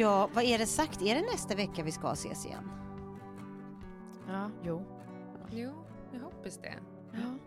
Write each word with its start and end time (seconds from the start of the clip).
Ja, 0.00 0.30
vad 0.34 0.44
är 0.44 0.58
det 0.58 0.66
sagt? 0.66 1.02
Är 1.02 1.14
det 1.14 1.20
nästa 1.22 1.54
vecka 1.54 1.82
vi 1.82 1.92
ska 1.92 2.12
ses 2.12 2.46
igen? 2.46 2.70
Ja, 4.28 4.50
jo. 4.64 4.86
Jo, 5.50 5.84
jag 6.12 6.20
hoppas 6.20 6.56
det. 6.58 6.74
Ja. 7.12 7.38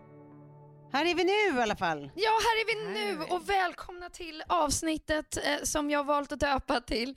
Här 0.92 1.06
är 1.06 1.14
vi 1.14 1.24
nu 1.24 1.58
i 1.58 1.62
alla 1.62 1.76
fall. 1.76 2.10
Ja, 2.14 2.30
här 2.30 2.60
är 2.60 2.66
vi 2.66 2.84
Här 2.86 2.94
nu 3.16 3.22
är 3.22 3.26
vi. 3.26 3.34
och 3.34 3.48
välkomna 3.48 4.10
till 4.10 4.42
avsnittet 4.48 5.36
eh, 5.36 5.62
som 5.62 5.90
jag 5.90 6.04
valt 6.04 6.32
att 6.32 6.40
döpa 6.40 6.80
till 6.80 7.14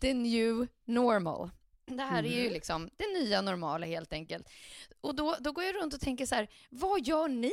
The 0.00 0.14
New 0.14 0.66
Normal. 0.84 1.50
Det 1.86 2.02
här 2.02 2.22
är 2.24 2.28
ju 2.28 2.40
Mm. 2.40 2.52
liksom 2.52 2.90
det 2.96 3.06
nya 3.20 3.40
normala 3.42 3.86
helt 3.86 4.12
enkelt. 4.12 4.48
Och 5.00 5.14
då, 5.14 5.36
då 5.40 5.52
går 5.52 5.64
jag 5.64 5.74
runt 5.74 5.94
och 5.94 6.00
tänker 6.00 6.26
så 6.26 6.34
här, 6.34 6.48
vad 6.70 7.06
gör 7.06 7.28
ni 7.28 7.52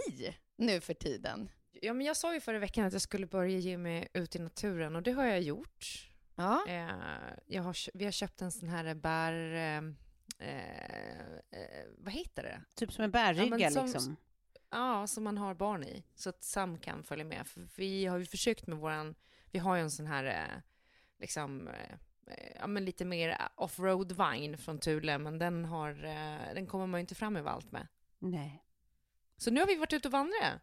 nu 0.57 0.81
för 0.81 0.93
tiden? 0.93 1.49
Ja, 1.81 1.93
men 1.93 2.05
jag 2.05 2.17
sa 2.17 2.33
ju 2.33 2.39
förra 2.41 2.59
veckan 2.59 2.85
att 2.85 2.93
jag 2.93 3.01
skulle 3.01 3.25
börja 3.27 3.57
ge 3.57 3.77
mig 3.77 4.07
ut 4.13 4.35
i 4.35 4.39
naturen 4.39 4.95
och 4.95 5.03
det 5.03 5.11
har 5.11 5.25
jag 5.25 5.41
gjort. 5.41 6.03
Ja, 6.37 6.65
Eh, 6.67 7.63
har, 7.63 7.97
vi 7.97 8.05
har 8.05 8.11
köpt 8.11 8.41
en 8.41 8.51
sån 8.51 8.69
här 8.69 8.93
bär... 8.95 9.33
Eh, 9.53 9.83
eh, 10.47 11.31
eh, 11.51 11.85
vad 11.97 12.13
heter 12.13 12.43
det? 12.43 12.61
Typ 12.75 12.93
som 12.93 13.03
en 13.03 13.11
bärrygga 13.11 13.57
Ja, 13.59 13.71
som- 13.71 13.85
liksom. 13.85 14.15
Ja, 14.69 15.07
som 15.07 15.23
man 15.23 15.37
har 15.37 15.53
barn 15.53 15.83
i. 15.83 16.03
Så 16.15 16.29
att 16.29 16.43
Sam 16.43 16.77
kan 16.77 17.03
följa 17.03 17.25
med. 17.25 17.47
För 17.47 17.67
vi 17.75 18.05
har 18.05 18.17
ju 18.17 18.25
försökt 18.25 18.67
med 18.67 18.77
våran... 18.77 19.15
Vi 19.51 19.59
har 19.59 19.75
ju 19.75 19.81
en 19.81 19.91
sån 19.91 20.07
här, 20.07 20.61
liksom... 21.19 21.69
Ja, 22.59 22.67
men 22.67 22.85
lite 22.85 23.05
mer 23.05 23.37
offroad 23.55 24.11
vagn 24.11 24.57
från 24.57 24.79
Thule, 24.79 25.17
men 25.17 25.39
den, 25.39 25.65
har, 25.65 25.93
den 26.53 26.67
kommer 26.67 26.87
man 26.87 26.99
ju 26.99 27.01
inte 27.01 27.15
fram 27.15 27.35
överallt 27.35 27.71
med. 27.71 27.87
Nej. 28.19 28.63
Så 29.37 29.51
nu 29.51 29.59
har 29.59 29.67
vi 29.67 29.75
varit 29.75 29.93
ute 29.93 30.07
och 30.07 30.11
vandrat. 30.11 30.61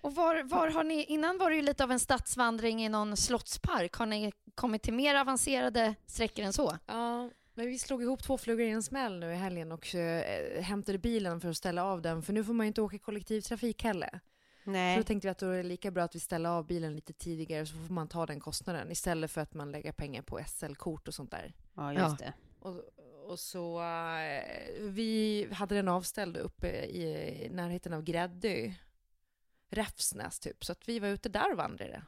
Och 0.00 0.14
var, 0.14 0.42
var 0.42 0.70
har 0.70 0.84
ni, 0.84 1.04
innan 1.04 1.38
var 1.38 1.50
det 1.50 1.56
ju 1.56 1.62
lite 1.62 1.84
av 1.84 1.92
en 1.92 2.00
stadsvandring 2.00 2.84
i 2.84 2.88
någon 2.88 3.16
slottspark. 3.16 3.94
Har 3.94 4.06
ni 4.06 4.32
kommit 4.54 4.82
till 4.82 4.94
mer 4.94 5.14
avancerade 5.14 5.94
sträckor 6.06 6.44
än 6.44 6.52
så? 6.52 6.78
Ja, 6.86 7.30
men 7.54 7.66
vi 7.66 7.78
slog 7.78 8.02
ihop 8.02 8.22
två 8.22 8.38
flugor 8.38 8.66
i 8.66 8.70
en 8.70 8.82
smäll 8.82 9.18
nu 9.18 9.32
i 9.32 9.36
helgen 9.36 9.72
och 9.72 9.94
eh, 9.94 10.62
hämtade 10.62 10.98
bilen 10.98 11.40
för 11.40 11.48
att 11.48 11.56
ställa 11.56 11.84
av 11.84 12.02
den, 12.02 12.22
för 12.22 12.32
nu 12.32 12.44
får 12.44 12.52
man 12.52 12.66
ju 12.66 12.68
inte 12.68 12.82
åka 12.82 12.98
kollektivtrafik 12.98 13.84
heller. 13.84 14.20
Så 14.64 14.70
Nej. 14.70 14.96
då 14.96 15.02
tänkte 15.02 15.26
vi 15.28 15.30
att 15.30 15.38
då 15.38 15.46
är 15.46 15.56
det 15.56 15.62
lika 15.62 15.90
bra 15.90 16.04
att 16.04 16.14
vi 16.14 16.20
ställer 16.20 16.50
av 16.50 16.66
bilen 16.66 16.94
lite 16.94 17.12
tidigare 17.12 17.66
så 17.66 17.72
får 17.72 17.94
man 17.94 18.08
ta 18.08 18.26
den 18.26 18.40
kostnaden 18.40 18.90
istället 18.90 19.30
för 19.30 19.40
att 19.40 19.54
man 19.54 19.72
lägger 19.72 19.92
pengar 19.92 20.22
på 20.22 20.40
SL-kort 20.46 21.08
och 21.08 21.14
sånt 21.14 21.30
där. 21.30 21.52
Ja, 21.74 21.92
just 21.92 22.18
det. 22.18 22.32
Och, 22.60 22.82
och 23.26 23.38
så 23.38 23.80
eh, 23.80 24.42
vi 24.80 25.48
hade 25.52 25.74
den 25.74 25.88
avställd 25.88 26.36
uppe 26.36 26.68
i 26.68 27.48
närheten 27.52 27.92
av 27.92 28.02
Gräddö. 28.02 28.72
Räfsnäs 29.70 30.38
typ, 30.40 30.64
så 30.64 30.72
att 30.72 30.88
vi 30.88 30.98
var 30.98 31.08
ute 31.08 31.28
där 31.28 31.50
och 31.52 31.56
vandrade. 31.56 32.02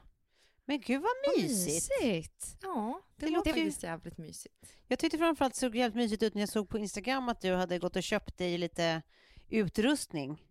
Men 0.65 0.81
gud 0.81 1.01
vad 1.01 1.11
mysigt. 1.43 1.89
Mysigt. 2.01 2.57
Ja, 2.61 3.01
det, 3.15 3.25
Det 3.25 3.31
låter 3.31 3.49
ju- 3.53 3.55
faktiskt 3.63 3.83
jävligt 3.83 4.17
mysigt. 4.17 4.75
Jag 4.87 4.99
tyckte 4.99 5.17
framförallt 5.17 5.53
det 5.53 5.59
såg 5.59 5.75
jävligt 5.75 5.95
mysigt 5.95 6.23
ut 6.23 6.33
när 6.33 6.41
jag 6.41 6.49
såg 6.49 6.69
på 6.69 6.77
Instagram 6.77 7.29
att 7.29 7.41
du 7.41 7.53
hade 7.53 7.79
gått 7.79 7.95
och 7.95 8.03
köpt 8.03 8.37
dig 8.37 8.57
lite 8.57 9.01
utrustning. 9.49 10.41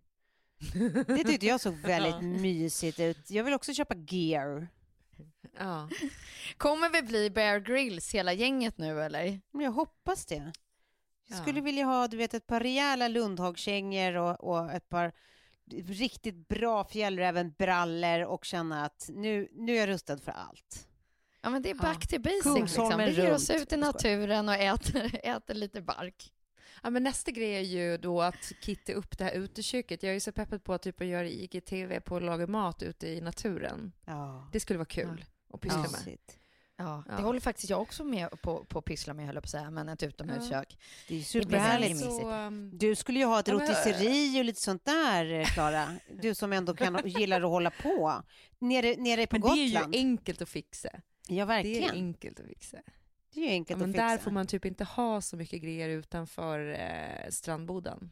Det 1.06 1.24
tyckte 1.24 1.46
jag 1.46 1.60
såg 1.60 1.74
väldigt 1.84 2.12
Ja. 2.14 2.20
mysigt 2.22 3.00
ut. 3.00 3.30
Jag 3.30 3.44
vill 3.44 3.54
också 3.54 3.74
köpa 3.74 3.94
gear. 3.94 4.68
Ja. 5.58 5.88
Kommer 6.56 6.90
vi 6.90 7.02
bli 7.02 7.30
Bear 7.30 7.58
Grylls 7.58 8.14
hela 8.14 8.32
gänget 8.32 8.78
nu 8.78 9.02
eller? 9.02 9.40
Jag 9.52 9.72
hoppas 9.72 10.26
det. 10.26 10.34
Jag 10.34 10.52
Ja. 11.38 11.42
skulle 11.42 11.60
vilja 11.60 11.84
ha 11.84 12.08
du 12.08 12.16
vet, 12.16 12.34
ett 12.34 12.46
par 12.46 12.60
rejäla 12.60 13.08
Lundhagskängor 13.08 14.16
och, 14.16 14.40
och 14.44 14.72
ett 14.72 14.88
par 14.88 15.12
riktigt 15.72 16.48
bra 16.48 16.84
fjällrävenbrallor 16.84 18.24
och 18.24 18.44
känna 18.44 18.84
att 18.84 19.06
nu, 19.12 19.48
nu 19.52 19.72
är 19.76 19.80
jag 19.80 19.88
rustad 19.88 20.18
för 20.18 20.32
allt. 20.32 20.88
Ja 21.42 21.50
men 21.50 21.62
det 21.62 21.70
är 21.70 21.74
Ja. 21.74 21.82
back 21.82 22.06
to 22.06 22.18
basics 22.18 22.60
liksom. 22.60 22.98
Vi 22.98 23.10
ger 23.10 23.34
oss 23.34 23.50
ut 23.50 23.72
i 23.72 23.76
naturen 23.76 24.48
och 24.48 24.54
äter, 24.54 25.20
äter 25.26 25.54
lite 25.54 25.82
bark. 25.82 26.32
Ja, 26.82 26.90
men 26.90 27.02
nästa 27.02 27.30
grej 27.30 27.54
är 27.54 27.60
ju 27.60 27.96
då 27.98 28.22
att 28.22 28.52
kitta 28.62 28.92
upp 28.92 29.18
det 29.18 29.24
här 29.24 29.32
uteköket. 29.32 30.02
Jag 30.02 30.10
är 30.10 30.14
ju 30.14 30.20
så 30.20 30.32
peppad 30.32 30.64
på 30.64 30.74
att 30.74 30.82
typ 30.82 31.00
att 31.00 31.06
göra 31.06 31.26
IGTV 31.28 32.00
på 32.00 32.16
att 32.16 32.22
laga 32.22 32.46
mat 32.46 32.82
ute 32.82 33.08
i 33.08 33.20
naturen. 33.20 33.92
Ja. 34.06 34.48
Det 34.52 34.60
skulle 34.60 34.78
vara 34.78 34.86
kul 34.86 35.24
att 35.52 35.60
pyssla 35.60 35.80
med. 36.04 36.18
Ja, 36.76 37.04
Ja. 37.08 37.16
Det 37.16 37.22
håller 37.22 37.40
faktiskt 37.40 37.70
jag 37.70 37.80
också 37.80 38.04
med 38.04 38.28
på, 38.42 38.64
på 38.64 38.78
att 38.78 38.84
pyssla 38.84 39.14
med 39.14 39.26
höll 39.26 39.34
jag 39.34 39.42
på 39.42 39.46
att 39.46 39.50
säga, 39.50 39.70
men 39.70 39.88
ett 39.88 40.02
utomhuskök. 40.02 40.78
Det 41.08 41.14
är 41.14 41.18
ju 41.18 41.24
superhärligt. 41.24 42.00
Så, 42.00 42.30
um, 42.32 42.70
Du 42.78 42.94
skulle 42.94 43.18
ju 43.18 43.24
ha 43.24 43.40
ett 43.40 43.48
Ja, 43.48 43.54
men- 43.58 43.66
rotisseri 43.68 44.40
och 44.40 44.44
lite 44.44 44.60
sånt 44.60 44.84
där, 44.84 45.32
eh, 45.32 45.44
Klara. 45.46 45.86
Du 46.22 46.34
som 46.34 46.52
ändå 46.52 46.74
kan, 46.74 47.00
gillar 47.04 47.40
att 47.42 47.48
hålla 47.50 47.70
på. 47.70 48.22
Nere, 48.58 48.96
nere 48.96 49.26
på 49.26 49.36
men 49.38 49.40
det 49.56 49.62
är 49.62 49.66
Gotland. 49.72 49.94
ju 49.94 50.00
enkelt 50.00 50.42
att 50.42 50.48
fixa. 50.48 50.88
ja, 50.92 51.00
Det 51.28 51.40
är 51.40 51.46
verkligen. 51.46 51.90
enkelt 51.90 52.40
att 52.40 52.46
fixa. 52.46 52.76
Det 53.34 53.40
är 53.40 53.44
ju 53.44 53.46
Ja, 53.48 53.52
enkelt 53.52 53.80
men 53.80 53.90
att 53.90 53.94
fixa. 53.96 54.06
där 54.08 54.18
får 54.18 54.30
man 54.30 54.46
typ 54.46 54.64
inte 54.64 54.84
ha 54.84 55.20
så 55.20 55.36
mycket 55.36 55.62
grejer 55.62 55.88
utanför 55.88 56.70
eh, 56.80 57.30
strandboden. 57.30 58.10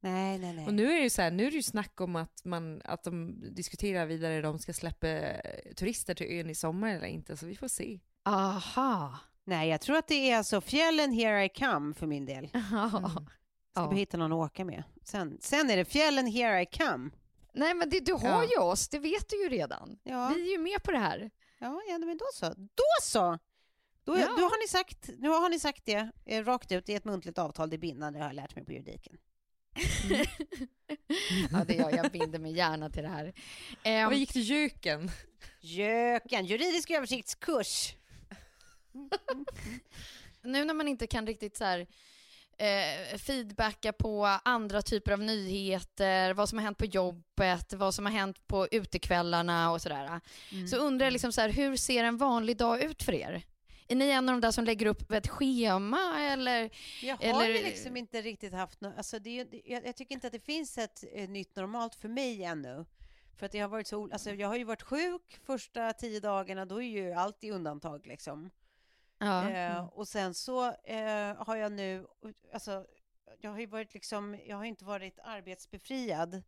Nej, 0.00 0.38
nej, 0.38 0.52
nej. 0.52 0.66
Och 0.66 0.74
nu 0.74 0.90
är 0.90 0.94
det 0.96 1.02
ju 1.02 1.10
så 1.10 1.22
här, 1.22 1.30
nu 1.30 1.46
är 1.46 1.50
det 1.50 1.56
ju 1.56 1.62
snack 1.62 2.00
om 2.00 2.16
att, 2.16 2.44
man, 2.44 2.82
att 2.84 3.04
de 3.04 3.40
diskuterar 3.54 4.06
vidare 4.06 4.40
de 4.40 4.58
ska 4.58 4.72
släppa 4.72 5.08
eh, 5.08 5.72
turister 5.76 6.14
till 6.14 6.26
ön 6.40 6.50
i 6.50 6.54
sommar 6.54 6.88
eller 6.94 7.06
inte, 7.06 7.36
så 7.36 7.46
vi 7.46 7.56
får 7.56 7.68
se. 7.68 8.00
Aha. 8.24 9.18
Nej, 9.44 9.68
jag 9.68 9.80
tror 9.80 9.96
att 9.96 10.08
det 10.08 10.30
är 10.30 10.36
alltså 10.36 10.60
fjällen 10.60 11.12
here 11.12 11.44
I 11.44 11.48
come 11.48 11.94
för 11.94 12.06
min 12.06 12.26
del. 12.26 12.48
Ja. 12.72 12.90
Ska 13.72 13.84
Ja. 13.84 13.90
vi 13.90 13.96
hitta 13.96 14.16
någon 14.16 14.32
att 14.32 14.50
åka 14.50 14.64
med. 14.64 14.82
Sen, 15.04 15.38
sen 15.40 15.70
är 15.70 15.76
det 15.76 15.84
fjällen 15.84 16.26
here 16.26 16.62
I 16.62 16.66
come. 16.66 17.10
Nej 17.52 17.74
men 17.74 17.90
det, 17.90 18.00
du 18.00 18.12
har 18.12 18.42
Ja. 18.42 18.48
ju 18.50 18.58
oss, 18.58 18.88
det 18.88 18.98
vet 18.98 19.28
du 19.28 19.42
ju 19.42 19.48
redan. 19.48 19.98
Ja, 20.02 20.32
Vi 20.36 20.46
är 20.48 20.52
ju 20.52 20.58
med 20.58 20.82
på 20.82 20.90
det 20.90 20.98
här. 20.98 21.30
ja, 21.58 21.80
ja 21.88 21.98
men 21.98 22.16
då 22.16 22.24
så. 22.34 22.46
Då 22.56 22.84
så! 23.02 23.38
Då, 24.04 24.18
Ja. 24.18 24.26
då 24.36 24.42
har 24.42 24.62
ni 24.64 24.68
sagt, 24.68 25.10
nu 25.18 25.28
har 25.28 25.48
ni 25.48 25.60
sagt 25.60 25.84
det 25.84 26.10
eh, 26.24 26.44
rakt 26.44 26.72
ut 26.72 26.88
i 26.88 26.94
ett 26.94 27.04
muntligt 27.04 27.38
avtal, 27.38 27.70
det 27.70 27.76
är 27.76 27.78
bindande, 27.78 28.18
det 28.18 28.22
har 28.24 28.28
jag 28.30 28.36
lärt 28.36 28.56
mig 28.56 28.64
på 28.64 28.72
juridiken. 28.72 29.16
Ja, 31.52 31.64
det 31.66 31.74
gör 31.74 31.96
jag. 31.96 32.10
binder 32.12 32.38
mig 32.38 32.52
gärna 32.52 32.90
till 32.90 33.02
det 33.02 33.08
här. 33.08 33.32
Ehm, 33.82 34.08
Vad 34.08 34.16
gick 34.18 34.32
till 34.32 34.50
göken? 34.50 35.10
Jöken, 35.60 36.46
juridisk 36.46 36.90
översiktskurs. 36.90 37.94
nu 40.42 40.64
när 40.64 40.74
man 40.74 40.88
inte 40.88 41.06
kan 41.06 41.26
riktigt 41.26 41.56
så 41.56 41.64
här, 41.64 41.86
eh, 42.58 43.18
feedbacka 43.18 43.92
på 43.92 44.26
andra 44.44 44.82
typer 44.82 45.12
av 45.12 45.20
nyheter, 45.20 46.34
vad 46.34 46.48
som 46.48 46.58
har 46.58 46.64
hänt 46.64 46.78
på 46.78 46.84
jobbet, 46.84 47.72
vad 47.72 47.94
som 47.94 48.04
har 48.06 48.12
hänt 48.12 48.46
på 48.46 48.68
utekvällarna 48.70 49.70
och 49.72 49.82
sådär. 49.82 50.20
Så 50.68 50.76
undrar 50.76 51.06
jag 51.06 51.12
liksom 51.12 51.32
så 51.32 51.40
här, 51.40 51.48
hur 51.48 51.76
ser 51.76 52.04
en 52.04 52.16
vanlig 52.16 52.56
dag 52.56 52.82
ut 52.82 53.02
för 53.02 53.12
er? 53.14 53.42
Är 53.88 53.96
ni 53.96 54.08
en 54.10 54.28
av 54.28 54.34
de 54.34 54.40
där 54.40 54.50
som 54.50 54.64
lägger 54.64 54.86
upp 54.86 55.10
ett 55.12 55.28
schema 55.28 56.20
eller? 56.20 56.70
Jag 57.02 57.16
har 57.16 57.44
Eller- 57.44 57.54
ju 57.54 57.62
liksom 57.64 57.96
inte 57.96 58.22
riktigt 58.22 58.52
haft 58.52 58.80
något, 58.80 58.96
alltså 58.96 59.18
det 59.18 59.40
är, 59.40 59.46
jag, 59.64 59.86
jag 59.86 59.96
tycker 59.96 60.14
inte 60.14 60.26
att 60.26 60.32
det 60.32 60.40
finns 60.44 60.78
ett 60.78 61.04
eh, 61.12 61.28
nytt 61.28 61.56
normalt 61.56 61.94
för 61.94 62.08
mig 62.08 62.44
ännu. 62.44 62.84
För 63.36 63.46
att 63.46 63.52
det 63.52 63.58
har 63.58 63.68
varit 63.68 63.86
så, 63.86 64.10
alltså 64.12 64.30
jag 64.30 64.48
har 64.48 64.56
ju 64.56 64.64
varit 64.64 64.82
sjuk 64.82 65.38
första 65.44 65.92
tio 65.92 66.20
dagarna, 66.20 66.64
då 66.64 66.82
är 66.82 66.86
ju 66.88 67.12
allt 67.12 67.44
i 67.44 67.50
undantag 67.50 68.06
liksom. 68.06 68.50
Ja. 69.18 69.50
Eh, 69.50 69.84
och 69.86 70.08
sen 70.08 70.34
så 70.34 70.66
eh, 70.66 71.34
har 71.36 71.56
jag 71.56 71.72
nu, 71.72 72.06
alltså 72.52 72.86
jag 73.40 73.50
har 73.50 73.58
ju 73.60 73.66
varit 73.66 73.94
liksom, 73.94 74.38
jag 74.46 74.56
har 74.56 74.64
inte 74.64 74.84
varit 74.84 75.18
arbetsbefriad. 75.24 76.34
Eh, 76.34 76.42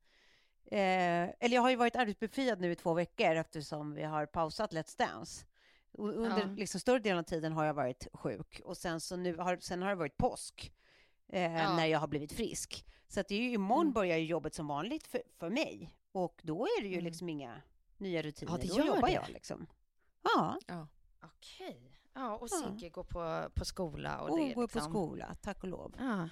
eller 1.41 1.51
jag 1.51 1.63
har 1.63 1.71
ju 1.71 1.77
varit 1.77 1.97
arbetsbefriad 1.97 2.61
nu 2.61 2.73
i 2.73 2.77
två 2.77 2.95
veckor 2.95 3.37
eftersom 3.37 3.95
vi 3.95 4.03
har 4.03 4.27
pausat 4.27 4.73
Let's 4.73 4.99
Dance. 4.99 5.45
Under 5.93 6.41
Ja. 6.41 6.47
liksom 6.57 6.81
större 6.81 6.99
delen 6.99 7.19
av 7.19 7.23
tiden 7.23 7.53
har 7.53 7.65
jag 7.65 7.75
varit 7.75 8.07
sjuk 8.13 8.61
och 8.65 8.77
sen 8.77 9.01
så 9.01 9.17
nu 9.17 9.37
har, 9.37 9.57
sen 9.57 9.83
har 9.83 9.89
det 9.89 9.95
varit 9.95 10.17
påsk 10.17 10.73
eh, 11.29 11.53
Ja. 11.55 11.77
när 11.77 11.87
jag 11.87 11.99
har 11.99 12.09
blivit 12.09 12.33
frisk. 12.33 12.87
Så 13.09 13.21
att 13.21 13.29
det 13.29 13.35
är 13.35 13.39
ju, 13.43 13.51
imorgon 13.53 13.83
Mm. 13.87 13.93
börjar 13.93 14.17
ju 14.17 14.25
jobbet 14.25 14.55
som 14.55 14.67
vanligt 14.67 15.07
för, 15.07 15.23
för 15.39 15.51
mig 15.51 15.95
och 16.13 16.41
då 16.45 16.65
är 16.65 16.83
det 16.83 16.89
ju 16.89 16.95
Mm. 16.95 17.05
liksom 17.05 17.29
inga 17.29 17.63
nya 17.97 18.23
rutiner. 18.23 18.59
det 18.59 18.69
då 18.69 18.85
jobbar 18.87 19.09
det. 19.09 19.13
jag 19.15 19.29
liksom. 19.29 19.67
Ja, 20.23 20.59
Ja. 20.67 20.89
Okej. 21.23 21.97
Ja, 22.15 22.37
och 22.37 22.49
Ja. 22.51 22.57
Sigge 22.71 22.89
går 22.89 23.05
på, 23.05 23.51
på 23.55 23.65
skola. 23.65 24.21
Och 24.21 24.31
och 24.31 24.39
det, 24.39 24.45
går 24.53 24.55
på 24.55 24.79
liksom. 24.79 24.93
skola, 24.93 25.35
tack 25.43 25.63
och 25.63 25.69
lov. 25.69 25.95
Ja. 25.99 26.29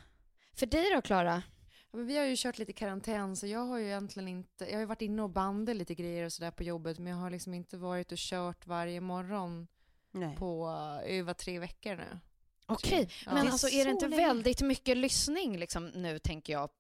För 0.53 0.67
dig 0.67 0.91
då, 0.95 1.01
Klara? 1.03 1.43
Ja, 1.91 1.97
men 1.99 2.07
vi 2.07 2.17
har 2.19 2.25
ju 2.25 2.35
kört 2.37 2.59
lite 2.59 2.73
karantän 2.73 3.37
så 3.37 3.47
jag 3.47 3.61
har 3.67 3.79
ju 3.79 3.87
egentligen 3.87 4.29
inte, 4.29 4.65
jag 4.65 4.73
har 4.73 4.81
ju 4.81 4.87
varit 4.87 5.03
inne 5.03 5.23
och 5.23 5.31
bandat 5.31 5.77
lite 5.77 5.95
grejer 5.95 6.25
och 6.25 6.33
sådär 6.33 6.51
på 6.51 6.63
jobbet 6.63 6.99
men 6.99 7.13
jag 7.13 7.19
har 7.19 7.31
liksom 7.31 7.55
inte 7.55 7.77
varit 7.77 8.13
och 8.13 8.19
kört 8.19 8.67
varje 8.67 9.01
morgon 9.01 9.67
Nej. 10.13 10.37
på 10.37 10.67
uh, 10.67 11.19
över 11.19 11.35
tre 11.35 11.59
veckor 11.59 11.97
nu. 11.97 12.19
Okej, 12.67 13.09
Ja. 13.27 13.35
men 13.35 13.47
är 13.47 13.51
alltså 13.51 13.69
är 13.69 13.85
det 13.85 13.91
inte 13.91 14.09
länge. 14.09 14.27
väldigt 14.27 14.61
mycket 14.63 14.97
lyssning 14.97 15.59
liksom, 15.59 15.87
nu, 15.89 16.19
tänker 16.19 16.53
jag? 16.53 16.71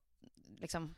Liksom, 0.60 0.94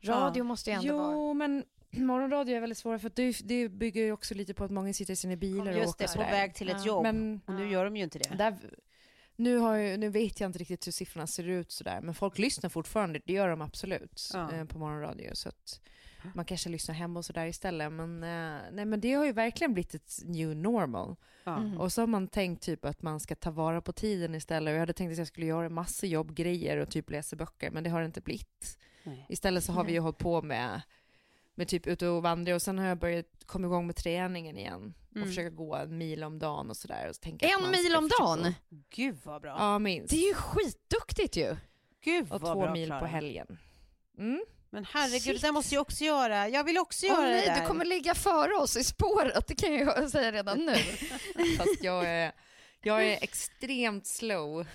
radio 0.00 0.40
Ja. 0.40 0.44
måste 0.44 0.70
ju 0.70 0.74
ändå 0.76 0.88
Jo, 0.88 0.96
vara... 0.98 1.34
men 1.34 1.64
morgonradio 1.90 2.56
är 2.56 2.60
väldigt 2.60 2.78
svårt 2.78 3.00
för 3.00 3.12
det, 3.14 3.38
det 3.44 3.68
bygger 3.68 4.02
ju 4.02 4.12
också 4.12 4.34
lite 4.34 4.54
på 4.54 4.64
att 4.64 4.70
många 4.70 4.92
sitter 4.92 5.12
i 5.12 5.16
sina 5.16 5.36
bilar 5.36 5.72
och 5.72 5.78
Just 5.78 5.88
åker 5.94 6.06
det, 6.08 6.14
på 6.14 6.20
väg 6.20 6.54
till 6.54 6.68
ett 6.68 6.76
Ja. 6.80 6.86
jobb. 6.86 7.02
Men 7.02 7.40
och 7.46 7.54
nu 7.54 7.68
gör 7.70 7.84
de 7.84 7.96
ju 7.96 8.02
inte 8.04 8.18
det. 8.18 8.34
där, 8.36 8.56
nu, 9.36 9.56
har 9.56 9.76
jag, 9.76 10.00
nu 10.00 10.08
vet 10.08 10.40
jag 10.40 10.48
inte 10.48 10.58
riktigt 10.58 10.86
hur 10.86 10.92
siffrorna 10.92 11.26
ser 11.26 11.48
ut 11.48 11.72
sådär, 11.72 12.00
men 12.00 12.14
folk 12.14 12.38
lyssnar 12.38 12.70
fortfarande, 12.70 13.20
det 13.24 13.32
gör 13.32 13.48
de 13.48 13.62
absolut 13.62 14.30
Ja. 14.34 14.52
eh, 14.52 14.64
på 14.64 14.78
morgonradio. 14.78 15.30
Så 15.34 15.48
att 15.48 15.80
man 16.34 16.44
kanske 16.44 16.68
lyssnar 16.68 16.94
hemma 16.94 17.18
och 17.18 17.24
sådär 17.24 17.46
istället. 17.46 17.92
Men, 17.92 18.22
eh, 18.22 18.60
nej, 18.72 18.84
men 18.84 19.00
det 19.00 19.12
har 19.12 19.24
ju 19.24 19.32
verkligen 19.32 19.74
blivit 19.74 19.94
ett 19.94 20.18
new 20.24 20.56
normal. 20.56 21.16
Ja. 21.44 21.56
Mm. 21.56 21.80
Och 21.80 21.92
så 21.92 22.02
har 22.02 22.06
man 22.06 22.28
tänkt 22.28 22.62
typ 22.62 22.84
att 22.84 23.02
man 23.02 23.20
ska 23.20 23.34
ta 23.34 23.50
vara 23.50 23.80
på 23.80 23.92
tiden 23.92 24.34
istället. 24.34 24.70
Och 24.70 24.74
jag 24.74 24.80
hade 24.80 24.92
tänkt 24.92 25.12
att 25.12 25.18
jag 25.18 25.26
skulle 25.26 25.46
göra 25.46 25.68
massa 25.68 26.06
jobbgrejer 26.06 26.76
och 26.76 26.90
typ 26.90 27.10
läsa 27.10 27.36
böcker, 27.36 27.70
men 27.70 27.84
det 27.84 27.90
har 27.90 28.00
det 28.00 28.06
inte 28.06 28.20
blivit. 28.20 28.78
Nej. 29.04 29.26
Istället 29.28 29.64
så 29.64 29.72
har 29.72 29.84
vi 29.84 29.92
ju 29.92 29.98
hållit 30.00 30.18
på 30.18 30.42
med, 30.42 30.82
med 31.58 31.68
typ 31.68 31.86
ute 31.86 32.06
och 32.08 32.22
vandra 32.22 32.54
och 32.54 32.62
sen 32.62 32.78
har 32.78 32.86
jag 32.86 32.98
börjat 32.98 33.26
komma 33.46 33.66
igång 33.66 33.86
med 33.86 33.96
träningen 33.96 34.58
igen. 34.58 34.94
Och 35.10 35.16
Mm. 35.16 35.28
försöka 35.28 35.50
gå 35.50 35.74
en 35.76 35.98
mil 35.98 36.24
om 36.24 36.38
dagen 36.38 36.70
och 36.70 36.76
sådär. 36.76 37.04
Och 37.04 37.10
att 37.10 37.26
En 37.26 37.70
mil 37.70 37.96
om 37.96 38.08
försöka- 38.08 38.22
dagen? 38.24 38.54
Gud 38.90 39.16
vad 39.24 39.42
bra. 39.42 39.56
Ja, 39.58 39.78
minst. 39.78 40.10
Det 40.10 40.16
är 40.16 40.28
ju 40.28 40.34
skitduktigt 40.34 41.36
ju! 41.36 41.56
Gud 42.04 42.22
och 42.32 42.40
vad 42.40 42.52
två 42.54 42.60
bra, 42.60 42.72
mil 42.72 42.88
Klara. 42.88 43.00
på 43.00 43.06
helgen. 43.06 43.58
Mm. 44.18 44.44
Men 44.70 44.84
herregud, 44.84 45.22
Shit. 45.22 45.42
det 45.42 45.52
måste 45.52 45.74
jag 45.74 45.82
också 45.82 46.04
göra. 46.04 46.48
Jag 46.48 46.64
vill 46.64 46.78
också 46.78 47.06
göra 47.06 47.20
nej, 47.20 47.40
det 47.46 47.54
där. 47.54 47.60
du 47.60 47.66
kommer 47.66 47.84
ligga 47.84 48.14
före 48.14 48.54
oss 48.54 48.76
i 48.76 48.84
spåret, 48.84 49.46
det 49.46 49.54
kan 49.54 49.74
jag 49.74 50.10
säga 50.10 50.32
redan 50.32 50.58
nu. 50.58 50.74
Fast 51.58 51.82
jag 51.84 52.04
är, 52.08 52.32
jag 52.82 53.04
är 53.06 53.18
extremt 53.22 54.06
slow. 54.06 54.66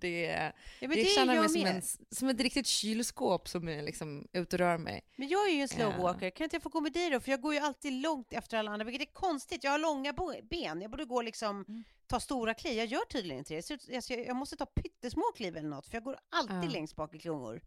Det, 0.00 0.26
är- 0.26 0.52
ja, 0.80 0.88
det 0.88 0.94
det 0.94 1.00
är 1.00 1.04
känner 1.14 1.34
jag 1.34 1.40
mig 1.40 1.48
som, 1.50 1.66
en, 1.66 1.82
som 2.10 2.28
ett 2.28 2.40
riktigt 2.40 2.66
kylskåp 2.66 3.48
som 3.48 3.68
är 3.68 3.82
liksom 3.82 4.28
ute 4.32 4.56
och 4.56 4.60
rör 4.60 4.78
mig. 4.78 5.00
Men 5.16 5.28
jag 5.28 5.48
är 5.48 5.52
ju 5.52 5.60
en 5.62 5.68
Ja. 5.70 5.76
slowwalker. 5.92 6.30
Kan 6.30 6.44
inte 6.44 6.56
jag 6.56 6.62
få 6.62 6.68
gå 6.68 6.80
med 6.80 6.92
dig 6.92 7.10
då? 7.10 7.20
För 7.20 7.30
jag 7.30 7.40
går 7.40 7.54
ju 7.54 7.60
alltid 7.60 7.92
långt 7.92 8.32
efter 8.32 8.56
alla 8.58 8.70
andra, 8.70 8.84
vilket 8.84 9.08
är 9.08 9.12
konstigt. 9.12 9.64
Jag 9.64 9.70
har 9.70 9.78
långa 9.78 10.14
ben. 10.50 10.80
Jag 10.82 10.90
borde 10.90 11.04
gå 11.04 11.22
liksom, 11.22 11.64
Mm. 11.68 11.84
ta 12.06 12.20
stora 12.20 12.54
kliv. 12.54 12.76
Jag 12.76 12.86
gör 12.86 13.04
tydligen 13.04 13.38
inte 13.38 13.54
det. 13.54 13.62
Så, 13.62 13.74
alltså, 13.94 14.12
jag, 14.12 14.26
jag 14.26 14.36
måste 14.36 14.56
ta 14.56 14.66
pyttesmå 14.66 15.24
kliv 15.36 15.56
eller 15.56 15.68
något, 15.68 15.86
för 15.86 15.94
jag 15.96 16.04
går 16.04 16.18
alltid 16.30 16.56
Ja. 16.70 16.72
längst 16.72 16.96
bak 16.96 17.14
i 17.14 17.18
klungor. 17.18 17.60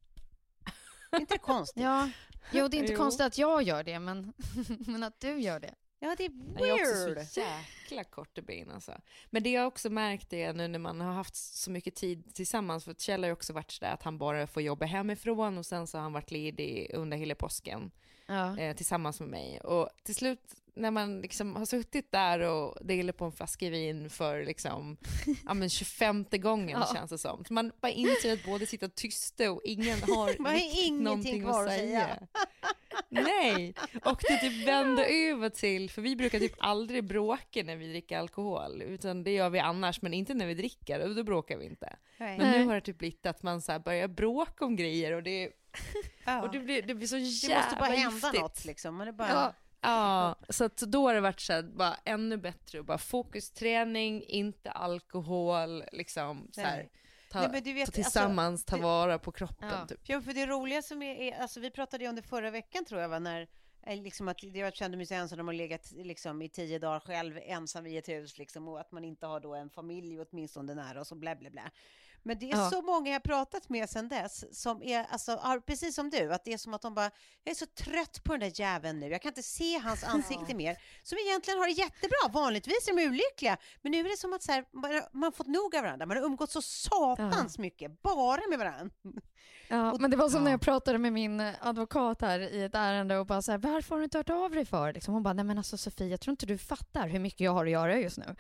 Inte 1.16 1.36
det 1.36 1.39
konstigt? 1.39 1.83
Ja, 1.83 2.10
jo 2.54 2.68
det 2.68 2.78
är 2.78 2.80
inte 2.80 2.94
Jo. 2.94 2.98
konstigt 3.00 3.25
att 3.25 3.38
jag 3.38 3.63
gör 3.63 3.83
det, 3.83 4.00
men, 4.00 4.33
men 4.88 5.04
att 5.04 5.19
du 5.19 5.39
gör 5.42 5.60
det. 5.60 5.75
Ja, 6.03 6.15
det 6.18 6.25
är 6.25 6.31
Jag 6.59 6.69
är 6.80 7.06
weird. 7.06 7.18
också 7.18 7.33
så 7.33 7.39
jäkla 7.39 8.03
korta 8.03 8.42
ben 8.42 8.71
alltså. 8.71 8.92
Men 9.30 9.44
det 9.44 9.51
jag 9.51 9.68
också 9.68 9.89
märkt 9.89 10.33
är 10.33 10.53
nu 10.53 10.68
när 10.68 10.80
man 10.80 11.01
har 11.01 11.13
haft 11.13 11.36
så 11.36 11.71
mycket 11.71 11.95
tid 11.95 12.33
tillsammans, 12.36 12.83
för 12.86 12.94
Kjell 12.94 13.24
har 13.24 13.27
ju 13.27 13.33
också 13.33 13.53
varit 13.53 13.71
sådär 13.71 13.94
att 13.94 14.03
han 14.03 14.18
bara 14.18 14.48
får 14.48 14.62
jobba 14.63 14.86
hemifrån 14.86 15.57
och 15.57 15.65
sen 15.65 15.88
så 15.88 15.98
har 15.98 16.03
han 16.03 16.13
varit 16.13 16.31
ledig 16.31 16.92
under 16.94 17.18
hela 17.18 17.36
påsken 17.36 17.92
Ja. 18.25 18.57
eh, 18.59 18.75
tillsammans 18.75 19.19
med 19.19 19.30
mig. 19.30 19.59
Och 19.62 19.89
till 20.03 20.15
slut 20.15 20.56
när 20.73 20.91
man 20.91 21.21
liksom 21.21 21.56
har 21.56 21.65
suttit 21.65 22.12
där 22.12 22.39
och 22.39 22.85
delat 22.85 23.18
på 23.18 23.25
en 23.25 23.31
flaska 23.31 23.69
vin 23.69 24.09
för 24.09 24.45
liksom, 24.45 24.97
ja 25.45 25.53
men 25.53 25.69
25 25.69 26.25
gången 26.31 26.79
Ja. 26.79 26.94
känns 26.95 27.09
det 27.12 27.18
som. 27.18 27.45
Så 27.45 27.53
man 27.53 27.71
bara 27.81 27.91
inser 27.91 28.33
att 28.33 28.45
båda 28.45 28.65
sitter 28.65 28.88
tysta 28.88 29.51
och 29.51 29.62
ingen 29.63 30.00
har 30.01 30.39
Man 30.41 30.51
har 30.51 31.01
någonting 31.03 31.44
kvar 31.44 31.63
att 31.63 31.69
att 31.71 31.77
säga. 31.77 32.19
Nej, 33.09 33.73
och 34.06 34.21
det 34.29 34.38
typ 34.38 34.68
vänder 34.68 35.03
över 35.03 35.50
till, 35.50 35.89
för 35.89 36.01
vi 36.01 36.15
brukar 36.15 36.39
typ 36.39 36.56
aldrig 36.59 37.03
bråka 37.03 37.63
när 37.63 37.75
vi 37.75 37.89
dricker 37.89 38.18
alkohol, 38.18 38.81
utan 38.81 39.23
det 39.23 39.31
gör 39.31 39.50
vi 39.50 39.59
annars, 39.59 40.01
men 40.01 40.13
inte 40.13 40.33
när 40.33 40.45
vi 40.47 40.53
dricker, 40.53 41.00
och 41.09 41.15
då 41.15 41.23
bråkar 41.23 41.57
vi 41.57 41.65
inte. 41.65 41.95
Nej. 42.18 42.38
Men 42.38 42.51
nu 42.51 42.65
har 42.68 42.75
det 42.75 42.81
typ 42.81 42.97
blivit 42.97 43.25
att 43.25 43.44
man 43.44 43.62
så 43.62 43.71
här 43.71 43.80
börjar 43.80 44.07
bråka 44.07 44.66
om 44.66 44.75
grejer 44.75 45.11
och 45.13 45.23
det, 45.23 45.49
Ja. 46.25 46.42
och 46.42 46.51
det, 46.51 46.59
blir, 46.59 46.81
det 46.81 46.95
blir 46.95 47.07
så 47.07 47.16
det 47.16 47.21
jävla 47.21 47.61
måste 47.63 47.75
bara 47.80 47.90
hända 47.90 48.16
giftigt. 48.16 48.42
något 48.42 48.66
liksom. 48.66 48.95
Man 48.95 49.07
är 49.07 49.11
bara... 49.11 49.30
Ja. 49.30 49.54
Ja, 49.81 50.35
så 50.50 50.64
att 50.66 50.78
då 50.78 51.07
har 51.07 51.14
det 51.14 51.21
varit 51.21 51.40
så 51.40 51.54
här, 51.54 51.64
bara 51.64 51.95
ännu 52.06 52.38
bättre 52.38 52.80
och 52.80 52.85
bara 52.85 52.97
fokusträning, 52.97 54.23
inte 54.23 54.71
alkohol, 54.71 55.83
liksom 55.92 56.47
så 56.52 56.61
här, 56.61 56.90
ta, 57.31 57.40
Nej, 57.40 57.50
men 57.52 57.64
du 57.64 57.73
vet, 57.73 57.85
ta 57.85 57.92
tillsammans, 57.92 58.66
ta 58.66 58.76
det- 58.76 58.81
vara 58.83 59.19
på 59.19 59.31
kroppen 59.31 59.69
Ja. 59.69 59.88
typ. 59.88 60.00
Ja, 60.04 60.21
för 60.21 60.33
det 60.33 60.45
roliga 60.45 60.81
som 60.81 61.02
är, 61.02 61.16
är 61.16 61.40
alltså 61.42 61.59
vi 61.59 61.71
pratade 61.71 62.04
ju 62.04 62.09
om 62.09 62.16
det 62.16 62.21
förra 62.21 62.52
veckan 62.52 62.85
tror 62.85 63.02
jag, 63.02 63.09
va, 63.09 63.19
när 63.19 63.47
eh, 63.88 64.02
liksom 64.02 64.28
att 64.28 64.44
jag 64.44 64.76
kände 64.76 64.97
mig 64.97 65.06
så 65.06 65.14
ensam 65.14 65.45
man 65.45 65.57
legat 65.57 65.92
liksom, 65.92 66.42
i 66.42 66.50
tio 66.50 66.80
dagar 66.80 67.00
själv 67.00 67.38
ensam 67.45 67.85
i 67.88 67.97
ett 67.97 68.09
hus 68.09 68.38
liksom, 68.38 68.68
och 68.68 68.80
att 68.80 68.92
man 68.92 69.04
inte 69.06 69.26
har 69.26 69.40
då 69.40 69.56
en 69.56 69.69
familj 69.69 70.19
åtminstone 70.21 70.76
nära 70.76 71.00
och 71.00 71.07
så 71.07 71.16
bla 71.16 71.35
bla 71.35 71.50
bla. 71.50 71.71
Men 72.23 72.40
det 72.40 72.51
är 72.51 72.57
Ja. 72.57 72.69
så 72.69 72.81
många 72.81 73.11
jag 73.11 73.23
pratat 73.23 73.69
med 73.69 73.90
sedan 73.90 74.07
dess 74.09 74.61
som 74.61 74.83
är, 74.83 75.06
alltså, 75.09 75.61
precis 75.66 75.95
som 75.95 76.09
du, 76.09 76.33
att 76.33 76.45
det 76.45 76.54
är 76.54 76.57
som 76.57 76.73
att 76.73 76.81
de 76.81 76.94
bara, 76.94 77.11
jag 77.44 77.51
är 77.51 77.56
så 77.56 77.66
trött 77.66 78.23
på 78.23 78.31
den 78.33 78.40
där 78.40 78.59
jäveln 78.61 78.99
nu, 78.99 79.07
jag 79.09 79.21
kan 79.21 79.30
inte 79.30 79.44
se 79.44 79.78
hans 79.78 80.04
ansikte 80.04 80.56
mer. 80.56 80.78
Som 81.04 81.18
egentligen 81.18 81.59
har 81.59 81.66
det 81.68 81.71
jättebra, 81.73 82.18
vanligtvis 82.31 82.87
är 82.87 82.95
de 82.95 83.06
olyckliga, 83.07 83.57
men 83.81 83.92
nu 83.92 83.99
är 83.99 84.04
det 84.09 84.18
som 84.18 84.33
att 84.33 84.44
så 84.44 84.51
här, 84.51 84.66
man, 85.11 85.23
har 85.23 85.31
fått 85.31 85.47
nog 85.47 85.75
av 85.75 85.83
varandra, 85.83 86.06
man 86.06 86.18
har 86.18 86.23
umgått 86.23 86.51
så 86.51 86.61
satans 86.61 87.57
mycket, 87.57 88.01
bara 88.01 88.42
med 88.49 88.59
varandra. 88.59 88.95
Ja, 89.71 89.95
men 89.99 90.11
det 90.11 90.18
var 90.18 90.30
som 90.30 90.44
när 90.44 90.51
jag 90.51 90.61
pratade 90.61 90.97
med 90.97 91.13
min 91.13 91.40
advokat 91.61 92.21
här 92.21 92.40
i 92.40 92.63
ett 92.63 92.75
ärende 92.75 93.18
och 93.18 93.25
bara 93.25 93.42
så 93.42 93.51
här, 93.51 93.57
varför 93.59 93.90
har 93.95 93.97
du 93.97 94.04
inte 94.04 94.18
hört 94.18 94.30
av 94.30 94.51
dig 94.51 94.66
för? 94.66 94.94
Liksom 94.94 95.13
hon 95.13 95.23
bara, 95.23 95.33
nej 95.33 95.45
men 95.45 95.57
alltså 95.57 95.78
Sofie, 95.78 96.07
jag 96.07 96.19
tror 96.21 96.31
inte 96.31 96.45
du 96.45 96.57
fattar 96.57 97.07
hur 97.07 97.19
mycket 97.19 97.40
jag 97.40 97.51
har 97.51 97.66
att 97.66 97.71
göra 97.71 97.99
just 97.99 98.18
nu. 98.18 98.35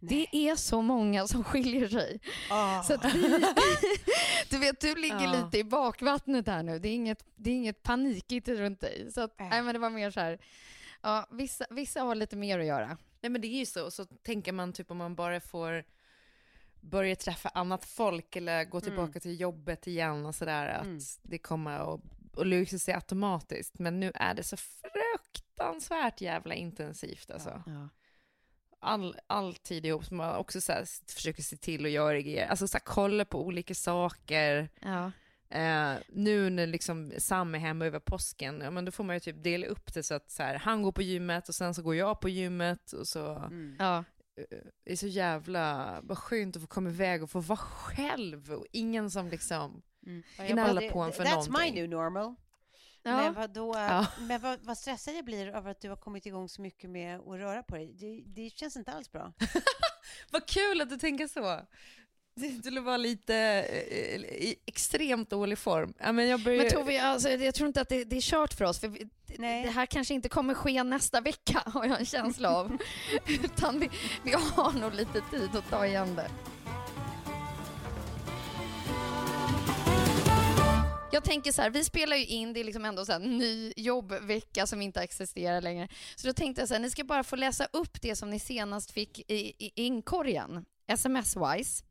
Det 0.00 0.26
är 0.36 0.56
så 0.56 0.82
många 0.82 1.26
som 1.26 1.44
skiljer 1.44 1.88
sig. 1.88 2.20
Ah. 2.50 2.82
Så 2.82 2.96
vi, 3.14 3.44
du 4.50 4.58
vet, 4.58 4.80
du 4.80 4.94
ligger 4.94 5.24
Ja. 5.24 5.32
lite 5.44 5.58
i 5.58 5.64
bakvattnet 5.64 6.46
här 6.46 6.62
nu. 6.62 6.78
Det 6.78 6.88
är 6.88 6.94
inget, 6.94 7.24
det 7.36 7.50
är 7.50 7.54
inget 7.54 7.82
panikigt 7.82 8.48
runt 8.48 8.80
dig. 8.80 9.12
Så 9.12 9.20
att, 9.20 9.40
Äh. 9.40 9.48
nej, 9.48 9.62
men 9.62 9.72
det 9.74 9.78
var 9.78 9.90
mer 9.90 10.10
så 10.10 10.20
här, 10.20 10.38
ja, 11.02 11.26
vissa, 11.30 11.64
vissa 11.70 12.00
har 12.02 12.14
lite 12.14 12.36
mer 12.36 12.58
att 12.58 12.66
göra. 12.66 12.98
Nej 13.20 13.30
men 13.30 13.40
det 13.40 13.46
är 13.46 13.58
ju 13.58 13.66
så, 13.66 13.90
så 13.90 14.04
tänker 14.04 14.52
man 14.52 14.72
typ 14.72 14.90
om 14.90 14.96
man 14.96 15.14
bara 15.14 15.40
får 15.40 15.84
börja 16.90 17.16
träffa 17.16 17.48
annat 17.48 17.84
folk 17.84 18.36
eller 18.36 18.64
gå 18.64 18.80
tillbaka 18.80 19.20
till 19.20 19.40
jobbet 19.40 19.86
igen 19.86 20.26
och 20.26 20.34
sådär, 20.34 20.68
att 20.68 20.84
Mm. 20.86 20.98
det 21.22 21.38
kommer 21.38 21.94
att, 21.94 22.00
att 22.36 22.46
lösa 22.46 22.78
sig 22.78 22.94
automatiskt. 22.94 23.78
Men 23.78 24.00
nu 24.00 24.12
är 24.14 24.34
det 24.34 24.42
så 24.42 24.56
fruktansvärt 24.56 26.20
jävla 26.20 26.54
intensivt 26.54 27.30
alltså. 27.30 27.62
Ja. 27.66 27.88
all, 28.80 29.16
all 29.26 29.54
tid 29.54 29.86
ihop, 29.86 30.04
så 30.04 30.14
man 30.14 30.36
också 30.36 30.60
så 30.60 30.72
här, 30.72 30.84
försöker 31.14 31.42
se 31.42 31.56
till 31.56 31.84
att 31.84 31.90
göra 31.90 32.20
grejer, 32.20 32.46
alltså 32.46 32.68
så 32.68 32.76
här, 32.78 32.84
kolla 32.84 33.24
på 33.24 33.46
olika 33.46 33.74
saker. 33.74 34.68
Ja. 34.80 35.12
Eh, 35.48 35.94
nu 36.08 36.50
när 36.50 36.66
liksom 36.66 37.12
Sam 37.18 37.54
är 37.54 37.58
hemma 37.58 37.86
över 37.86 37.98
påsken, 38.00 38.60
ja, 38.60 38.70
men 38.70 38.84
då 38.84 38.92
får 38.92 39.04
man 39.04 39.16
ju 39.16 39.20
typ 39.20 39.42
dela 39.42 39.66
upp 39.66 39.94
det 39.94 40.02
så 40.02 40.14
att 40.14 40.30
så 40.30 40.42
här, 40.42 40.54
han 40.54 40.82
går 40.82 40.92
på 40.92 41.02
gymmet 41.02 41.48
och 41.48 41.54
sen 41.54 41.74
så 41.74 41.82
går 41.82 41.94
jag 41.94 42.20
på 42.20 42.28
gymmet 42.28 42.92
och 42.92 43.08
så. 43.08 43.34
Mm. 43.36 43.76
Ja. 44.36 44.42
Eh, 44.50 44.58
Det 44.84 44.92
är 44.92 44.96
så 44.96 45.06
jävla 45.06 46.00
vad 46.02 46.18
skönt 46.18 46.56
att 46.56 46.62
få 46.62 46.68
komma 46.68 46.90
iväg 46.90 47.22
och 47.22 47.30
få 47.30 47.40
vara 47.40 47.56
själv 47.56 48.52
och 48.52 48.66
ingen 48.72 49.10
som 49.10 49.28
liksom 49.28 49.82
Mm. 50.06 50.22
gnäller 50.36 50.80
Det- 50.80 50.90
på 50.90 51.00
en 51.02 51.12
för 51.12 51.24
That's 51.24 51.30
någonting. 51.30 51.54
my 51.74 51.80
new 51.80 51.88
normal. 51.88 52.34
Ja. 53.02 53.16
Men, 53.16 53.34
vad, 53.34 53.50
då, 53.50 53.74
Ja. 53.76 54.06
men 54.20 54.40
vad, 54.40 54.60
vad 54.62 54.78
stressad 54.78 55.14
jag 55.14 55.24
blir 55.24 55.48
över 55.48 55.70
att 55.70 55.80
du 55.80 55.88
har 55.88 55.96
kommit 55.96 56.26
igång 56.26 56.48
så 56.48 56.62
mycket 56.62 56.90
med 56.90 57.20
att 57.20 57.26
röra 57.38 57.62
på 57.62 57.76
dig. 57.76 57.92
Det, 57.92 58.22
det 58.42 58.50
känns 58.50 58.76
inte 58.76 58.92
alls 58.92 59.12
bra. 59.12 59.32
Vad 60.32 60.46
kul 60.48 60.80
att 60.80 60.90
du 60.90 60.96
tänker 60.96 61.26
så. 61.28 61.66
Du 62.36 62.58
skulle 62.58 62.80
vara 62.80 62.96
lite 62.96 63.34
eh, 63.36 64.16
i 64.20 64.56
extremt 64.66 65.30
dålig 65.30 65.58
form. 65.58 65.94
Ja, 65.98 66.12
men 66.12 66.28
jag 66.28 66.40
börjar... 66.40 66.62
Men 66.62 66.70
Tove, 66.72 67.02
alltså, 67.02 67.28
jag 67.30 67.54
tror 67.54 67.66
inte 67.66 67.80
att 67.80 67.88
det, 67.88 68.04
det 68.04 68.16
är 68.16 68.20
kört 68.20 68.52
för 68.54 68.64
oss. 68.64 68.80
För 68.80 68.88
vi, 68.88 68.98
det- 69.26 69.38
Nej. 69.38 69.64
det 69.64 69.70
här 69.70 69.86
kanske 69.86 70.14
inte 70.14 70.28
kommer 70.28 70.54
ske 70.54 70.82
nästa 70.82 71.20
vecka, 71.20 71.62
har 71.66 71.84
jag 71.84 71.98
en 72.00 72.06
känsla 72.06 72.50
av. 72.56 72.78
Utan 73.44 73.80
vi, 73.80 73.90
vi 74.24 74.32
har 74.32 74.72
nog 74.80 74.94
lite 74.94 75.20
tid 75.30 75.50
att 75.56 75.70
ta 75.70 75.86
igen 75.86 76.14
det. 76.14 76.30
Jag 81.12 81.24
tänker 81.24 81.52
så 81.52 81.62
här, 81.62 81.70
vi 81.70 81.84
spelar 81.84 82.16
ju 82.16 82.24
in, 82.26 82.52
det 82.52 82.60
är 82.60 82.64
liksom 82.64 82.84
ändå 82.84 83.04
så 83.04 83.12
här, 83.12 83.18
ny 83.18 83.72
jobbvecka 83.76 84.66
som 84.66 84.82
inte 84.82 85.00
existerar 85.00 85.60
längre. 85.60 85.88
Så 86.16 86.26
då 86.26 86.32
tänkte 86.32 86.62
jag 86.62 86.68
så 86.68 86.74
här, 86.74 86.80
ni 86.80 86.90
ska 86.90 87.04
bara 87.04 87.24
få 87.24 87.36
läsa 87.36 87.66
upp 87.72 88.02
det 88.02 88.16
som 88.16 88.30
ni 88.30 88.38
senast 88.40 88.90
fick 88.90 89.18
i, 89.30 89.52
i 89.58 89.72
inkorgen, 89.74 90.64
sms-wise, 90.86 91.84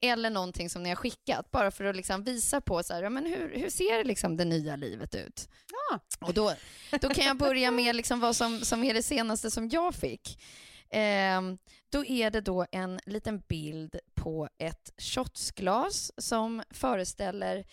eller 0.00 0.30
någonting 0.30 0.70
som 0.70 0.82
ni 0.82 0.88
har 0.88 0.96
skickat, 0.96 1.50
bara 1.50 1.70
för 1.70 1.84
att 1.84 1.96
liksom 1.96 2.24
visa 2.24 2.60
på 2.60 2.82
så 2.82 2.94
här, 2.94 3.02
ja, 3.02 3.10
men 3.10 3.26
hur, 3.26 3.52
hur 3.58 3.70
ser 3.70 4.04
liksom 4.04 4.36
det 4.36 4.44
nya 4.44 4.76
livet 4.76 5.14
ut? 5.14 5.48
Ja. 5.90 6.00
Och 6.26 6.34
då, 6.34 6.54
då 7.00 7.08
kan 7.08 7.24
jag 7.24 7.36
börja 7.36 7.70
med 7.70 7.96
liksom 7.96 8.20
vad 8.20 8.36
som, 8.36 8.60
som 8.60 8.84
är 8.84 8.94
det 8.94 9.02
senaste 9.02 9.50
som 9.50 9.68
jag 9.68 9.94
fick. 9.94 10.42
Ehm, 10.90 11.58
då 11.90 12.04
är 12.04 12.30
det 12.30 12.40
då 12.40 12.66
en 12.72 13.00
liten 13.06 13.38
bild 13.48 13.98
på 14.14 14.48
ett 14.58 14.92
shotsglas 14.98 16.12
som 16.18 16.62
föreställer 16.70 17.64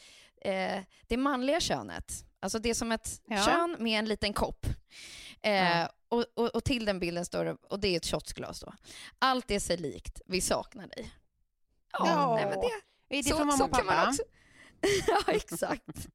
eh, 0.42 0.80
det 1.08 1.18
manliga 1.18 1.60
könet. 1.60 2.26
Alltså 2.40 2.60
det 2.60 2.70
är 2.70 2.74
som 2.74 2.92
ett 2.92 3.22
Ja. 3.28 3.46
kön 3.46 3.76
med 3.80 4.00
en 4.00 4.06
liten 4.06 4.34
kopp. 4.34 4.66
Eh, 5.42 5.52
Ja. 5.80 5.90
Och, 6.12 6.26
och, 6.34 6.56
och 6.56 6.64
till 6.64 6.86
den 6.86 7.00
bilden 7.00 7.26
står 7.26 7.46
det, 7.46 7.58
och 7.70 7.80
det 7.80 7.88
är 7.88 7.98
ett 7.98 8.06
shotsglas 8.06 8.60
då. 8.60 8.74
Allt 9.20 9.52
är 9.52 9.60
sig 9.60 9.78
likt, 9.78 10.22
vi 10.26 10.42
saknar 10.42 10.88
dig. 10.88 11.12
Ja, 11.92 12.08
Ja. 12.08 12.36
nej, 12.36 12.46
men 12.46 12.60
det, 12.60 12.68
Är 13.18 13.24
det 13.24 13.30
så, 13.30 13.36
från 13.38 13.48
mamma 13.48 13.58
så 13.58 13.66
och 13.66 13.76
kan 13.76 13.86
man 13.86 13.96
pappa? 13.96 14.10
också... 14.10 14.24
ja, 15.28 15.34
exakt. 15.34 15.86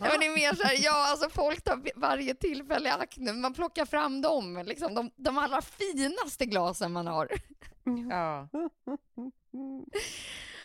Nej, 0.00 0.10
men 0.10 0.20
det 0.20 0.26
är 0.26 0.34
mer 0.34 0.54
så 0.54 0.62
här, 0.62 0.76
ja 0.84 1.10
alltså 1.10 1.30
folk 1.30 1.64
tar 1.64 1.82
varje 2.00 2.34
tillfälle 2.34 2.88
i 2.88 2.92
akt 2.92 3.16
nu, 3.16 3.32
man 3.32 3.54
plockar 3.54 3.84
fram 3.86 4.20
dem, 4.22 4.62
liksom, 4.66 4.94
de, 4.94 5.10
de 5.16 5.38
allra 5.38 5.62
finaste 5.62 6.46
glasen 6.46 6.92
man 6.92 7.06
har. 7.06 7.28
Ja. 8.10 8.48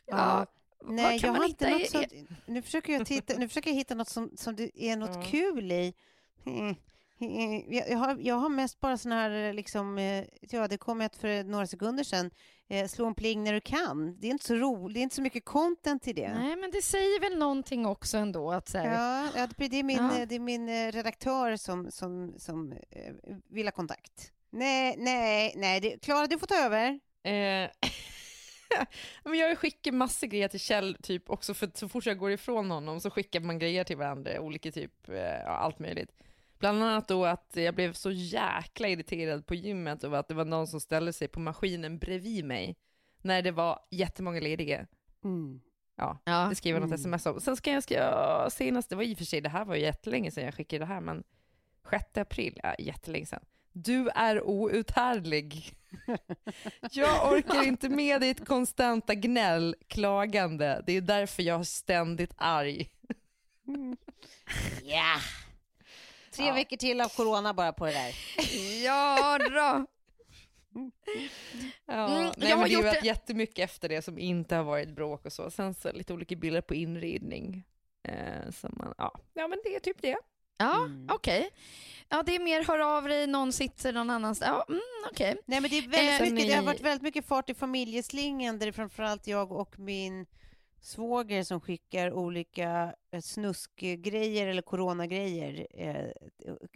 Ja, 0.05 0.45
Nej, 0.85 1.19
jag 1.23 1.33
har 1.33 1.45
inte 1.45 1.69
något 1.69 1.81
i- 1.81 1.87
sånt. 1.87 2.13
Nu 2.45 2.61
försöker 2.61 2.93
jag, 2.93 3.05
titta, 3.07 3.33
nu 3.37 3.47
försöker 3.47 3.69
jag 3.69 3.77
hitta 3.77 3.95
något 3.95 4.09
som, 4.09 4.31
som 4.37 4.55
det 4.55 4.83
är 4.83 4.95
något 4.97 5.15
Ja. 5.15 5.23
kul 5.31 5.71
i. 5.71 5.93
Mm. 6.45 6.75
Mm. 7.23 7.73
Jag, 7.73 7.89
jag, 7.89 7.97
har, 7.97 8.17
jag 8.19 8.35
har 8.35 8.49
mest 8.49 8.79
bara 8.79 8.97
såna 8.97 9.15
här, 9.15 9.53
liksom, 9.53 9.97
eh, 9.97 10.25
ja 10.41 10.67
det 10.67 10.77
kom 10.77 11.01
ett 11.01 11.15
för 11.15 11.43
några 11.43 11.67
sekunder 11.67 12.03
sedan, 12.03 12.31
eh, 12.69 12.87
slå 12.87 13.05
en 13.07 13.15
pling 13.15 13.43
när 13.43 13.53
du 13.53 13.61
kan. 13.61 14.19
Det 14.19 14.27
är 14.27 14.31
inte 14.31 14.45
så 14.45 14.55
roligt, 14.55 14.93
det 14.93 14.99
är 14.99 15.03
inte 15.03 15.15
så 15.15 15.21
mycket 15.21 15.45
content 15.45 16.07
i 16.07 16.13
det. 16.13 16.33
Nej, 16.33 16.55
men 16.55 16.71
det 16.71 16.81
säger 16.81 17.19
väl 17.19 17.37
någonting 17.39 17.85
också 17.85 18.17
ändå 18.17 18.51
att 18.51 18.69
så 18.69 18.77
här, 18.77 19.31
Ja, 19.35 19.47
det 19.57 19.79
är 19.79 19.83
min, 19.83 19.97
Ja. 19.97 20.19
eh, 20.19 20.27
det 20.27 20.35
är 20.35 20.39
min 20.39 20.69
eh, 20.69 20.91
redaktör 20.91 21.55
som, 21.55 21.91
som, 21.91 22.33
som 22.37 22.71
eh, 22.71 23.13
vill 23.49 23.67
ha 23.67 23.71
kontakt. 23.71 24.31
Nej, 24.49 24.95
nej, 24.97 25.53
nej. 25.55 25.79
Det, 25.81 26.01
Klara, 26.01 26.27
du 26.27 26.39
får 26.39 26.47
ta 26.47 26.55
över. 26.55 26.99
Eh, 27.23 27.69
men 29.23 29.39
jag 29.39 29.57
skickar 29.57 29.91
massor 29.91 30.27
grejer 30.27 30.47
till 30.47 30.59
Kjell, 30.59 30.97
typ 31.03 31.29
också 31.29 31.53
för 31.53 31.71
så 31.73 31.89
fort 31.89 32.05
jag 32.05 32.17
går 32.17 32.31
ifrån 32.31 32.71
honom 32.71 32.99
så 33.01 33.09
skickar 33.09 33.39
man 33.39 33.59
grejer 33.59 33.83
till 33.83 33.97
varandra, 33.97 34.39
olika 34.41 34.71
typ, 34.71 35.09
eh, 35.09 35.15
ja, 35.15 35.47
allt 35.49 35.79
möjligt. 35.79 36.11
Bland 36.63 36.83
annat 36.83 37.07
då 37.07 37.25
att 37.25 37.51
jag 37.53 37.75
blev 37.75 37.93
så 37.93 38.11
jäkla 38.11 38.87
irriterad 38.87 39.45
på 39.45 39.55
gymmet 39.55 40.03
över 40.03 40.17
att 40.17 40.27
det 40.27 40.33
var 40.33 40.45
någon 40.45 40.67
som 40.67 40.79
ställde 40.79 41.13
sig 41.13 41.27
på 41.27 41.39
maskinen 41.39 41.99
bredvid 41.99 42.45
mig 42.45 42.75
när 43.21 43.41
det 43.41 43.51
var 43.51 43.79
jättemånga 43.89 44.39
lediga. 44.39 44.87
Ja, 45.95 46.19
ja. 46.23 46.47
det 46.49 46.55
skrev 46.55 46.75
jag 46.75 46.81
något 46.81 46.87
Mm. 46.87 46.99
sms 46.99 47.25
om. 47.25 47.41
Sen 47.41 47.55
ska 47.55 47.71
jag 47.71 47.83
skriva, 47.83 48.49
senast, 48.49 48.89
det 48.89 48.95
var 48.95 49.03
i 49.03 49.13
och 49.13 49.17
för 49.17 49.25
sig, 49.25 49.41
det 49.41 49.49
här 49.49 49.65
var 49.65 49.75
ju 49.75 49.81
jättelänge 49.81 50.31
sedan 50.31 50.45
jag 50.45 50.53
skickade 50.53 50.79
det 50.79 50.85
här, 50.85 51.01
men 51.01 51.23
6 51.89 52.17
april, 52.17 52.59
ja, 52.63 52.75
jättelänge 52.79 53.25
sedan. 53.25 53.43
Du 53.71 54.09
är 54.09 54.47
outhärdlig. 54.47 55.77
Jag 56.91 57.33
orkar 57.33 57.63
inte 57.67 57.89
med 57.89 58.21
ditt 58.21 58.45
konstanta 58.47 59.15
gnäll, 59.15 59.75
klagande. 59.87 60.83
Det 60.87 60.97
är 60.97 61.01
därför 61.01 61.43
jag 61.43 61.59
är 61.59 61.63
ständigt 61.63 62.33
arg. 62.37 62.89
Ja! 64.83 65.15
Tre 66.33 66.45
Ja. 66.47 66.53
veckor 66.53 66.77
till 66.77 67.01
av 67.01 67.09
corona 67.09 67.53
bara 67.53 67.73
på 67.73 67.85
det 67.85 67.91
där. 67.91 68.15
ja 68.85 69.37
då. 69.39 69.85
Ja, 71.85 72.07
Mm, 72.17 72.31
nej, 72.37 72.49
jag 72.49 72.57
har 72.57 72.63
det 72.67 72.73
gjort 72.73 72.83
det- 72.83 73.01
jättemycket 73.03 73.59
efter 73.69 73.89
det 73.89 74.01
som 74.01 74.19
inte 74.19 74.55
har 74.55 74.63
varit 74.63 74.89
bråk 74.95 75.25
och 75.25 75.33
så. 75.33 75.51
Sen 75.51 75.73
så 75.73 75.91
lite 75.91 76.13
olika 76.13 76.35
bilder 76.35 76.61
på 76.61 76.75
inredning. 76.75 77.63
Eh, 78.03 78.51
som 78.51 78.73
man, 78.77 78.93
ja. 78.97 79.19
ja, 79.33 79.47
men 79.47 79.59
det 79.63 79.75
är 79.75 79.79
typ 79.79 80.01
det. 80.01 80.17
Ja, 80.57 80.75
Mm. 80.85 81.07
okej. 81.11 81.49
Ja, 82.09 82.23
det 82.23 82.35
är 82.35 82.39
mer 82.39 82.63
hör 82.63 82.79
av 82.97 83.03
dig, 83.07 83.27
någon 83.27 83.53
sitter 83.53 83.93
någon 83.93 84.09
annanstans. 84.09 84.51
Ja, 84.57 84.65
mm, 84.73 84.81
okej. 85.11 85.35
Nej, 85.45 85.61
men 85.61 85.69
det, 85.69 85.77
är 85.77 85.81
väldigt 85.87 86.27
Eh, 86.27 86.33
mycket, 86.33 86.47
det 86.49 86.53
har 86.53 86.61
ni- 86.61 86.65
varit 86.67 86.81
väldigt 86.81 87.01
mycket 87.01 87.25
fart 87.25 87.49
i 87.49 87.53
familjeslingan 87.53 88.59
där 88.59 88.65
det 88.65 88.69
är 88.69 88.73
framförallt 88.73 89.27
jag 89.27 89.51
och 89.51 89.79
min 89.79 90.25
svåger 90.83 91.43
som 91.43 91.61
skickar 91.61 92.13
olika 92.13 92.95
eh, 93.11 93.21
snuskgrejer 93.21 94.47
eller 94.47 94.61
coronagrejer, 94.61 95.67
eh, 95.69 96.07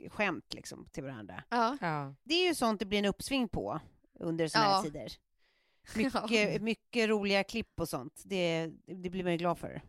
skämt 0.09 0.53
liksom 0.53 0.85
till 0.91 1.03
varandra. 1.03 1.43
Ja. 1.49 1.77
Ja. 1.81 2.15
Det 2.23 2.33
är 2.33 2.47
ju 2.47 2.55
sånt 2.55 2.79
det 2.79 2.85
blir 2.85 2.99
en 2.99 3.05
uppsving 3.05 3.49
på 3.49 3.79
under 4.19 4.47
såna 4.47 4.63
här 4.63 4.83
tider. 4.83 5.11
Mycket, 5.95 6.61
mycket 6.61 7.09
roliga 7.09 7.43
klipp 7.43 7.79
och 7.79 7.89
sånt. 7.89 8.21
Det, 8.25 8.67
det 8.85 9.09
blir 9.09 9.23
man 9.23 9.31
ju 9.31 9.37
glad 9.37 9.57
för. 9.57 9.81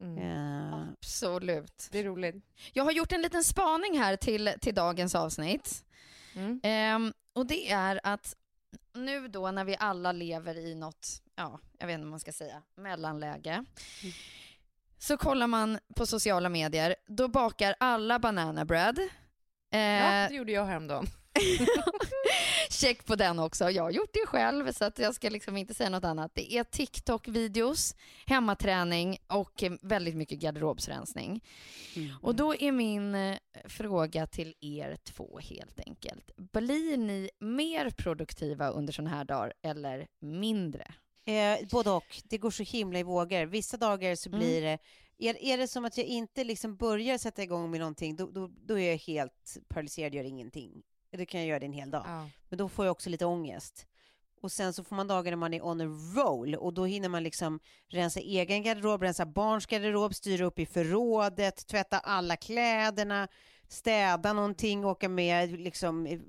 Mm. 0.00 0.18
Eh, 0.18 0.82
Absolut. 0.82 1.88
Det 1.90 1.98
är 1.98 2.04
roligt. 2.04 2.44
Jag 2.72 2.84
har 2.84 2.92
gjort 2.92 3.12
en 3.12 3.22
liten 3.22 3.44
spaning 3.44 3.98
här 3.98 4.16
till, 4.16 4.52
till 4.60 4.74
dagens 4.74 5.14
avsnitt. 5.14 5.84
Mm. 6.34 6.60
Ehm, 6.62 7.12
och 7.32 7.46
det 7.46 7.70
är 7.70 8.00
att 8.02 8.36
nu 8.92 9.28
då 9.28 9.50
när 9.50 9.64
vi 9.64 9.76
alla 9.78 10.12
lever 10.12 10.56
i 10.56 10.74
något, 10.74 11.22
ja, 11.40 11.60
jag 11.78 11.86
vet 11.86 11.94
inte 11.94 12.04
vad 12.04 12.10
man 12.10 12.20
ska 12.20 12.32
säga, 12.32 12.62
mellanläge. 12.74 13.64
Så 14.98 15.16
kollar 15.16 15.46
man 15.46 15.78
på 15.96 16.06
sociala 16.06 16.48
medier, 16.48 16.96
då 17.06 17.28
bakar 17.28 17.74
alla 17.80 18.18
banana 18.18 18.64
bread. 18.64 18.98
Ja, 19.70 19.78
Eh, 19.78 20.28
det 20.28 20.34
gjorde 20.34 20.52
jag 20.52 20.64
häromdagen. 20.64 21.06
Check 22.70 23.06
på 23.06 23.16
den 23.16 23.38
också. 23.38 23.70
Jag 23.70 23.82
har 23.82 23.90
gjort 23.90 24.10
det 24.12 24.26
själv 24.26 24.72
så 24.72 24.84
att 24.84 24.98
jag 24.98 25.14
ska 25.14 25.28
liksom 25.30 25.56
inte 25.56 25.74
säga 25.74 25.90
något 25.90 26.04
annat. 26.04 26.30
Det 26.34 26.52
är 26.54 26.64
TikTok-videos, 26.64 27.96
hemmaträning 28.26 29.18
och 29.26 29.64
väldigt 29.82 30.16
mycket 30.16 30.38
garderobsrensning. 30.38 31.44
Och 32.22 32.34
då 32.34 32.54
är 32.54 32.72
min 32.72 33.14
eh, 33.14 33.36
fråga 33.64 34.26
till 34.26 34.54
er 34.60 34.96
två 35.04 35.38
helt 35.38 35.80
enkelt. 35.86 36.30
Blir 36.36 36.96
ni 36.96 37.30
mer 37.38 37.90
produktiva 37.90 38.68
under 38.68 38.92
sådana 38.92 39.16
här 39.16 39.24
dagar 39.24 39.52
eller 39.62 40.06
mindre? 40.20 40.94
Eh, 41.30 41.66
både 41.70 41.90
och. 41.90 42.22
Det 42.24 42.38
går 42.38 42.50
så 42.50 42.62
himla 42.62 42.98
i 42.98 43.02
vågor. 43.02 43.46
Vissa 43.46 43.76
dagar 43.76 44.14
så 44.14 44.28
Mm. 44.28 44.38
blir 44.40 44.62
det... 44.62 44.78
Är, 45.18 45.42
är 45.42 45.58
det 45.58 45.68
som 45.68 45.84
att 45.84 45.96
jag 45.96 46.06
inte 46.06 46.44
liksom 46.44 46.76
börjar 46.76 47.18
sätta 47.18 47.42
igång 47.42 47.70
med 47.70 47.80
någonting, 47.80 48.16
då, 48.16 48.26
då, 48.30 48.50
då 48.66 48.78
är 48.78 48.90
jag 48.90 48.96
helt 48.98 49.56
paralyserad 49.68 50.14
gör 50.14 50.24
ingenting. 50.24 50.82
Då 51.16 51.26
kan 51.26 51.40
jag 51.40 51.48
göra 51.48 51.58
det 51.58 51.66
en 51.66 51.72
hel 51.72 51.90
dag. 51.90 52.04
Ja. 52.06 52.28
Men 52.48 52.58
då 52.58 52.68
får 52.68 52.84
jag 52.84 52.92
också 52.92 53.10
lite 53.10 53.24
ångest. 53.26 53.86
Och 54.42 54.52
sen 54.52 54.72
så 54.72 54.84
får 54.84 54.96
man 54.96 55.08
dagar 55.08 55.32
när 55.32 55.36
man 55.36 55.54
är 55.54 55.66
on 55.66 55.80
a 55.80 55.84
roll 56.16 56.54
och 56.54 56.74
då 56.74 56.84
hinner 56.84 57.08
man 57.08 57.22
liksom 57.22 57.60
rensa 57.88 58.20
egen 58.20 58.62
garderob, 58.62 59.02
rensa 59.02 59.26
barns 59.26 59.66
garderob, 59.66 60.14
styra 60.14 60.44
upp 60.44 60.58
i 60.58 60.66
förrådet, 60.66 61.66
tvätta 61.66 61.98
alla 61.98 62.36
kläderna, 62.36 63.28
städa 63.68 64.32
någonting, 64.32 64.84
åka 64.84 65.08
med 65.08 65.60
liksom 65.60 66.06
eh, 66.06 66.20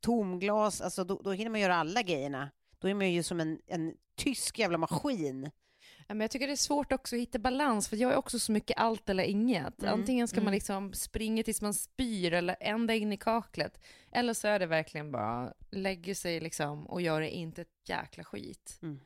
tomglas, 0.00 0.80
alltså 0.80 1.04
då, 1.04 1.20
då 1.24 1.32
hinner 1.32 1.50
man 1.50 1.60
göra 1.60 1.76
alla 1.76 2.02
grejerna. 2.02 2.50
Då 2.84 2.88
är 2.88 2.94
man 2.94 3.12
ju 3.12 3.22
som 3.22 3.40
en, 3.40 3.60
en 3.66 3.94
tysk 4.16 4.58
jävla 4.58 4.78
maskin. 4.78 5.50
Ja, 5.98 6.14
men 6.14 6.20
jag 6.20 6.30
tycker 6.30 6.46
det 6.46 6.52
är 6.52 6.56
svårt 6.56 6.92
också 6.92 7.16
att 7.16 7.22
hitta 7.22 7.38
balans, 7.38 7.88
för 7.88 7.96
jag 7.96 8.12
är 8.12 8.16
också 8.16 8.38
så 8.38 8.52
mycket 8.52 8.78
allt 8.78 9.08
eller 9.08 9.24
inget. 9.24 9.82
Mm, 9.82 9.94
Antingen 9.94 10.28
ska 10.28 10.36
man 10.36 10.42
mm. 10.42 10.54
liksom 10.54 10.92
springa 10.92 11.42
tills 11.42 11.62
man 11.62 11.74
spyr 11.74 12.32
eller 12.32 12.56
ända 12.60 12.94
in 12.94 13.12
i 13.12 13.16
kaklet, 13.16 13.80
eller 14.12 14.34
så 14.34 14.48
är 14.48 14.58
det 14.58 14.66
verkligen 14.66 15.12
bara 15.12 15.52
lägger 15.70 16.14
sig 16.14 16.40
liksom 16.40 16.86
och 16.86 17.02
gör 17.02 17.20
det 17.20 17.30
inte 17.30 17.62
ett 17.62 17.88
jäkla 17.88 18.24
skit. 18.24 18.78
Mm. 18.82 19.00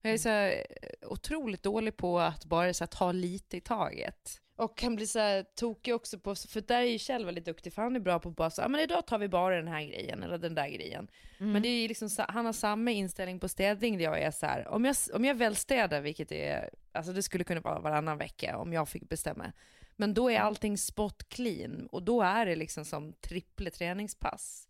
Jag 0.00 0.12
är 0.12 0.18
så 0.18 0.28
eh, 0.28 0.64
otroligt 1.10 1.62
dålig 1.62 1.96
på 1.96 2.20
att 2.20 2.44
bara 2.44 2.74
så 2.74 2.84
här, 2.84 2.88
ta 2.88 3.12
lite 3.12 3.56
i 3.56 3.60
taget. 3.60 4.40
Och 4.56 4.76
kan 4.78 4.96
bli 4.96 5.06
så 5.06 5.18
här 5.18 5.42
tokig 5.42 5.94
också 5.94 6.18
på, 6.18 6.34
för 6.34 6.60
där 6.60 6.76
är 6.80 6.84
ju 6.84 6.98
Kjell 6.98 7.24
väldigt 7.24 7.44
duktig, 7.44 7.72
för 7.72 7.82
han 7.82 7.96
är 7.96 8.00
bra 8.00 8.18
på 8.18 8.28
att 8.28 8.36
bara 8.36 8.50
säga, 8.50 8.68
men 8.68 8.80
idag 8.80 9.06
tar 9.06 9.18
vi 9.18 9.28
bara 9.28 9.56
den 9.56 9.68
här 9.68 9.82
grejen 9.84 10.22
eller 10.22 10.38
den 10.38 10.54
där 10.54 10.68
grejen. 10.68 11.08
Men 11.38 11.62
det 11.62 11.68
är 11.68 11.82
ju 11.82 11.88
liksom, 11.88 12.10
så- 12.10 12.24
han 12.28 12.46
har 12.46 12.52
samma 12.52 12.90
inställning 12.90 13.40
på 13.40 13.48
städning 13.48 13.98
där 13.98 14.04
jag 14.04 14.20
är 14.22 14.30
så 14.30 14.46
här, 14.46 14.68
om 14.68 14.84
jag, 14.84 14.96
om 15.14 15.24
jag 15.24 15.34
väl 15.34 15.56
städar, 15.56 16.00
vilket 16.00 16.32
är, 16.32 16.70
alltså 16.92 17.12
det 17.12 17.22
skulle 17.22 17.44
kunna 17.44 17.60
vara 17.60 17.80
varannan 17.80 18.18
vecka 18.18 18.58
om 18.58 18.72
jag 18.72 18.88
fick 18.88 19.08
bestämma. 19.08 19.52
Men 19.96 20.14
då 20.14 20.30
är 20.30 20.38
allting 20.38 20.78
spot 20.78 21.28
clean 21.28 21.86
och 21.92 22.02
då 22.02 22.22
är 22.22 22.46
det 22.46 22.56
liksom 22.56 22.84
som 22.84 23.12
triple 23.12 23.70
träningspass. 23.70 24.68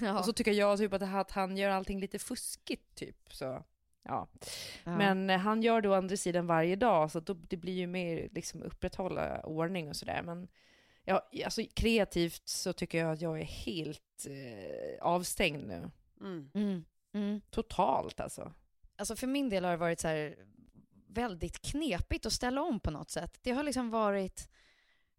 Ja. 0.00 0.18
Och 0.18 0.24
så 0.24 0.32
tycker 0.32 0.52
jag 0.52 0.78
typ 0.78 0.92
att, 0.92 1.02
här- 1.02 1.20
att 1.20 1.30
han 1.30 1.56
gör 1.56 1.70
allting 1.70 2.00
lite 2.00 2.18
fuskigt 2.18 2.94
typ. 2.94 3.16
Så, 3.30 3.64
ja. 4.08 4.28
Ja. 4.84 4.96
Men 4.96 5.30
eh, 5.30 5.38
han 5.38 5.62
gör 5.62 5.80
det 5.80 5.88
å 5.88 5.94
andra 5.94 6.16
sidan 6.16 6.46
varje 6.46 6.76
dag 6.76 7.10
så 7.10 7.20
då, 7.20 7.34
det 7.34 7.56
blir 7.56 7.72
ju 7.72 7.86
mer 7.86 8.28
liksom 8.32 8.62
upprätthålla 8.62 9.40
ordning 9.40 9.88
och 9.88 9.96
sådär. 9.96 10.22
Men 10.22 10.48
ja, 11.04 11.28
alltså, 11.44 11.62
kreativt 11.74 12.48
så 12.48 12.72
tycker 12.72 12.98
jag 12.98 13.12
att 13.12 13.20
jag 13.20 13.40
är 13.40 13.44
helt 13.44 14.26
eh, 14.26 15.06
avstängd 15.06 15.66
nu. 15.66 15.90
Mm. 16.20 16.50
Mm. 16.54 16.84
Mm. 17.14 17.40
Totalt 17.50 18.20
alltså. 18.20 18.52
Alltså 18.96 19.16
för 19.16 19.26
min 19.26 19.48
del 19.48 19.64
har 19.64 19.70
det 19.70 19.76
varit 19.76 20.00
så 20.00 20.08
här 20.08 20.36
väldigt 21.08 21.62
knepigt 21.62 22.26
att 22.26 22.32
ställa 22.32 22.62
om 22.62 22.80
på 22.80 22.90
något 22.90 23.10
sätt. 23.10 23.38
Det 23.42 23.50
har 23.50 23.62
liksom 23.62 23.90
varit 23.90 24.48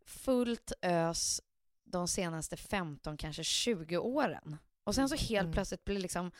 fullt 0.06 0.72
ös 0.82 1.42
de 1.84 2.08
senaste 2.08 2.58
15, 2.58 3.18
kanske 3.18 3.44
20 3.44 3.98
åren. 3.98 4.58
Och 4.88 4.96
sen 4.96 5.10
så 5.10 5.16
helt 5.16 5.44
Mm. 5.46 5.52
plötsligt 5.54 5.86
blir 5.86 6.00
liksom 6.00 6.32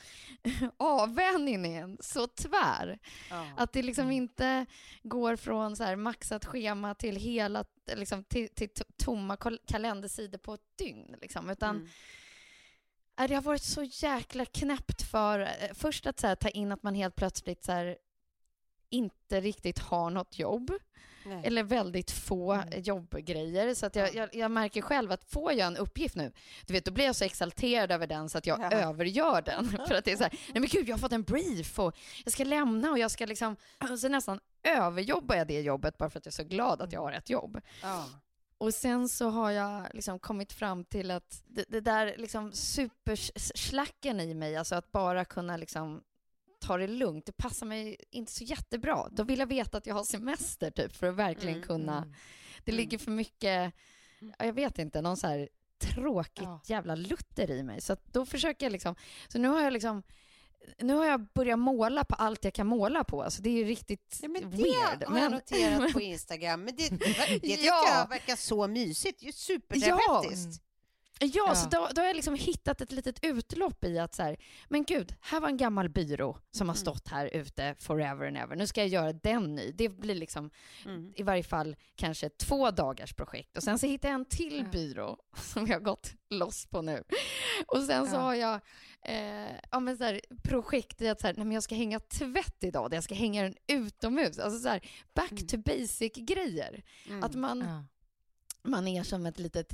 avvänjningen 0.78 1.98
så 2.00 2.28
tvär. 2.28 3.00
Ja. 3.30 3.48
Att 3.58 3.74
det 3.74 3.82
liksom 3.82 4.12
inte 4.12 4.66
går 5.04 5.36
från 5.36 5.76
så 5.76 5.84
här 5.84 5.96
maxat 5.96 6.46
schema 6.46 6.96
till 6.96 7.16
hela, 7.16 7.66
liksom 7.96 8.24
till, 8.24 8.50
till 8.50 8.70
to- 8.70 8.92
tomma 8.98 9.36
kal- 9.36 9.60
kalendersidor 9.68 10.38
på 10.38 10.54
ett 10.54 10.78
dygn. 10.78 11.16
Liksom. 11.22 11.50
Utan 11.50 11.76
Mm. 11.76 11.88
Nej, 13.20 13.28
Det 13.28 13.36
har 13.36 13.42
varit 13.42 13.64
så 13.64 13.84
jäkla 13.84 14.46
knäppt 14.46 15.02
för 15.02 15.40
eh, 15.40 15.74
först 15.74 16.06
att 16.08 16.22
här, 16.22 16.36
ta 16.36 16.50
in 16.50 16.72
att 16.72 16.84
man 16.84 16.96
helt 16.96 17.16
plötsligt 17.16 17.64
så 17.64 17.72
här, 17.72 17.98
inte 18.90 19.42
riktigt 19.42 19.80
har 19.80 20.10
något 20.10 20.40
jobb 20.40 20.72
Nej. 21.28 21.42
eller 21.46 21.64
väldigt 21.64 22.12
få 22.12 22.54
Mm. 22.54 22.82
jobbgrejer. 22.82 23.74
Så 23.74 23.86
att 23.86 23.96
jag, 23.96 24.16
jag, 24.16 24.36
jag 24.36 24.52
märker 24.52 24.82
själv 24.82 25.12
att 25.12 25.24
får 25.24 25.54
jag 25.54 25.68
en 25.68 25.78
uppgift 25.78 26.16
nu, 26.16 26.32
du 26.66 26.74
vet, 26.74 26.86
då 26.86 26.92
blir 26.92 27.06
jag 27.06 27.16
så 27.16 27.26
exalterad 27.26 27.92
över 27.92 28.08
den 28.08 28.30
så 28.30 28.38
att 28.38 28.46
jag 28.48 28.60
Ja. 28.60 28.72
övergör 28.72 29.42
den. 29.42 29.70
För 29.88 29.94
att 29.96 30.06
det 30.06 30.12
är 30.12 30.18
så 30.18 30.24
här, 30.24 30.32
nej 30.34 30.60
men 30.62 30.70
gud, 30.72 30.90
jag 30.90 30.94
har 30.96 31.00
fått 31.00 31.12
en 31.12 31.24
brief 31.24 31.80
och 31.80 31.96
jag 32.26 32.34
ska 32.34 32.44
lämna 32.44 32.92
och 32.92 33.00
jag 33.00 33.12
ska 33.12 33.26
liksom, 33.26 33.56
och 33.92 34.00
så 34.00 34.10
nästan 34.10 34.40
överjobbar 34.64 35.36
jag 35.36 35.48
det 35.48 35.62
jobbet 35.62 35.98
bara 35.98 36.10
för 36.10 36.20
att 36.20 36.26
jag 36.26 36.32
är 36.32 36.36
så 36.36 36.44
glad 36.44 36.82
att 36.82 36.92
jag 36.94 37.02
har 37.02 37.12
ett 37.12 37.30
jobb. 37.30 37.62
Ja. 37.82 38.06
Och 38.60 38.74
sen 38.74 39.10
så 39.10 39.30
har 39.30 39.52
jag 39.52 39.84
liksom 39.94 40.20
kommit 40.20 40.54
fram 40.54 40.86
till 40.86 41.12
att 41.12 41.44
det, 41.48 41.66
det 41.68 41.82
där 41.82 42.16
liksom 42.18 42.52
superslacken 42.54 44.20
i 44.20 44.34
mig, 44.34 44.58
alltså 44.58 44.76
att 44.76 44.92
bara 44.92 45.26
kunna 45.26 45.58
liksom 45.58 46.02
ta 46.68 46.78
det 46.78 46.88
lugnt, 46.88 47.26
det 47.26 47.32
passar 47.38 47.66
mig 47.66 47.98
inte 48.12 48.32
så 48.32 48.44
jättebra. 48.44 49.08
Då 49.12 49.24
vill 49.24 49.40
jag 49.40 49.48
veta 49.48 49.78
att 49.78 49.86
jag 49.88 49.96
har 49.96 50.04
semester 50.04 50.72
typ 50.72 50.96
för 50.96 51.08
att 51.08 51.16
verkligen 51.16 51.56
Mm, 51.56 51.68
kunna. 51.68 51.98
Mm. 51.98 52.14
Det 52.64 52.72
mm. 52.72 52.78
ligger 52.78 52.98
för 52.98 53.12
mycket, 53.12 53.74
ja, 54.20 54.46
jag 54.46 54.54
vet 54.54 54.80
inte, 54.80 55.02
någon 55.02 55.18
så 55.18 55.28
här 55.28 55.50
tråkigt 55.82 56.44
Ja. 56.44 56.62
jävla 56.66 56.96
lutter 56.96 57.52
i 57.52 57.64
mig. 57.64 57.82
Så 57.82 57.98
då 58.12 58.26
försöker 58.26 58.66
jag 58.66 58.72
liksom, 58.72 58.96
så 59.28 59.40
nu 59.40 59.48
har 59.48 59.62
jag 59.62 59.74
liksom 59.74 60.04
nu 60.80 60.94
har 60.94 61.06
jag 61.06 61.28
börjat 61.34 61.60
måla 61.60 62.04
på 62.04 62.16
allt 62.16 62.44
jag 62.44 62.54
kan 62.54 62.68
måla 62.68 63.04
på. 63.04 63.24
Alltså 63.24 63.42
det 63.42 63.50
är 63.50 63.54
ju 63.54 63.64
riktigt 63.64 64.20
Ja, 64.22 64.28
men 64.30 64.42
det 64.50 64.58
weird. 64.58 65.04
har 65.08 65.20
jag 65.20 65.32
noterat 65.32 65.94
på 65.94 66.02
Instagram. 66.14 66.64
Men 66.64 66.76
det, 66.76 66.90
det 66.90 67.40
tycker 67.40 67.66
Ja. 67.66 68.00
jag 68.00 68.10
verkar 68.10 68.36
så 68.36 68.68
mysigt. 68.68 69.22
Ju 69.24 69.32
Superterapeutiskt. 69.32 70.62
Ja, 70.62 70.67
så 71.20 71.26
Ja. 71.34 71.68
då, 71.72 71.88
då 71.96 72.02
har 72.02 72.08
jag 72.08 72.16
liksom 72.16 72.36
hittat 72.36 72.82
ett 72.82 72.92
litet 72.92 73.20
utlopp 73.24 73.84
i 73.84 74.00
att 74.00 74.16
så 74.16 74.24
här, 74.24 74.38
men 74.70 74.84
gud, 74.84 75.16
här 75.22 75.40
var 75.40 75.50
en 75.50 75.58
gammal 75.58 75.90
byrå 75.90 76.38
som 76.52 76.68
har 76.70 76.76
Mm. 76.76 76.82
stått 76.82 77.08
här 77.08 77.26
ute 77.28 77.76
forever 77.80 78.28
and 78.28 78.38
ever. 78.38 78.56
Nu 78.56 78.68
ska 78.68 78.82
jag 78.82 78.88
göra 78.88 79.14
den 79.14 79.56
ny. 79.56 79.72
Det 79.72 79.90
blir 79.90 80.16
liksom 80.16 80.50
Mm. 80.86 81.14
i 81.16 81.24
varje 81.24 81.44
fall 81.44 81.76
kanske 81.96 82.30
två 82.30 82.72
dagars 82.72 83.14
projekt. 83.14 83.58
Och 83.58 83.64
sen 83.64 83.80
så 83.80 83.88
hittar 83.88 84.10
jag 84.10 84.16
en 84.16 84.26
till 84.26 84.58
Ja. 84.58 84.72
byrå 84.72 85.18
som 85.36 85.68
jag 85.68 85.76
har 85.76 85.80
gått 85.82 86.14
loss 86.30 86.66
på 86.66 86.82
nu. 86.82 87.04
Och 87.68 87.84
sen 87.84 88.08
så 88.08 88.16
Ja. 88.16 88.20
har 88.20 88.36
jag 88.36 88.60
eh, 89.02 89.52
ja, 89.72 89.80
men 89.80 89.98
så 89.98 90.04
här, 90.04 90.22
projekt 90.44 91.02
i 91.02 91.08
att 91.10 91.22
så 91.22 91.28
här, 91.28 91.34
nej, 91.34 91.46
men 91.46 91.54
jag 91.54 91.64
ska 91.64 91.76
hänga 91.76 92.00
tvätt 92.00 92.64
idag, 92.64 92.94
jag 92.94 93.04
ska 93.04 93.16
hänga 93.16 93.44
den 93.44 93.56
utomhus. 93.68 94.40
Alltså 94.40 94.60
så 94.60 94.70
här, 94.70 94.82
back 95.16 95.32
Mm. 95.32 95.48
to 95.48 95.58
basic-grejer. 95.58 96.84
Mm. 97.08 97.24
Att 97.24 97.36
man 97.36 97.60
Ja. 97.60 97.84
man 98.70 98.88
är 98.88 99.04
som 99.04 99.26
ett 99.26 99.40
litet 99.40 99.74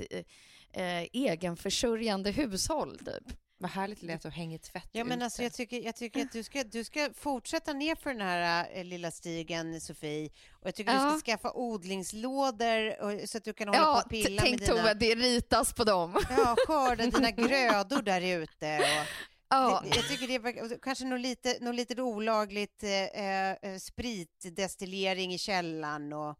eh, 0.74 0.82
eh, 0.98 1.06
egenförsörjande 1.12 2.30
hushåll 2.30 2.98
typ. 2.98 3.36
Vad 3.58 3.70
härligt 3.70 4.00
det 4.00 4.06
lät 4.06 4.24
att 4.24 4.32
hänga 4.34 4.58
tvätt 4.58 4.88
Ja, 4.92 5.04
men 5.04 5.18
ute. 5.18 5.24
alltså, 5.24 5.42
jag, 5.42 5.52
tycker, 5.52 5.80
jag 5.84 5.96
tycker 5.96 6.20
att 6.22 6.32
du 6.32 6.42
ska, 6.42 6.64
du 6.64 6.84
ska 6.84 7.10
fortsätta 7.14 7.72
ner 7.72 7.94
för 7.94 8.10
den 8.10 8.20
här 8.20 8.68
äh, 8.74 8.84
lilla 8.84 9.10
stigen, 9.10 9.80
Sofie. 9.80 10.30
Och 10.60 10.66
jag 10.68 10.74
tycker 10.74 10.92
du 10.92 10.98
Ja. 10.98 11.10
ska 11.18 11.32
skaffa 11.32 11.52
odlingslådor 11.52 13.02
och, 13.02 13.28
så 13.28 13.38
att 13.38 13.44
du 13.44 13.52
kan 13.52 13.68
hålla 13.68 13.78
på 13.80 13.84
Ja, 13.84 13.96
och 13.96 14.02
t- 14.02 14.08
pilla 14.24 14.42
tänk 14.42 14.60
med 14.60 14.68
dina... 14.68 14.78
Tove, 14.82 14.94
det 14.94 15.14
ritas 15.14 15.72
på 15.74 15.84
dem. 15.84 16.16
Ja, 16.30 16.56
skörda 16.66 17.06
dina 17.06 17.30
grödor 17.48 18.02
där 18.02 18.20
ute. 18.42 18.78
Och, 18.78 19.06
Ja, 19.48 19.82
det, 19.90 19.96
jag 19.96 20.08
tycker 20.08 20.26
det 20.26 20.34
är 20.34 20.78
kanske 20.82 21.04
nog 21.04 21.18
lite, 21.18 21.56
nog 21.60 21.74
lite 21.74 22.02
olagligt 22.02 22.82
eh, 22.82 23.50
eh, 23.50 23.78
spritdestillering 23.80 25.34
i 25.34 25.38
källaren 25.38 26.12
och 26.12 26.38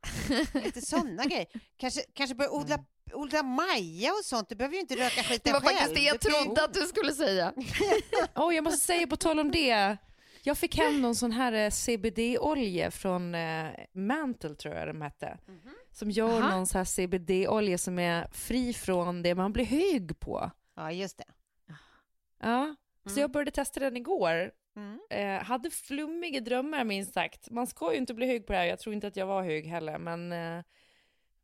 lite 0.65 0.81
sådana 0.83 1.25
grejer. 1.25 1.47
Kanske, 1.77 2.01
kanske 2.15 2.35
börja 2.35 2.51
odla, 2.51 2.75
odla 2.75 2.85
maja 3.45 4.11
och 4.13 4.25
sånt. 4.25 4.49
Du 4.49 4.55
behöver 4.55 4.75
ju 4.75 4.81
inte 4.81 4.95
röka 4.95 5.23
skiten 5.23 5.41
det 5.45 5.53
var 5.53 5.61
själv. 5.61 5.77
faktiskt 5.77 5.95
det 5.95 6.03
jag 6.03 6.21
trodde 6.21 6.65
att 6.65 6.75
du 6.75 6.81
skulle 6.81 7.13
säga. 7.13 7.53
Åh, 8.35 8.55
jag 8.55 8.65
måste 8.65 8.87
säga 8.87 9.07
på 9.07 9.17
tal 9.17 9.39
om 9.41 9.51
det. 9.51 9.97
Jag 10.43 10.59
fick 10.59 10.77
hem 10.79 11.03
någon 11.03 11.15
sån 11.15 11.33
här 11.33 11.53
eh, 11.53 11.71
CBD-olja 11.71 12.91
från 12.91 13.35
eh, 13.35 13.67
Mantle, 13.93 14.55
tror 14.55 14.75
jag 14.75 14.89
de 14.89 15.03
hette. 15.03 15.39
Som 15.93 16.11
gör 16.11 16.41
Aha. 16.41 16.51
någon 16.51 16.67
sån 16.67 16.79
här 16.79 16.85
CBD-olja 16.85 17.79
som 17.79 17.99
är 17.99 18.29
fri 18.33 18.73
från 18.73 19.23
det 19.23 19.35
man 19.35 19.53
blir 19.53 19.65
hög 19.65 20.21
på. 20.21 20.51
Ja, 20.77 20.93
just 20.93 21.19
det. 21.19 21.25
Ja, 22.43 22.75
så 23.05 23.11
Mm. 23.11 23.21
jag 23.21 23.31
började 23.31 23.51
testa 23.51 23.81
den 23.81 23.97
igår. 23.97 24.51
Mm. 24.77 24.99
Eh, 25.11 25.45
hade 25.45 25.71
flummiga 25.71 26.41
drömmar 26.41 26.85
minst 26.85 27.15
sagt. 27.15 27.51
Man 27.51 27.67
ska 27.67 27.93
ju 27.93 27.99
inte 27.99 28.15
bli 28.15 28.27
hög 28.27 28.47
på 28.47 28.53
det 28.53 28.59
här, 28.59 28.67
jag 28.67 28.79
tror 28.79 28.95
inte 28.95 29.07
att 29.07 29.17
jag 29.17 29.27
var 29.27 29.43
hög 29.43 29.67
heller, 29.67 29.99
men 29.99 30.33
eh, 30.33 30.65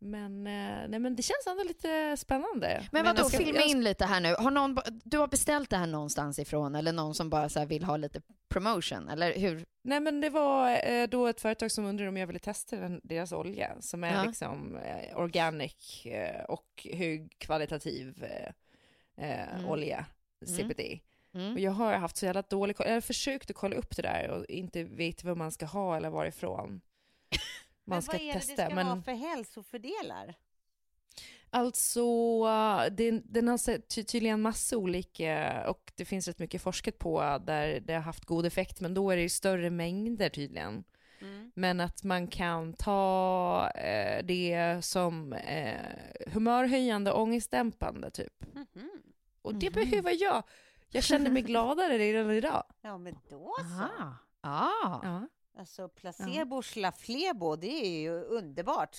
men, 0.02 0.46
eh, 0.46 0.88
nej, 0.88 0.98
men 0.98 1.16
det 1.16 1.22
känns 1.22 1.46
ändå 1.46 1.62
lite 1.64 2.16
spännande. 2.16 2.86
Men 2.92 3.04
vadå, 3.04 3.24
ska- 3.24 3.38
filma 3.38 3.60
in 3.62 3.84
lite 3.84 4.04
här 4.06 4.20
nu. 4.20 4.34
Har 4.38 4.50
någon, 4.50 4.78
du 5.04 5.18
har 5.18 5.28
beställt 5.28 5.70
det 5.70 5.76
här 5.76 5.86
någonstans 5.86 6.38
ifrån 6.38 6.74
eller 6.74 6.92
någon 6.92 7.14
som 7.14 7.30
bara 7.30 7.48
så 7.48 7.64
vill 7.64 7.84
ha 7.84 7.96
lite 7.96 8.20
promotion, 8.48 9.08
eller 9.08 9.34
hur? 9.34 9.64
Nej 9.82 10.00
men 10.00 10.20
det 10.20 10.30
var 10.30 10.88
eh, 10.90 11.06
då 11.06 11.26
ett 11.26 11.40
företag 11.40 11.72
som 11.72 11.84
undrade 11.84 12.08
om 12.08 12.16
jag 12.16 12.26
ville 12.26 12.38
testa 12.38 12.76
deras 13.02 13.32
olja 13.32 13.76
som 13.80 14.04
är 14.04 14.14
Ja. 14.14 14.24
liksom 14.24 14.76
eh, 14.76 15.18
organic 15.18 16.06
och 16.48 16.86
högkvalitativ 16.92 18.24
Mm. 19.16 19.68
olja, 19.68 20.06
Mm. 20.46 20.56
CBD. 20.56 21.00
Mm. 21.34 21.52
Och 21.52 21.60
jag 21.60 21.70
har 21.72 21.92
haft 21.94 22.16
så 22.16 22.26
jävla 22.26 22.42
dålig 22.42 22.76
koll, 22.76 22.86
jag 22.86 22.94
har 22.94 23.00
försökt 23.00 23.50
att 23.50 23.56
kolla 23.56 23.76
upp 23.76 23.96
det 23.96 24.02
där 24.02 24.28
och 24.30 24.44
inte 24.48 24.84
vet 24.84 25.24
vad 25.24 25.36
man 25.36 25.52
ska 25.52 25.66
ha 25.66 25.96
eller 25.96 26.10
varifrån 26.10 26.80
man 27.90 27.96
Men 27.96 28.02
ska 28.02 28.12
vad 28.12 28.20
är 28.20 28.26
det 28.26 28.32
testa. 28.32 28.54
det 28.56 28.66
ska 28.66 28.74
men 28.74 28.86
ha 28.86 29.02
för 29.02 29.12
hälsofördelar? 29.12 30.34
Alltså, 31.52 32.04
den, 32.90 33.22
den 33.24 33.48
har 33.48 33.78
tydligen 34.04 34.40
massa 34.42 34.76
olika, 34.76 35.64
och 35.70 35.92
det 35.96 36.04
finns 36.04 36.28
rätt 36.28 36.38
mycket 36.38 36.62
forskat 36.62 36.98
på 36.98 37.38
där 37.46 37.80
det 37.80 37.94
har 37.94 38.00
haft 38.00 38.24
god 38.24 38.46
effekt, 38.46 38.80
men 38.80 38.94
då 38.94 39.10
är 39.10 39.16
det 39.16 39.22
i 39.22 39.28
större 39.28 39.70
mängder 39.70 40.28
tydligen. 40.28 40.84
Mm. 41.20 41.52
Men 41.54 41.80
att 41.80 42.02
man 42.04 42.26
kan 42.28 42.72
ta 42.74 43.70
eh, 43.74 44.24
det 44.24 44.78
som 44.84 45.32
eh, 45.32 45.80
humörhöjande, 46.26 47.12
ångestdämpande 47.12 48.10
typ. 48.10 48.54
Mhm. 48.54 48.90
Och 49.42 49.54
det 49.54 49.70
Mhm. 49.76 49.90
behöver 49.90 50.22
jag. 50.22 50.42
Jag 50.88 51.04
känner 51.04 51.30
mig 51.30 51.42
gladare 51.52 51.98
redan 51.98 52.30
idag. 52.30 52.64
Ja, 52.80 52.98
men 52.98 53.14
då 53.30 53.54
så. 53.58 53.64
Aha. 53.82 54.14
Ah. 54.40 55.00
Ja. 55.02 55.28
Alltså 55.60 55.88
placebo, 55.88 56.62
schlaflebo, 56.62 57.56
det 57.56 57.86
är 57.86 58.00
ju 58.00 58.24
underbart. 58.24 58.96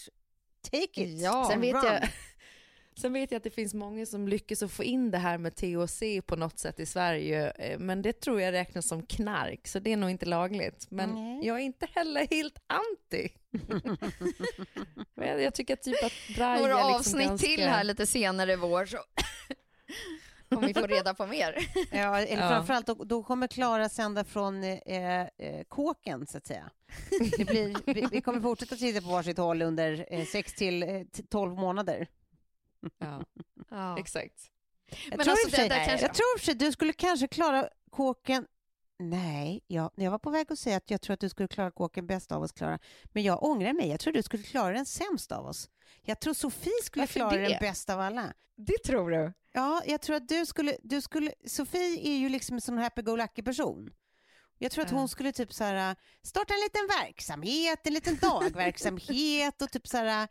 Take 0.61 1.01
it. 1.01 1.21
Ja. 1.21 1.47
Sen 1.51 1.61
vet 1.61 1.75
run. 1.75 1.85
jag, 1.85 2.09
Sen 2.95 3.13
vet 3.13 3.31
jag 3.31 3.37
att 3.37 3.43
det 3.43 3.49
finns 3.49 3.73
många 3.73 4.05
som 4.05 4.27
lyckas 4.27 4.63
att 4.63 4.71
få 4.71 4.83
in 4.83 5.11
det 5.11 5.17
här 5.17 5.37
med 5.37 5.55
THC 5.55 6.03
på 6.25 6.35
något 6.35 6.59
sätt 6.59 6.79
i 6.79 6.85
Sverige, 6.85 7.51
eh, 7.51 7.79
men 7.79 8.01
det 8.01 8.13
tror 8.13 8.41
jag 8.41 8.51
räknas 8.51 8.87
som 8.87 9.05
knark, 9.05 9.67
så 9.67 9.79
det 9.79 9.93
är 9.93 9.97
nog 9.97 10.09
inte 10.09 10.25
lagligt. 10.25 10.87
Men 10.91 11.09
Nej. 11.09 11.47
jag 11.47 11.57
är 11.57 11.63
inte 11.63 11.87
heller 11.91 12.27
helt 12.31 12.59
anti. 12.67 13.29
Men 15.15 15.43
jag 15.43 15.53
tycker 15.53 15.75
typ 15.75 16.03
att 16.03 16.35
Braille 16.35 16.61
Några 16.61 16.75
liksom 16.75 16.95
avsnitt 16.95 17.27
ganska... 17.27 17.47
till 17.47 17.59
här 17.61 17.83
lite 17.83 18.05
senare 18.05 18.53
i 18.53 18.55
vår 18.55 18.85
så 18.85 18.97
kommer 20.55 20.67
vi 20.67 20.73
få 20.73 20.87
reda 20.87 21.13
på 21.13 21.25
mer. 21.27 21.55
Ja, 21.91 22.19
eller 22.19 22.41
Ja. 22.43 22.49
framförallt 22.49 22.87
då, 22.87 22.93
då 22.93 23.23
kommer 23.23 23.47
Klara 23.47 23.89
sända 23.89 24.23
från 24.23 24.63
eh, 24.63 25.21
eh, 25.21 25.27
kåken, 25.67 26.27
så 26.27 26.37
att 26.37 26.45
säga. 26.47 26.71
Det 27.37 27.45
blir, 27.45 27.93
vi, 27.93 28.07
vi 28.11 28.21
kommer 28.21 28.39
fortsätta 28.41 28.75
sitta 28.75 29.01
på 29.01 29.07
varsitt 29.07 29.37
håll 29.37 29.61
under 29.61 30.05
eh, 30.09 30.25
6 30.25 30.53
till 30.53 30.83
eh, 30.83 31.01
t- 31.03 31.23
12 31.29 31.53
månader. 31.55 32.07
Ja, 32.99 33.23
Ja. 33.69 33.99
exakt. 33.99 34.41
Jag 35.09 35.17
Men 35.17 35.19
tror 35.19 35.31
alltså, 35.31 35.49
sig, 35.49 35.69
det 35.69 35.75
där 35.75 35.85
kanske- 35.85 36.05
jag 36.07 36.15
tror 36.15 36.37
för 36.37 36.45
sig 36.45 36.55
du 36.55 36.71
skulle 36.71 36.93
kanske 36.93 37.27
klara 37.27 37.69
kåken 37.91 38.47
Nej, 39.03 39.63
jag, 39.67 39.91
jag 39.95 40.11
var 40.11 40.19
på 40.19 40.29
väg 40.29 40.51
att 40.51 40.59
säga 40.59 40.77
att 40.77 40.91
jag 40.91 41.01
tror 41.01 41.13
att 41.13 41.19
du 41.19 41.29
skulle 41.29 41.47
klara 41.47 41.71
kåken 41.71 42.07
bäst 42.07 42.31
av 42.31 42.43
oss, 42.43 42.51
Klara. 42.51 42.79
Men 43.13 43.23
jag 43.23 43.43
ångrar 43.43 43.73
mig. 43.73 43.89
Jag 43.89 43.99
tror 43.99 44.13
du 44.13 44.23
skulle 44.23 44.43
klara 44.43 44.73
den 44.73 44.85
sämst 44.85 45.31
av 45.31 45.45
oss. 45.45 45.69
Jag 46.01 46.19
tror 46.19 46.33
Sofie 46.33 46.71
skulle 46.83 47.01
Varför 47.01 47.13
klara 47.19 47.31
det? 47.35 47.47
den 47.49 47.57
bäst 47.59 47.89
av 47.89 47.99
alla. 47.99 48.33
Det 48.55 48.77
tror 48.85 49.11
du? 49.11 49.33
Ja, 49.53 49.81
jag 49.85 50.01
tror 50.01 50.15
att 50.15 50.29
du 50.29 50.45
skulle, 50.45 50.77
du 50.83 51.01
skulle... 51.01 51.33
Sofie 51.47 52.07
är 52.07 52.17
ju 52.17 52.29
liksom 52.29 52.55
en 52.55 52.61
sån 52.61 52.77
happy-go-lucky 52.77 53.43
person. 53.43 53.89
Jag 54.57 54.71
tror 54.71 54.85
att 54.85 54.91
hon 54.91 55.09
skulle 55.09 55.31
typ 55.31 55.53
så 55.53 55.63
här, 55.63 55.95
starta 56.23 56.53
en 56.53 56.59
liten 56.59 56.87
verksamhet, 57.05 57.87
en 57.87 57.93
liten 57.93 58.17
dagverksamhet 58.21 59.61
och 59.61 59.71
typ 59.71 59.87
så 59.87 59.97
här... 59.97 60.27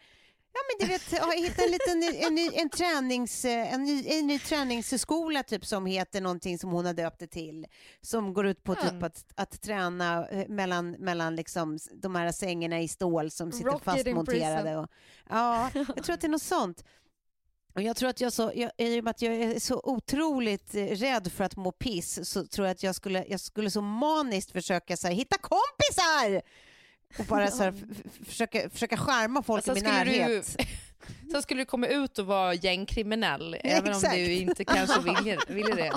Ja, 0.53 0.61
men 0.69 0.87
du 0.87 0.93
vet, 0.93 1.03
hitta 1.45 1.65
en 1.65 1.71
liten 1.71 2.25
en 2.27 2.35
ny, 2.35 2.51
en 2.53 2.71
tränings, 2.71 3.45
eh, 3.45 3.75
en 3.75 3.85
ny, 3.85 4.05
en 4.09 4.27
ny 4.27 4.39
träningsskola 4.39 5.43
typ 5.43 5.67
som 5.67 5.87
heter 5.87 6.21
någonting 6.21 6.59
som 6.59 6.71
hon 6.71 6.87
har 6.87 6.95
döpt 6.95 7.19
det 7.19 7.27
till. 7.27 7.67
Som 8.01 8.33
går 8.35 8.47
ut 8.47 8.65
på 8.65 8.75
typ 8.75 8.91
Mm. 8.91 9.05
att, 9.05 9.25
att 9.35 9.63
träna 9.63 10.27
mellan, 10.49 10.91
mellan 10.91 11.37
liksom 11.37 11.79
de 11.93 12.15
här 12.15 12.33
sängarna 12.33 12.81
i 12.81 12.89
stål 12.89 13.31
som 13.31 13.53
sitter 13.53 13.71
Rock 13.71 13.83
it 13.83 13.87
in 13.87 13.95
fastmonterade. 13.95 14.77
Och, 14.77 14.89
ja, 15.29 15.71
jag 15.75 16.05
tror 16.05 16.15
att 16.15 16.21
det 16.21 16.27
är 16.27 16.29
något 16.29 16.43
sånt. 16.43 16.85
Och 17.75 17.83
jag 17.83 17.97
tror 17.97 18.09
att 18.11 18.21
jag 18.21 18.33
så, 18.33 18.53
jag, 18.55 18.71
i 18.79 19.01
och 19.01 19.05
med 19.05 19.11
att 19.11 19.23
jag 19.23 19.35
är 19.35 19.59
så 19.61 19.81
otroligt 19.85 20.75
eh, 20.75 20.85
rädd 20.85 21.33
för 21.33 21.45
att 21.45 21.57
må 21.57 21.73
piss 21.73 22.29
så 22.31 22.47
tror 22.47 22.67
jag 22.67 22.73
att 22.75 22.83
jag 22.83 22.95
skulle, 22.95 23.25
jag 23.29 23.41
skulle 23.41 23.71
så 23.71 23.83
maniskt 23.83 24.51
försöka 24.53 24.97
så 24.97 25.07
här, 25.07 25.15
hitta 25.15 25.37
kompisar! 25.39 26.43
Och 27.19 27.25
bara 27.25 27.51
så 27.51 27.63
här, 27.63 27.75
försöka, 28.27 28.71
försöka 28.71 28.97
charma 28.97 29.43
folk 29.43 29.69
Alltså, 29.69 29.85
i 29.85 29.91
min 29.91 29.95
skulle 30.01 30.13
du- 30.13 30.19
närhet. 30.29 30.57
Sen 31.33 31.43
skulle 31.43 31.61
du 31.61 31.65
komma 31.67 31.87
ut 31.87 32.19
och 32.19 32.27
vara 32.27 32.55
gängkriminell, 32.55 33.57
även 33.65 33.85
om 33.93 33.97
exakt. 33.99 34.15
du 34.15 34.33
inte 34.33 34.65
kanske 34.65 35.01
ville, 35.25 35.39
ville 35.49 35.75
det. 35.75 35.93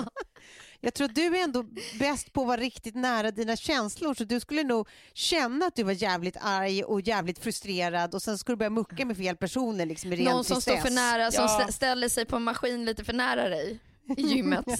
Jag 0.84 0.94
tror 0.94 1.04
att 1.08 1.14
du 1.14 1.36
är 1.38 1.44
ändå 1.44 1.64
bäst 1.98 2.32
på 2.32 2.40
att 2.40 2.46
vara 2.46 2.60
riktigt 2.60 2.94
nära 2.94 3.30
dina 3.30 3.56
känslor 3.56 4.14
så 4.14 4.24
du 4.24 4.40
skulle 4.40 4.62
nog 4.62 4.88
känna 5.14 5.66
att 5.66 5.76
du 5.76 5.82
var 5.82 5.92
jävligt 5.92 6.36
arg 6.40 6.84
och 6.84 7.00
jävligt 7.00 7.38
frustrerad 7.38 8.14
och 8.14 8.22
sen 8.22 8.38
skulle 8.38 8.54
du 8.54 8.58
börja 8.58 8.70
mucka 8.70 9.04
med 9.04 9.16
fel 9.16 9.36
personer 9.36 9.86
liksom 9.86 10.12
i 10.12 10.16
ren 10.16 10.24
Någon 10.24 10.44
som 10.44 10.60
står 10.60 10.72
för 10.72 10.80
tristess. 10.80 10.94
nära, 10.94 11.30
som 11.30 11.44
Ja. 11.44 11.60
stä- 11.66 11.72
ställer 11.72 12.08
sig 12.08 12.24
på 12.24 12.36
en 12.36 12.42
maskin 12.42 12.84
lite 12.84 13.04
för 13.04 13.12
nära 13.12 13.48
dig 13.48 13.78
i 14.16 14.22
gymmet. 14.22 14.66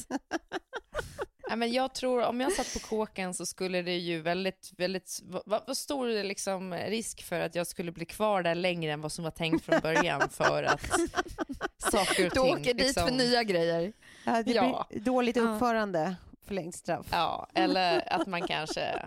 Ja, 1.49 1.57
men 1.57 1.73
jag 1.73 1.95
tror 1.95 2.23
om 2.25 2.41
jag 2.41 2.53
satt 2.53 2.73
på 2.73 2.79
kåken 2.79 3.35
så 3.35 3.47
skulle 3.47 3.83
det 3.83 3.97
ju 3.97 4.21
väldigt, 4.21 4.71
väldigt, 4.77 5.21
vad, 5.25 5.63
vad 5.67 5.77
stor 5.77 6.23
liksom 6.25 6.75
risk 6.75 7.23
för 7.23 7.41
att 7.41 7.55
jag 7.55 7.67
skulle 7.67 7.93
bli 7.93 8.07
kvar 8.07 8.43
där 8.43 8.55
längre 8.55 8.93
än 8.93 9.01
vad 9.01 9.13
som 9.13 9.25
var 9.25 9.31
tänkt 9.31 9.65
från 9.65 9.81
början 9.81 10.29
för 10.31 10.63
att 10.63 10.83
saker 11.93 12.25
och 12.27 12.31
Du 12.35 12.41
ting 12.41 12.53
åker 12.55 12.65
dit 12.75 12.77
liksom, 12.77 13.09
för 13.09 13.15
nya 13.15 13.43
grejer. 13.43 13.93
Ja, 14.25 14.43
det 14.43 14.53
Ja. 14.53 14.87
blir 14.91 15.01
dåligt 15.01 15.37
Ja. 15.37 15.43
uppförande, 15.43 16.17
förlängt 16.47 16.75
straff. 16.75 17.07
Ja, 17.11 17.49
eller 17.55 18.13
att 18.13 18.27
man 18.27 18.43
kanske 18.47 19.03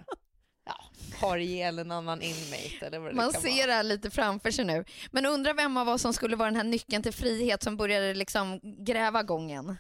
ja, 0.66 0.76
har 1.22 1.38
ihjäl 1.38 1.80
en 1.80 1.92
annan 1.92 2.22
inmate 2.22 2.86
eller 2.86 3.00
vad 3.00 3.12
det 3.12 3.16
Man 3.16 3.32
kan 3.34 3.42
ser 3.42 3.50
vara. 3.58 3.66
det 3.68 3.74
här 3.74 3.84
lite 3.84 4.10
framför 4.10 4.52
sig 4.52 4.66
nu. 4.66 4.86
Men 5.12 5.26
undrar 5.26 5.54
vem 5.54 5.78
av 5.78 5.90
oss 5.90 6.02
som 6.02 6.14
skulle 6.14 6.36
vara 6.36 6.48
den 6.50 6.56
här 6.56 6.64
nyckeln 6.64 7.04
till 7.04 7.14
frihet 7.14 7.64
som 7.64 7.78
började 7.78 8.14
liksom 8.14 8.60
gräva 8.64 9.24
gången. 9.24 9.76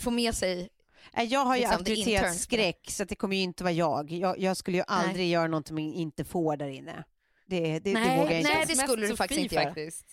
Få 0.00 0.10
med 0.10 0.34
sig 0.34 0.68
Nej, 1.16 1.26
Jag 1.26 1.44
har 1.44 1.56
ju 1.56 1.60
Liksom, 1.62 1.84
det 1.84 1.90
auktoritetsskräck 1.90 2.90
så 2.90 3.02
att 3.02 3.08
det 3.08 3.14
kommer 3.14 3.36
ju 3.36 3.42
inte 3.42 3.64
vara 3.64 3.72
jag. 3.72 4.10
Jag, 4.12 4.38
jag 4.38 4.56
skulle 4.56 4.76
ju 4.76 4.84
aldrig 4.86 5.30
göra 5.30 5.46
något 5.46 5.68
som 5.68 5.78
jag 5.78 5.94
inte 5.94 6.24
får 6.24 6.56
där 6.56 6.68
inne. 6.68 7.04
Det, 7.46 7.60
det, 7.60 7.78
det 7.78 7.92
Nej, 7.92 8.18
vågar 8.18 8.30
jag 8.30 8.40
inte. 8.40 8.52
nej, 8.52 8.64
det 8.68 8.76
skulle 8.76 9.06
du 9.06 9.16
faktiskt 9.16 9.40
inte 9.40 9.54
göra. 9.54 9.64
faktiskt. 9.64 10.04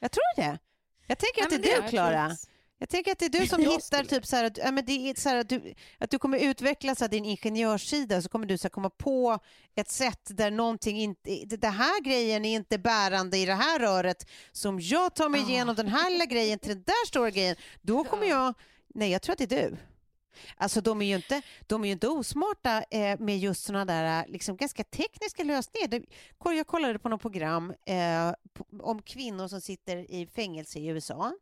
Jag 0.00 0.10
tror 0.12 0.36
det. 0.36 0.58
Jag 1.06 1.18
tänker 1.18 1.42
att 1.42 1.50
Nej, 1.50 1.60
det 1.60 1.72
är 1.72 1.76
du, 1.80 1.82
Ja, 1.84 1.90
Klara. 1.90 2.24
att- 2.24 2.48
Jag 2.78 2.88
tänker 2.88 3.12
att 3.12 3.18
det 3.18 3.24
är 3.24 3.28
du 3.40 3.46
som 3.46 3.62
Jag 3.62 3.70
hittar 3.70 3.80
skulle. 3.80 4.04
typ 4.08 4.26
så 4.26 4.36
här, 4.36 4.44
att, 4.44 4.58
ja, 4.58 4.72
men 4.72 4.84
det 4.84 4.92
är 4.92 5.20
så 5.20 5.28
här 5.28 5.36
att, 5.36 5.48
du, 5.48 5.74
att 5.98 6.10
du 6.10 6.18
kommer 6.18 6.38
utvecklas 6.38 7.02
av 7.02 7.08
din 7.08 7.24
ingenjörssida 7.24 8.22
så 8.22 8.28
kommer 8.28 8.46
du 8.46 8.58
så 8.58 8.64
här, 8.64 8.70
komma 8.70 8.90
på 8.90 9.38
ett 9.74 9.90
sätt 9.90 10.20
där 10.24 10.50
någonting 10.50 11.00
inte, 11.00 11.30
det 11.56 11.68
här 11.68 12.02
grejen 12.04 12.44
är 12.44 12.54
inte 12.56 12.78
bärande 12.78 13.36
i 13.38 13.44
det 13.46 13.54
här 13.54 13.78
röret 13.78 14.26
som 14.52 14.80
jag 14.80 15.14
tar 15.14 15.28
mig 15.28 15.40
Ah. 15.40 15.48
igenom 15.48 15.74
den 15.74 15.88
här 15.88 16.10
lilla 16.10 16.24
grejen 16.24 16.58
till 16.58 16.68
den 16.70 16.82
där 16.82 17.06
stora 17.06 17.30
grejen. 17.30 17.56
Då 17.82 18.04
kommer 18.04 18.26
jag, 18.26 18.54
nej 18.94 19.10
jag 19.10 19.22
tror 19.22 19.32
att 19.32 19.38
det 19.38 19.52
är 19.52 19.70
du. 19.70 19.76
Alltså 20.56 20.80
de 20.80 21.02
är 21.02 21.06
ju 21.06 21.16
inte, 21.16 21.42
de 21.66 21.82
är 21.82 21.86
ju 21.86 21.92
inte 21.92 22.08
osmarta 22.08 22.82
eh, 22.90 23.18
med 23.20 23.38
just 23.38 23.64
sådana 23.64 23.84
där 23.84 24.24
liksom, 24.28 24.56
ganska 24.56 24.84
tekniska 24.84 25.44
lösningar. 25.44 25.88
Det, 25.88 26.02
jag 26.44 26.66
kollade 26.66 26.98
på 26.98 27.08
något 27.08 27.20
program 27.20 27.74
eh, 27.86 28.34
om 28.82 29.02
kvinnor 29.02 29.48
som 29.48 29.60
sitter 29.60 30.10
i 30.10 30.26
fängelse 30.26 30.78
i 30.78 30.86
USA. 30.86 31.32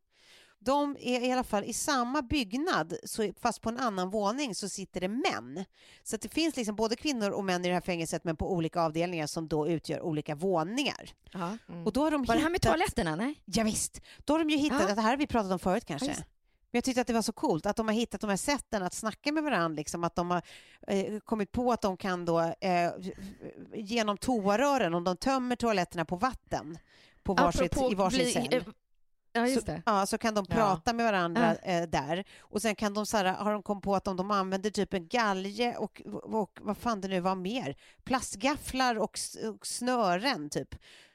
De 0.65 0.97
är 1.01 1.21
i 1.21 1.33
alla 1.33 1.45
fall 1.45 1.65
i 1.65 1.73
samma 1.73 2.23
byggnad, 2.23 2.95
så, 3.05 3.33
fast 3.41 3.61
på 3.61 3.69
en 3.69 3.79
annan 3.79 4.11
våning, 4.11 4.55
så 4.55 4.69
sitter 4.69 5.01
det 5.01 5.09
män. 5.09 5.65
Så 6.03 6.17
det 6.17 6.29
finns 6.29 6.57
liksom 6.57 6.77
både 6.77 6.97
kvinnor 6.97 7.31
och 7.31 7.45
män 7.45 7.65
i 7.65 7.69
det 7.69 7.75
här 7.75 7.81
fängelset, 7.81 8.25
men 8.25 8.37
på 8.37 8.53
olika 8.53 8.81
avdelningar 8.81 9.27
som 9.27 9.49
då 9.49 9.69
utgör 9.69 10.01
olika 10.01 10.35
våningar. 10.35 11.11
Ja. 11.33 11.59
Mm. 11.69 11.87
Och 11.87 11.93
då 11.93 12.03
har 12.03 12.11
de 12.11 12.25
Var 12.25 12.35
det 12.35 12.41
här 12.43 12.51
med 12.51 12.63
toaletterna? 12.63 13.17
Nej? 13.17 13.43
Ja, 13.45 13.65
visst. 13.65 14.01
Då 14.25 14.33
har 14.35 14.39
de 14.39 14.51
ju 14.51 14.57
hittat, 14.57 14.89
Ja. 14.89 14.95
det 14.95 15.01
här 15.01 15.11
har 15.11 15.17
vi 15.17 15.27
pratat 15.27 15.53
om 15.53 15.59
förut 15.59 15.85
kanske. 15.85 16.07
Ja, 16.07 16.15
Men 16.17 16.79
jag 16.79 16.85
tyckte 16.85 17.01
att 17.01 17.07
det 17.07 17.13
var 17.13 17.23
så 17.23 17.33
coolt 17.33 17.67
att 17.67 17.77
de 17.77 17.89
har 17.89 17.95
hittat 17.95 18.21
de 18.21 18.31
här 18.31 18.37
sätten 18.37 18.83
att 18.83 18.95
snacka 18.95 19.33
med 19.33 19.43
varandra, 19.45 19.77
liksom, 19.77 20.05
att 20.05 20.15
de 20.17 20.31
har 20.31 20.43
eh, 20.89 21.19
kommit 21.19 21.53
på 21.53 21.73
att 21.73 21.83
de 21.83 21.97
kan 21.97 22.25
då 22.25 22.41
eh, 22.41 22.91
genom 23.75 24.17
toarören, 24.19 24.95
om 24.95 25.05
de 25.05 25.17
tömmer 25.17 25.57
toaletterna 25.57 26.05
på 26.05 26.17
vatten 26.17 26.79
på 27.23 27.35
varsitt, 27.35 27.63
Apropå 27.73 27.93
i 27.93 27.95
varsin 27.95 28.19
bli- 28.19 28.33
cell. 28.33 28.65
Ja, 29.33 29.47
just 29.49 29.61
så, 29.61 29.73
det. 29.73 29.83
ja, 29.87 30.07
så 30.07 30.19
kan 30.19 30.35
de 30.35 30.45
Ja. 30.49 30.55
prata 30.55 30.93
med 30.93 31.07
varandra 31.07 31.55
eh, 31.57 31.83
där. 31.89 32.25
Och 32.41 32.63
sen 32.63 32.75
kan 32.75 32.95
de, 32.95 33.07
så 33.07 33.17
här, 33.17 33.25
har 33.25 33.53
de 33.53 33.63
kommit 33.63 33.85
på 33.85 33.95
att 33.95 34.09
om 34.09 34.17
de 34.17 34.31
använder 34.31 34.71
typ 34.71 34.95
en 34.95 35.09
galge 35.09 35.77
och, 35.77 36.03
och 36.23 36.59
vad 36.63 36.77
fan 36.77 37.01
det 37.01 37.09
nu 37.09 37.21
var 37.21 37.35
mer, 37.35 37.77
plastgafflar 38.05 38.97
och, 38.99 39.19
och 39.51 39.67
snören 39.67 40.51
typ, 40.51 40.69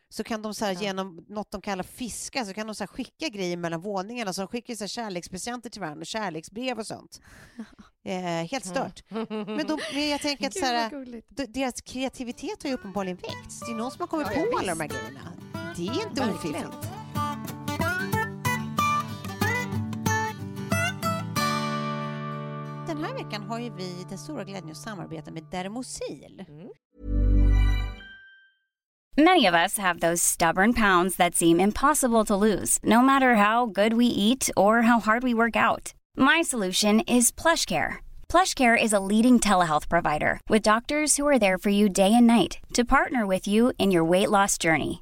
så 0.09 0.23
kan 0.23 0.41
de 0.41 0.53
så 0.53 0.65
här, 0.65 0.73
Ja. 0.73 0.79
genom 0.81 1.25
något 1.29 1.51
de 1.51 1.61
kallar 1.61 1.83
fiska 1.83 2.45
så 2.45 2.53
kan 2.53 2.67
de 2.67 2.75
så 2.75 2.83
här, 2.83 2.87
skicka 2.87 3.27
grejer 3.29 3.57
mellan 3.57 3.81
våningarna. 3.81 4.33
Så 4.33 4.41
de 4.41 4.47
skickar 4.47 4.75
så 4.75 4.83
här, 4.83 4.87
kärlekspresenter 4.87 5.69
till 5.69 5.81
varandra, 5.81 6.05
kärleksbrev 6.05 6.79
och 6.79 6.87
sånt. 6.87 7.21
Eh, 8.03 8.23
helt 8.23 8.65
stört. 8.65 9.03
Men, 9.09 9.27
men 9.93 10.09
jag 10.09 10.21
tänker 10.21 10.47
att 10.47 10.53
så 10.53 10.65
här, 10.65 11.21
deras 11.47 11.81
kreativitet 11.81 12.63
har 12.63 12.69
ju 12.69 12.73
uppenbarligen 12.75 13.17
väckts. 13.17 13.59
Det 13.59 13.71
är 13.71 13.75
någon 13.75 13.91
som 13.91 13.99
har 14.01 14.07
kommit 14.07 14.27
Ja, 14.35 14.39
ja, 14.39 14.45
på 14.51 14.57
alla 14.59 14.75
de 14.75 14.79
här 14.81 14.87
grejerna. 14.87 15.19
Det 15.75 15.87
är 15.87 16.07
inte 16.09 16.21
Verkligen. 16.21 16.67
ofiffigt. 16.67 17.06
Den 22.87 23.03
här 23.03 23.13
veckan 23.13 23.43
har 23.43 23.59
ju 23.59 23.69
vi 23.77 24.05
den 24.09 24.17
stora 24.17 24.43
glädjen 24.43 24.71
att 24.71 24.77
samarbeta 24.77 25.31
med 25.31 25.43
Dermosil. 25.51 26.45
Mm. 26.47 26.69
Many 29.17 29.47
of 29.47 29.55
us 29.55 29.77
have 29.77 29.99
those 29.99 30.21
stubborn 30.21 30.73
pounds 30.73 31.17
that 31.17 31.35
seem 31.35 31.59
impossible 31.59 32.23
to 32.25 32.35
lose, 32.35 32.79
no 32.83 33.01
matter 33.01 33.35
how 33.35 33.65
good 33.65 33.93
we 33.93 34.05
eat 34.05 34.49
or 34.55 34.81
how 34.83 34.99
hard 34.99 35.23
we 35.23 35.33
work 35.33 35.55
out. 35.55 35.93
My 36.15 36.43
solution 36.43 37.01
is 37.01 37.31
PlushCare. 37.31 37.95
PlushCare 38.29 38.83
is 38.83 38.93
a 38.93 38.99
leading 38.99 39.39
telehealth 39.39 39.89
provider 39.89 40.39
with 40.47 40.61
doctors 40.61 41.17
who 41.17 41.27
are 41.27 41.39
there 41.39 41.57
for 41.57 41.71
you 41.71 41.89
day 41.89 42.13
and 42.13 42.27
night 42.27 42.59
to 42.73 42.85
partner 42.85 43.25
with 43.25 43.47
you 43.47 43.73
in 43.77 43.91
your 43.91 44.03
weight 44.03 44.29
loss 44.29 44.57
journey. 44.57 45.01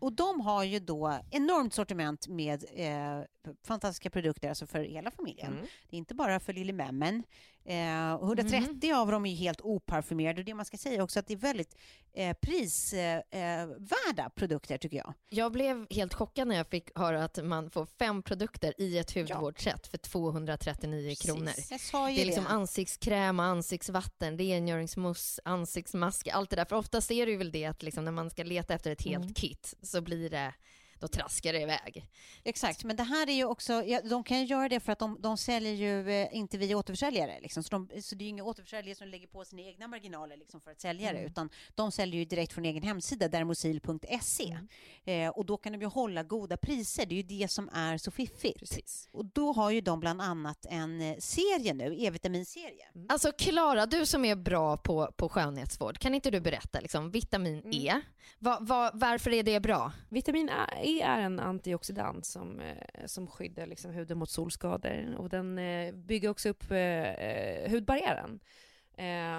Och 0.00 0.12
de 0.12 0.40
har 0.40 0.64
ju 0.64 0.78
då 0.78 1.18
enormt 1.30 1.74
sortiment 1.74 2.28
med 2.28 2.64
eh, 2.74 3.22
fantastiska 3.64 4.10
produkter 4.10 4.48
alltså 4.48 4.66
för 4.66 4.80
hela 4.80 5.10
familjen. 5.10 5.52
Mm. 5.52 5.66
Det 5.90 5.96
är 5.96 5.98
inte 5.98 6.14
bara 6.14 6.40
för 6.40 6.52
lille 6.52 6.72
memmen. 6.72 7.22
Eh, 7.68 8.14
130 8.14 8.92
av 8.92 9.10
dem 9.12 9.26
är 9.26 9.34
helt 9.34 9.60
oparfumerade 9.60 10.40
och 10.40 10.44
det 10.44 10.54
man 10.54 10.64
ska 10.64 10.76
säga 10.76 11.02
också 11.02 11.18
att 11.18 11.26
det 11.26 11.34
är 11.34 11.38
väldigt 11.38 11.76
eh, 12.12 12.36
prisvärda 12.42 14.22
eh, 14.22 14.28
produkter 14.34 14.78
tycker 14.78 14.96
jag. 14.96 15.14
Jag 15.28 15.52
blev 15.52 15.86
helt 15.90 16.14
chockad 16.14 16.48
när 16.48 16.56
jag 16.56 16.66
fick 16.66 16.98
höra 16.98 17.24
att 17.24 17.44
man 17.44 17.70
får 17.70 17.86
fem 17.98 18.22
produkter 18.22 18.74
i 18.78 18.98
ett 18.98 19.14
hudvårdsset 19.14 19.86
för 19.86 19.98
239 19.98 21.14
kronor. 21.20 21.46
Precis. 21.46 21.92
Ju 21.94 21.98
Det 21.98 22.22
är 22.22 22.26
liksom 22.26 22.44
det. 22.44 22.50
ansiktskräm, 22.50 23.40
ansiktsvatten, 23.40 24.38
rengöringsmousse, 24.38 25.42
ansiktsmask, 25.44 26.28
allt 26.28 26.50
det 26.50 26.56
där. 26.56 26.64
För 26.64 26.76
oftast 26.76 27.10
är 27.10 27.26
det 27.26 27.32
ju 27.32 27.38
väl 27.38 27.52
det 27.52 27.64
att 27.64 27.82
liksom 27.82 28.04
när 28.04 28.12
man 28.12 28.30
ska 28.30 28.42
leta 28.44 28.74
efter 28.74 28.90
ett 28.90 29.02
helt 29.02 29.36
kit 29.36 29.74
så 29.82 30.00
blir 30.00 30.30
det, 30.30 30.54
då 31.00 31.08
traskar 31.08 31.52
det 31.52 31.60
iväg. 31.60 32.08
Exakt, 32.44 32.84
men 32.84 32.96
det 32.96 33.02
här 33.02 33.28
är 33.28 33.32
ju 33.32 33.44
också, 33.44 33.72
ja, 33.72 34.00
de 34.00 34.24
kan 34.24 34.38
ju 34.38 34.44
göra 34.44 34.68
det 34.68 34.80
för 34.80 34.92
att 34.92 34.98
de, 34.98 35.16
de 35.20 35.36
säljer 35.36 35.72
ju 35.72 36.10
eh, 36.10 36.28
inte 36.36 36.58
via 36.58 36.76
återförsäljare. 36.76 37.40
Liksom. 37.40 37.62
Så, 37.62 37.70
de, 37.70 38.02
så 38.02 38.14
det 38.14 38.22
är 38.22 38.26
ju 38.26 38.30
inga 38.30 38.44
återförsäljare 38.44 38.94
som 38.94 39.08
lägger 39.08 39.26
på 39.26 39.44
sina 39.44 39.62
egna 39.62 39.88
marginaler 39.88 40.36
liksom, 40.36 40.60
för 40.60 40.70
att 40.70 40.80
sälja 40.80 41.12
det, 41.12 41.22
utan 41.22 41.50
de 41.74 41.92
säljer 41.92 42.18
ju 42.18 42.24
direkt 42.24 42.52
från 42.52 42.64
egen 42.64 42.82
hemsida, 42.82 43.28
dermosil.se. 43.28 44.58
Eh, 45.04 45.28
och 45.28 45.46
då 45.46 45.56
kan 45.56 45.72
de 45.72 45.80
ju 45.80 45.86
hålla 45.86 46.22
goda 46.22 46.56
priser, 46.56 47.06
det 47.06 47.14
är 47.14 47.16
ju 47.16 47.38
det 47.38 47.48
som 47.50 47.68
är 47.72 47.98
så 47.98 48.10
fiffigt. 48.10 48.58
Precis. 48.58 49.08
Och 49.12 49.24
då 49.24 49.52
har 49.52 49.70
ju 49.70 49.80
de 49.80 50.00
bland 50.00 50.22
annat 50.22 50.66
en 50.70 51.00
eh, 51.00 51.16
serie 51.18 51.74
nu, 51.74 51.96
E-vitaminserie. 51.98 52.86
Alltså 53.08 53.32
Klara, 53.32 53.86
du 53.86 54.06
som 54.06 54.24
är 54.24 54.36
bra 54.36 54.76
på, 54.76 55.12
på 55.16 55.28
skönhetsvård, 55.28 55.98
kan 55.98 56.14
inte 56.14 56.30
du 56.30 56.40
berätta 56.40 56.80
liksom, 56.80 57.10
vitamin 57.10 57.72
E, 57.72 58.00
va, 58.38 58.58
va, 58.60 58.90
varför 58.94 59.30
är 59.30 59.42
det 59.42 59.60
bra? 59.60 59.92
Vitamin 60.08 60.50
E 60.88 61.02
är 61.02 61.20
en 61.20 61.40
antioxidant 61.40 62.26
som, 62.26 62.60
eh, 62.60 63.06
som 63.06 63.26
skyddar 63.26 63.66
liksom 63.66 63.90
huden 63.90 64.18
mot 64.18 64.30
solskador 64.30 65.14
och 65.18 65.28
den 65.28 65.58
eh, 65.58 65.94
bygger 65.94 66.28
också 66.28 66.48
upp 66.48 66.70
eh, 66.70 67.70
hudbarriären 67.70 68.40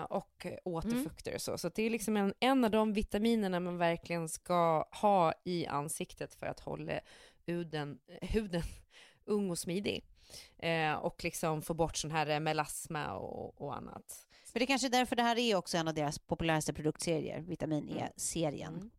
och 0.10 0.48
återfukter 0.64 1.36
och 1.36 1.42
så. 1.42 1.58
Så 1.58 1.70
det 1.70 1.84
är 1.84 1.90
liksom 1.90 2.18
en, 2.18 2.34
en 2.40 2.66
av 2.66 2.72
de 2.72 2.94
vitaminerna 2.94 3.60
man 3.60 3.78
verkligen 3.78 4.30
ska 4.30 4.86
ha 4.92 5.34
i 5.44 5.66
ansiktet 5.66 6.34
för 6.34 6.46
att 6.46 6.60
hålla 6.60 7.00
huden, 7.46 8.00
huden 8.22 8.62
ung 9.26 9.52
och 9.52 9.60
smidig. 9.60 10.06
Eh, 10.58 10.94
och 10.94 11.24
liksom 11.24 11.62
få 11.62 11.74
bort 11.74 11.98
sån 11.98 12.12
här 12.12 12.40
melasma 12.40 13.14
och, 13.14 13.62
och 13.62 13.76
annat. 13.76 14.28
För 14.52 14.60
det 14.60 14.66
är 14.66 14.68
kanske 14.68 14.90
därför 14.90 15.16
det 15.16 15.24
här 15.24 15.40
är 15.40 15.56
också 15.56 15.78
en 15.78 15.88
av 15.88 15.94
deras 15.94 16.20
populäraste 16.20 16.74
produktserier, 16.74 17.40
Vitamin 17.40 17.90
E-serien. 17.90 18.74
Mm. 18.74 18.90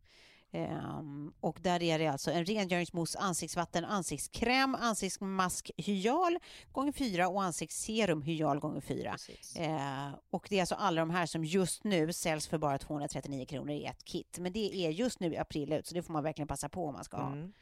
Ehm, 0.53 1.33
och 1.39 1.59
där 1.61 1.83
är 1.83 1.99
det 1.99 2.07
alltså 2.07 2.31
en 2.31 2.45
rengöringsmousse, 2.45 3.19
ansiktsvatten, 3.19 3.85
ansiktskräm, 3.85 4.75
ansiktsmask 4.75 5.71
hyal 5.77 6.39
gånger 6.71 6.91
fyra 6.91 7.27
och 7.27 7.43
ansiktsserum 7.43 8.21
hyal 8.21 8.59
gånger 8.59 8.81
fyra. 8.81 9.15
Eh, 9.55 10.09
och 10.29 10.47
det 10.49 10.55
är 10.55 10.61
alltså 10.61 10.75
alla 10.75 11.01
de 11.01 11.09
här 11.09 11.25
som 11.25 11.45
just 11.45 11.83
nu 11.83 12.13
säljs 12.13 12.47
för 12.47 12.57
bara 12.57 12.77
239 12.77 13.45
kronor 13.45 13.71
i 13.71 13.85
ett 13.85 14.03
kit. 14.03 14.37
Men 14.39 14.53
det 14.53 14.85
är 14.85 14.89
just 14.89 15.19
nu 15.19 15.33
i 15.33 15.37
april 15.37 15.73
ut, 15.73 15.87
så 15.87 15.95
det 15.95 16.03
får 16.03 16.13
man 16.13 16.23
verkligen 16.23 16.47
passa 16.47 16.69
på 16.69 16.85
om 16.85 16.93
man 16.93 17.03
ska 17.03 17.17
ha. 17.17 17.31
Mm. 17.31 17.53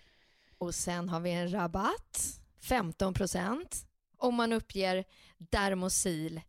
Och 0.57 0.75
sen 0.75 1.09
har 1.09 1.19
vi 1.19 1.31
en 1.31 1.53
rabatt, 1.53 2.41
15% 2.61 3.85
om 4.17 4.35
man 4.35 4.53
uppger 4.53 5.05
Dermosil 5.37 6.41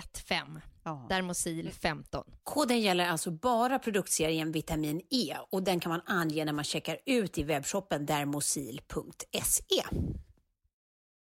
15. 0.00 0.60
Ja. 0.84 1.06
Dermosil 1.08 1.70
15. 1.72 2.24
Koden 2.42 2.80
gäller 2.80 3.06
alltså 3.06 3.30
bara 3.30 3.78
produktserien 3.78 4.52
Vitamin 4.52 5.00
E 5.10 5.36
och 5.50 5.62
den 5.62 5.80
kan 5.80 5.90
man 5.90 6.00
ange 6.06 6.44
när 6.44 6.52
man 6.52 6.64
checkar 6.64 6.98
ut 7.06 7.38
i 7.38 7.42
webbshoppen 7.42 8.06
dermosil.se. 8.06 9.82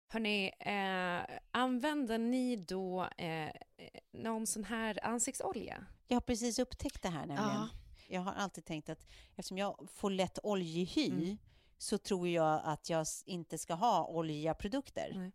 Hörni, 0.07 0.51
eh, 0.59 1.37
använder 1.51 2.17
ni 2.17 2.55
då 2.55 3.07
eh, 3.17 3.49
någon 4.13 4.47
sån 4.47 4.63
här 4.63 5.05
ansiktsolja? 5.05 5.85
Jag 6.07 6.15
har 6.15 6.21
precis 6.21 6.59
upptäckt 6.59 7.01
det 7.01 7.09
här 7.09 7.25
nämligen. 7.25 7.51
Ja. 7.51 7.69
Jag 8.07 8.21
har 8.21 8.33
alltid 8.33 8.65
tänkt 8.65 8.89
att 8.89 9.07
eftersom 9.35 9.57
jag 9.57 9.87
får 9.93 10.09
lätt 10.09 10.39
oljig 10.43 10.85
hy 10.85 11.09
Mm. 11.11 11.37
så 11.77 11.97
tror 11.97 12.27
jag 12.27 12.61
att 12.63 12.89
jag 12.89 13.05
inte 13.25 13.57
ska 13.57 13.73
ha 13.73 14.05
oljiga 14.07 14.53
produkter. 14.53 15.11
Nej. 15.15 15.31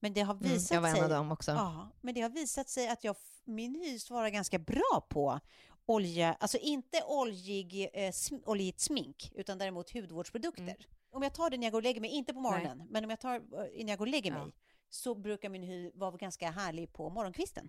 Men 0.00 0.12
det 0.12 0.20
har 0.20 0.34
Mm, 0.34 0.48
visat 0.52 0.70
jag 0.74 0.80
var 0.80 0.88
en 0.88 0.94
sig 0.94 1.04
av 1.04 1.10
dem 1.10 1.32
också. 1.32 1.50
Ja, 1.50 1.88
men 2.00 2.14
det 2.14 2.20
har 2.20 2.30
visat 2.30 2.68
sig 2.68 2.88
att 2.88 3.04
jag, 3.04 3.16
min 3.44 3.74
hy 3.74 3.98
svarar 3.98 4.28
ganska 4.28 4.58
bra 4.58 5.06
på 5.08 5.40
olja, 5.86 6.34
alltså 6.40 6.58
inte 6.58 7.02
oljig, 7.06 7.88
eh, 7.94 8.12
sm, 8.12 8.34
oljigt 8.46 8.80
smink, 8.80 9.32
utan 9.34 9.58
däremot 9.58 9.90
hudvårdsprodukter. 9.92 10.62
Mm. 10.62 10.76
Om 11.10 11.22
jag 11.22 11.34
tar 11.34 11.50
det 11.50 11.56
när 11.56 11.64
jag 11.66 11.72
går 11.72 11.78
och 11.78 11.82
lägger 11.82 12.00
mig, 12.00 12.10
inte 12.10 12.34
på 12.34 12.40
morgonen, 12.40 12.82
men 12.90 13.04
om 13.04 13.10
jag 13.10 13.20
tar 13.20 13.34
eh, 13.34 13.40
innan 13.80 13.88
jag 13.88 13.98
går 13.98 14.06
och 14.06 14.10
lägger 14.10 14.30
Ja. 14.32 14.44
mig, 14.44 14.52
så 14.90 15.14
brukar 15.14 15.48
min 15.48 15.62
hy 15.62 15.90
vara 15.94 16.16
ganska 16.16 16.50
härlig 16.50 16.92
på 16.92 17.10
morgonkvisten. 17.10 17.68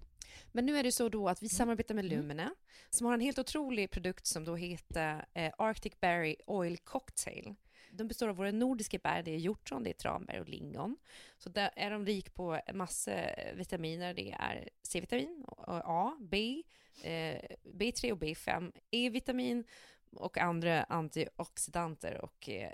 Men 0.52 0.65
nu 0.65 0.78
är 0.78 0.84
det 0.84 0.92
så 0.92 1.10
då 1.10 1.20
Mm. 1.20 1.32
att 1.32 1.44
vi 1.44 1.50
samarbetar 1.50 1.96
med 1.96 2.06
Lumene 2.06 2.50
som 2.89 3.06
har 3.08 3.13
en 3.13 3.20
helt 3.22 3.39
otrolig 3.39 3.92
produkt 3.92 4.26
som 4.28 4.46
då 4.46 4.56
heter 4.56 5.26
eh, 5.34 5.54
Arctic 5.58 6.00
Berry 6.00 6.36
Oil 6.48 6.78
Cocktail. 6.78 7.56
De 7.91 8.08
består 8.08 8.28
av 8.28 8.36
våra 8.36 8.52
nordiska 8.52 8.97
bär, 8.97 9.23
det 9.23 9.32
är 9.32 9.38
hjortron, 9.38 9.84
det 9.84 9.89
är 9.89 9.93
tranbär 9.93 10.39
och 10.39 10.49
lingon. 10.49 10.97
Så 11.38 11.49
där 11.49 11.71
är 11.75 11.91
de 11.91 12.06
rik 12.06 12.34
på 12.34 12.62
massa 12.73 13.12
vitaminer, 13.54 14.13
det 14.13 14.32
är 14.32 14.69
C-vitamin, 14.84 15.43
och 15.47 15.82
A, 15.86 16.17
B, 16.19 16.63
eh, 17.04 17.41
B3 17.63 18.12
och 18.12 18.17
B5, 18.17 18.71
E-vitamin 18.91 19.63
och 20.12 20.38
andra 20.38 20.84
antioxidanter 20.84 22.21
och 22.21 22.49
eh, 22.49 22.71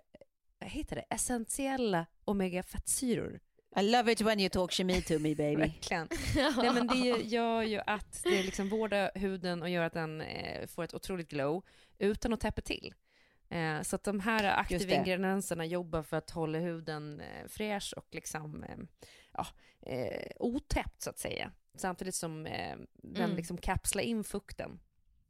vad 0.60 0.70
heter 0.70 0.96
det, 0.96 1.06
essentiella 1.10 2.06
omega-fettsyror. 2.26 3.40
I 3.78 3.82
love 3.82 4.12
it 4.12 4.22
when 4.22 4.40
you 4.40 4.50
talk 4.50 4.72
kemi 4.72 5.02
to 5.02 5.20
me 5.20 5.36
baby. 5.36 5.56
Verkligen. 5.56 6.08
Nej, 6.36 6.74
men 6.74 6.88
det 6.88 7.22
gör 7.24 7.62
ju 7.62 7.82
att 7.88 8.24
det 8.24 8.44
liksom 8.44 8.70
vårdar 8.70 9.12
huden 9.16 9.62
och 9.62 9.70
gör 9.70 9.84
att 9.84 9.94
den 9.94 10.22
eh, 10.22 10.68
får 10.68 10.84
ett 10.84 10.94
otroligt 10.94 11.30
glow 11.30 11.64
utan 11.98 12.34
att 12.34 12.40
täppa 12.40 12.62
till. 12.62 12.94
Eh, 13.50 13.82
så 13.82 13.96
att 13.96 14.04
de 14.04 14.20
här 14.20 14.44
aktiva 14.60 14.94
ingredienserna 14.94 15.66
jobbar 15.66 16.04
för 16.04 16.18
att 16.18 16.30
hålla 16.30 16.58
huden 16.60 17.20
eh, 17.22 17.48
fräsch 17.48 17.94
och 17.98 18.08
liksom 18.12 18.64
eh, 18.64 18.78
ja, 19.34 19.48
eh, 19.82 20.32
otäppt 20.40 21.02
så 21.02 21.10
att 21.10 21.20
säga. 21.20 21.52
Samtidigt 21.76 22.16
som 22.16 22.46
eh, 22.46 22.78
den 22.94 23.24
Mm. 23.24 23.36
liksom 23.36 23.58
kapslar 23.58 24.04
in 24.04 24.24
fukten 24.24 24.80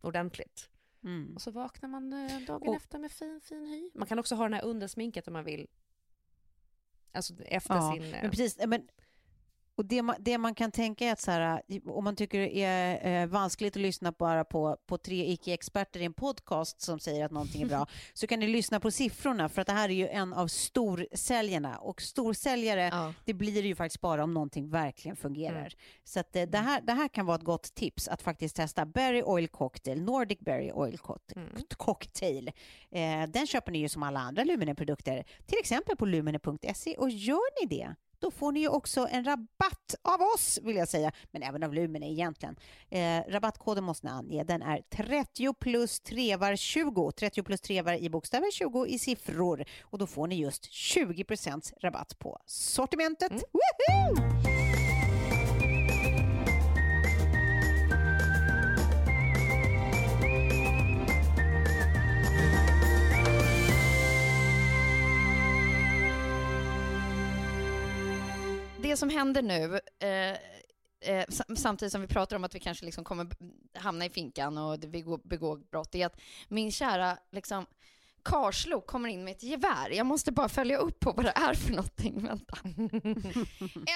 ordentligt. 0.01 0.69
Mm. 1.04 1.36
Och 1.36 1.41
så 1.41 1.51
vaknar 1.51 1.89
man 1.89 2.13
eh, 2.13 2.39
dagen 2.39 2.67
Och- 2.69 2.75
efter 2.75 2.99
med 2.99 3.12
fin, 3.12 3.41
fin 3.43 3.65
hy. 3.65 3.91
Man 3.99 4.08
kan 4.08 4.19
också 4.19 4.36
ha 4.36 4.43
den 4.43 4.54
här 4.54 4.63
undersminket 4.65 5.28
om 5.28 5.34
man 5.34 5.43
vill. 5.45 5.67
Alltså 7.12 7.34
efter 7.45 7.75
Ja, 7.75 7.93
sin... 7.93 8.04
eh, 8.13 8.21
men 8.21 8.32
precis. 8.32 8.58
Men 8.67 8.88
Och 9.78 9.86
det 9.86 10.02
man, 10.02 10.16
det 10.20 10.38
man 10.38 10.56
kan 10.56 10.72
tänka 10.72 11.06
är 11.06 11.12
att 11.12 11.20
så 11.22 11.32
här, 11.32 11.62
om 11.86 12.04
man 12.04 12.16
tycker 12.16 12.40
det 12.40 12.64
är 12.64 13.22
eh, 13.22 13.28
vanskligt 13.28 13.76
att 13.76 13.82
lyssna 13.82 14.12
bara 14.12 14.44
på, 14.46 14.78
på 14.86 14.98
tre 14.98 15.32
icke-experter 15.32 16.00
i 16.00 16.04
en 16.06 16.14
podcast 16.14 16.82
som 16.82 17.00
säger 17.00 17.26
att 17.26 17.32
någonting 17.32 17.62
är 17.62 17.66
bra, 17.68 17.88
så 18.14 18.28
kan 18.28 18.40
ni 18.40 18.48
lyssna 18.48 18.80
på 18.80 18.92
siffrorna 18.92 19.50
för 19.50 19.62
att 19.62 19.68
det 19.68 19.74
här 19.74 19.90
är 19.90 19.94
ju 19.94 20.08
en 20.08 20.34
av 20.34 20.48
storsäljarna 20.48 21.78
och 21.78 22.02
storsäljare, 22.02 22.90
Ja. 22.92 23.14
det 23.26 23.34
blir 23.34 23.62
det 23.62 23.68
ju 23.68 23.76
faktiskt 23.76 24.02
bara 24.02 24.24
om 24.24 24.34
någonting 24.34 24.70
verkligen 24.70 25.18
fungerar. 25.18 25.58
Mm. 25.60 25.72
Så 26.04 26.20
att, 26.20 26.36
eh, 26.36 26.44
det, 26.44 26.58
här, 26.58 26.82
det 26.82 26.94
här 26.94 27.08
kan 27.08 27.26
vara 27.26 27.36
ett 27.36 27.44
gott 27.44 27.76
tips 27.76 28.08
att 28.08 28.22
faktiskt 28.22 28.56
testa 28.56 28.86
Berry 28.86 29.22
Oil 29.24 29.48
Cocktail, 29.48 30.02
Nordic 30.02 30.40
Berry 30.40 30.72
Oil 30.72 30.98
Cocktail. 30.98 31.48
Mm. 31.48 31.64
cocktail. 31.78 32.52
Eh, 32.92 33.24
den 33.28 33.48
köper 33.48 33.72
ni 33.72 33.80
ju 33.80 33.90
som 33.90 34.04
alla 34.04 34.20
andra 34.20 34.44
Lumene-produkter, 34.44 35.24
till 35.46 35.60
exempel 35.60 35.96
på 35.98 36.06
lumene.se 36.06 36.96
och 36.98 37.10
gör 37.10 37.62
ni 37.62 37.78
det 37.78 37.96
då 38.26 38.32
får 38.32 38.52
ni 38.52 38.60
ju 38.60 38.68
också 38.68 39.08
en 39.12 39.24
rabatt 39.24 39.96
av 40.02 40.22
oss, 40.22 40.60
vill 40.64 40.76
jag 40.76 40.88
säga, 40.88 41.12
men 41.32 41.44
även 41.44 41.64
av 41.64 41.74
Lumene 41.74 42.12
egentligen. 42.12 42.56
Eh, 42.90 43.22
rabattkoden 43.28 43.84
måste 43.84 44.08
ni 44.08 44.14
ange. 44.14 44.44
Den 44.44 44.62
är 44.62 44.82
30 44.90 45.54
plus 45.54 46.00
trevar 46.00 46.56
20. 46.56 47.12
30 47.12 47.44
plus 47.44 47.62
trevar 47.62 47.94
i 47.94 48.10
bokstäver, 48.10 48.52
20 48.52 48.86
i 48.86 49.00
siffror. 49.00 49.66
Och 49.84 49.98
då 49.98 50.08
får 50.08 50.28
ni 50.28 50.36
just 50.36 50.64
20% 50.72 51.74
rabatt 51.82 52.20
på 52.20 52.40
sortimentet. 52.46 53.32
Woohoo! 53.32 54.75
Det 68.96 69.00
som 69.00 69.10
händer 69.10 69.42
nu, 69.42 69.80
eh, 70.00 70.38
eh, 71.16 71.26
sam- 71.30 71.56
samtidigt 71.56 71.92
som 71.92 72.02
vi 72.02 72.08
pratar 72.08 72.36
om 72.36 72.44
att 72.44 72.56
vi 72.56 72.60
kanske 72.60 72.86
liksom 72.86 73.04
kommer 73.04 73.28
hamna 73.78 74.06
i 74.06 74.10
finkan 74.10 74.58
och 74.58 74.80
går- 74.82 75.28
begår 75.28 75.58
brott, 75.58 75.96
är 75.96 76.06
att 76.06 76.22
min 76.48 76.72
kära 76.72 77.18
liksom, 77.32 77.66
Karslo 78.24 78.82
kommer 78.82 79.10
in 79.10 79.24
med 79.24 79.32
ett 79.36 79.44
gevär. 79.44 79.90
Jag 79.90 80.06
måste 80.06 80.32
bara 80.32 80.50
följa 80.50 80.78
upp 80.78 81.00
på 81.00 81.12
vad 81.12 81.26
det 81.26 81.32
är 81.36 81.54
för 81.54 81.70
någonting. 81.72 82.24
Vänta. 82.28 82.58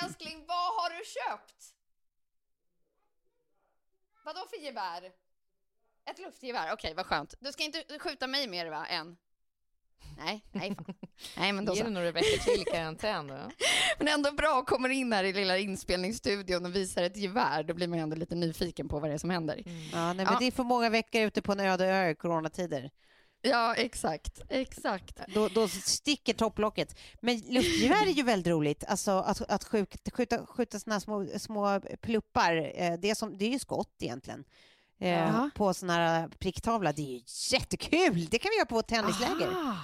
Älskling, 0.05 0.45
vad 0.47 0.73
har 0.75 0.89
du 0.97 1.03
köpt? 1.05 1.73
Vadå 4.25 4.39
för 4.49 4.57
gevär? 4.65 5.11
Ett 6.11 6.19
luftgevär? 6.19 6.73
Okej, 6.73 6.93
vad 6.93 7.05
skönt. 7.05 7.33
Du 7.39 7.51
ska 7.51 7.63
inte 7.63 7.83
skjuta 7.99 8.27
mig 8.27 8.47
mer 8.47 8.65
va, 8.69 8.85
än? 8.87 9.17
Nej, 10.17 10.45
nej, 10.51 10.75
fan. 10.75 10.95
Nej 11.37 11.51
men 11.51 11.65
då 11.65 11.75
Ge 11.75 11.83
det 11.83 11.89
några 11.89 12.11
veckor 12.11 12.37
till 12.37 12.61
i 12.61 12.65
karantän 12.65 13.27
då. 13.27 13.37
Men 13.97 14.07
ändå 14.07 14.31
bra, 14.31 14.65
kommer 14.65 14.89
in 14.89 15.13
här 15.13 15.23
i 15.23 15.33
lilla 15.33 15.57
inspelningsstudion 15.57 16.65
och 16.65 16.75
visar 16.75 17.03
ett 17.03 17.17
gevär, 17.17 17.63
då 17.63 17.73
blir 17.73 17.87
man 17.87 17.97
ju 17.97 18.03
ändå 18.03 18.15
lite 18.15 18.35
nyfiken 18.35 18.87
på 18.87 18.99
vad 18.99 19.09
det 19.09 19.13
är 19.13 19.17
som 19.17 19.29
händer. 19.29 19.63
Ja, 19.93 20.13
nej, 20.13 20.15
men 20.15 20.25
Ja. 20.25 20.37
Det 20.39 20.45
är 20.45 20.51
för 20.51 20.63
många 20.63 20.89
veckor 20.89 21.21
ute 21.21 21.41
på 21.41 21.51
en 21.51 21.59
öde 21.59 21.85
ö 21.85 22.09
i 22.09 22.15
coronatider. 22.15 22.91
Ja, 23.41 23.75
exakt, 23.75 24.41
exakt. 24.49 25.19
Då, 25.27 25.47
då 25.47 25.67
sticker 25.67 26.33
topplocket. 26.33 26.99
Men 27.21 27.39
luftgevär 27.49 28.05
är 28.07 28.11
ju 28.11 28.23
väldigt 28.23 28.51
roligt. 28.51 28.83
Alltså 28.87 29.11
att, 29.11 29.41
att 29.41 29.63
skjuta, 29.63 30.11
skjuta, 30.11 30.45
skjuta 30.45 30.79
såna 30.79 30.95
här 30.95 30.99
små, 30.99 31.27
små 31.39 31.81
pluppar, 32.01 32.71
eh, 32.75 32.93
det 32.99 33.09
är, 33.09 33.15
som, 33.15 33.37
det 33.37 33.45
är 33.45 33.49
ju 33.49 33.59
skott 33.59 33.95
egentligen. 33.99 34.43
Eh. 34.99 35.47
På 35.55 35.73
sån 35.73 35.89
här 35.89 36.27
pricktavla. 36.27 36.93
Det 36.93 37.01
är 37.01 37.13
ju 37.13 37.21
jättekul! 37.51 38.25
Det 38.25 38.39
kan 38.39 38.49
vi 38.49 38.57
göra 38.57 38.65
på 38.65 38.79
ett 38.79 38.87
tennisläger. 38.87 39.47
Aha. 39.47 39.75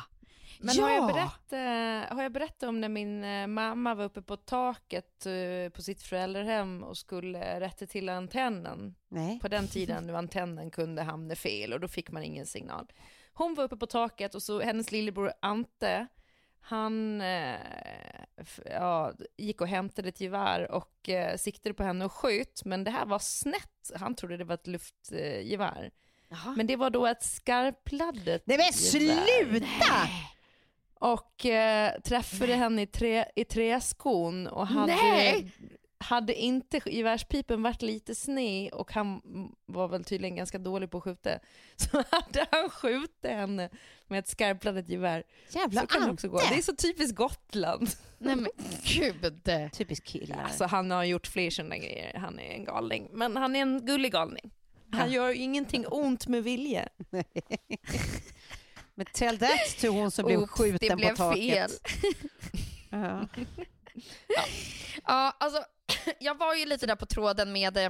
Men 0.60 0.76
ja. 0.76 0.84
har, 0.84 0.92
jag 0.92 1.08
berättat, 1.08 1.54
eh, 1.54 2.16
har 2.16 2.24
jag 2.24 2.32
berättat 2.32 2.64
om 2.64 2.82
när 2.82 2.90
min 2.90 3.24
eh, 3.24 3.48
mamma 3.48 3.96
var 3.96 4.06
uppe 4.06 4.22
på 4.22 4.38
taket 4.38 5.26
eh, 5.26 5.70
på 5.74 5.82
sitt 5.82 6.04
föräldrahem 6.04 6.84
och 6.84 6.98
skulle 6.98 7.60
rätta 7.60 7.86
till 7.86 8.10
antennen? 8.10 8.96
Nej. 9.08 9.40
På 9.40 9.48
den 9.48 9.68
tiden 9.68 10.08
nu 10.08 10.16
antennen 10.16 10.72
kunde 10.72 11.02
hamna 11.02 11.36
fel 11.36 11.74
och 11.74 11.80
då 11.80 11.88
fick 11.88 12.12
man 12.12 12.24
ingen 12.24 12.46
signal. 12.46 12.92
Hon 13.34 13.56
var 13.56 13.64
uppe 13.64 13.78
på 13.78 13.86
taket 13.86 14.36
och 14.36 14.44
så 14.44 14.62
hennes 14.62 14.92
lillebror 14.92 15.32
Ante, 15.42 16.08
han 16.62 17.24
ja, 18.66 19.14
gick 19.38 19.62
och 19.62 19.68
hämtade 19.68 20.10
ett 20.10 20.22
gevär 20.22 20.72
och 20.72 21.10
siktade 21.38 21.76
på 21.76 21.84
henne 21.84 22.06
och 22.06 22.12
sköt, 22.12 22.66
men 22.66 22.84
det 22.84 22.92
här 22.92 23.06
var 23.06 23.20
snett. 23.20 23.92
Han 23.96 24.16
trodde 24.16 24.38
det 24.38 24.44
var 24.44 24.56
ett 24.56 24.68
luftgevär. 24.68 25.92
Jaha. 26.30 26.54
Men 26.58 26.68
det 26.68 26.76
var 26.76 26.90
då 26.90 27.06
ett 27.06 27.24
skarpladdat 27.24 28.42
Nej 28.46 28.58
men 28.58 28.74
sluta! 28.74 30.08
Och 31.06 31.46
eh, 31.46 32.02
träffade 32.02 32.54
henne 32.54 32.82
i, 32.82 32.88
trä, 32.88 33.26
i 33.36 33.46
träskon 33.46 34.48
och 34.48 34.68
hade, 34.68 34.96
Nej! 34.96 35.52
hade 35.98 36.36
inte 36.36 36.82
gevärspipen 36.86 37.64
varit 37.64 37.82
lite 37.82 38.16
sned 38.16 38.74
och 38.74 38.92
han 38.92 39.22
var 39.66 39.88
väl 39.88 40.04
tydligen 40.04 40.36
ganska 40.36 40.58
dålig 40.58 40.92
på 40.92 40.98
att 40.98 41.04
skjuta 41.04 41.40
så 41.76 42.04
hade 42.10 42.48
han 42.52 42.70
skjutit 42.70 43.26
henne 43.26 43.70
med 44.08 44.20
ett 44.20 44.28
skarpladdat 44.28 44.90
gevär. 44.90 45.24
Jävla 45.50 45.82
Så 45.82 45.88
kan 45.88 46.02
det 46.02 46.12
också 46.12 46.28
gå. 46.28 46.38
Det 46.38 46.58
är 46.58 46.62
så 46.62 46.76
typiskt 46.76 47.16
Gotland. 47.16 47.90
Nej 48.18 48.36
men 48.36 48.50
gud. 48.84 49.50
Typiskt 49.74 50.08
killar. 50.08 50.44
Alltså 50.44 50.66
han 50.66 50.92
har 50.92 51.04
gjort 51.04 51.28
fler 51.28 51.50
sådana 51.50 51.78
grejer, 51.78 52.18
han 52.18 52.40
är 52.40 52.54
en 52.54 52.66
galning. 52.66 53.10
Men 53.12 53.38
han 53.38 53.56
är 53.56 53.62
en 53.62 53.86
gullig 53.86 54.12
galning. 54.12 54.52
Han 54.92 55.12
gör 55.12 55.30
ju 55.30 55.36
ingenting 55.36 55.86
ont 55.88 56.28
med 56.28 56.44
vilja. 56.44 56.90
Men 58.96 59.06
tell 59.14 59.38
that 59.40 59.78
to 59.82 59.88
hon 59.88 60.12
som 60.12 60.26
blev 60.26 60.48
skjuten 60.48 60.90
det 60.90 60.96
blev 60.96 61.10
på 61.10 61.16
taket. 61.16 61.44
fel. 61.52 61.72
Ja. 62.90 63.28
Ja, 65.06 65.36
alltså, 65.40 65.64
jag 66.20 66.38
var 66.38 66.56
ju 66.56 66.66
lite 66.66 66.86
där 66.88 66.96
på 66.96 67.06
tråden 67.06 67.52
med 67.52 67.78
eh, 67.78 67.90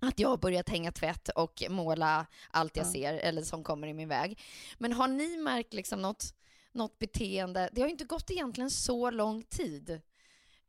att 0.00 0.18
jag 0.18 0.28
har 0.28 0.36
börjat 0.36 0.68
hänga 0.68 0.92
tvätt 0.92 1.28
och 1.28 1.62
måla 1.70 2.26
allt 2.50 2.76
jag 2.76 2.86
Ja. 2.86 2.92
ser 2.92 3.14
eller 3.14 3.42
som 3.42 3.64
kommer 3.64 3.86
i 3.88 3.94
min 3.94 4.08
väg. 4.08 4.40
Men 4.78 4.92
har 4.92 5.08
ni 5.08 5.36
märkt 5.36 5.74
liksom 5.74 6.02
något, 6.02 6.24
något 6.72 6.98
beteende? 6.98 7.70
Det 7.72 7.80
har 7.80 7.88
ju 7.88 7.92
inte 7.92 8.04
gått 8.04 8.30
egentligen 8.30 8.70
så 8.70 9.10
lång 9.10 9.42
tid. 9.42 10.00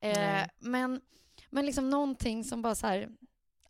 Eh, 0.02 0.42
men 0.60 1.02
men 1.50 1.66
liksom 1.66 1.90
någonting 1.90 2.44
som 2.44 2.62
bara 2.62 2.76
så 2.76 2.88
här, 2.88 3.10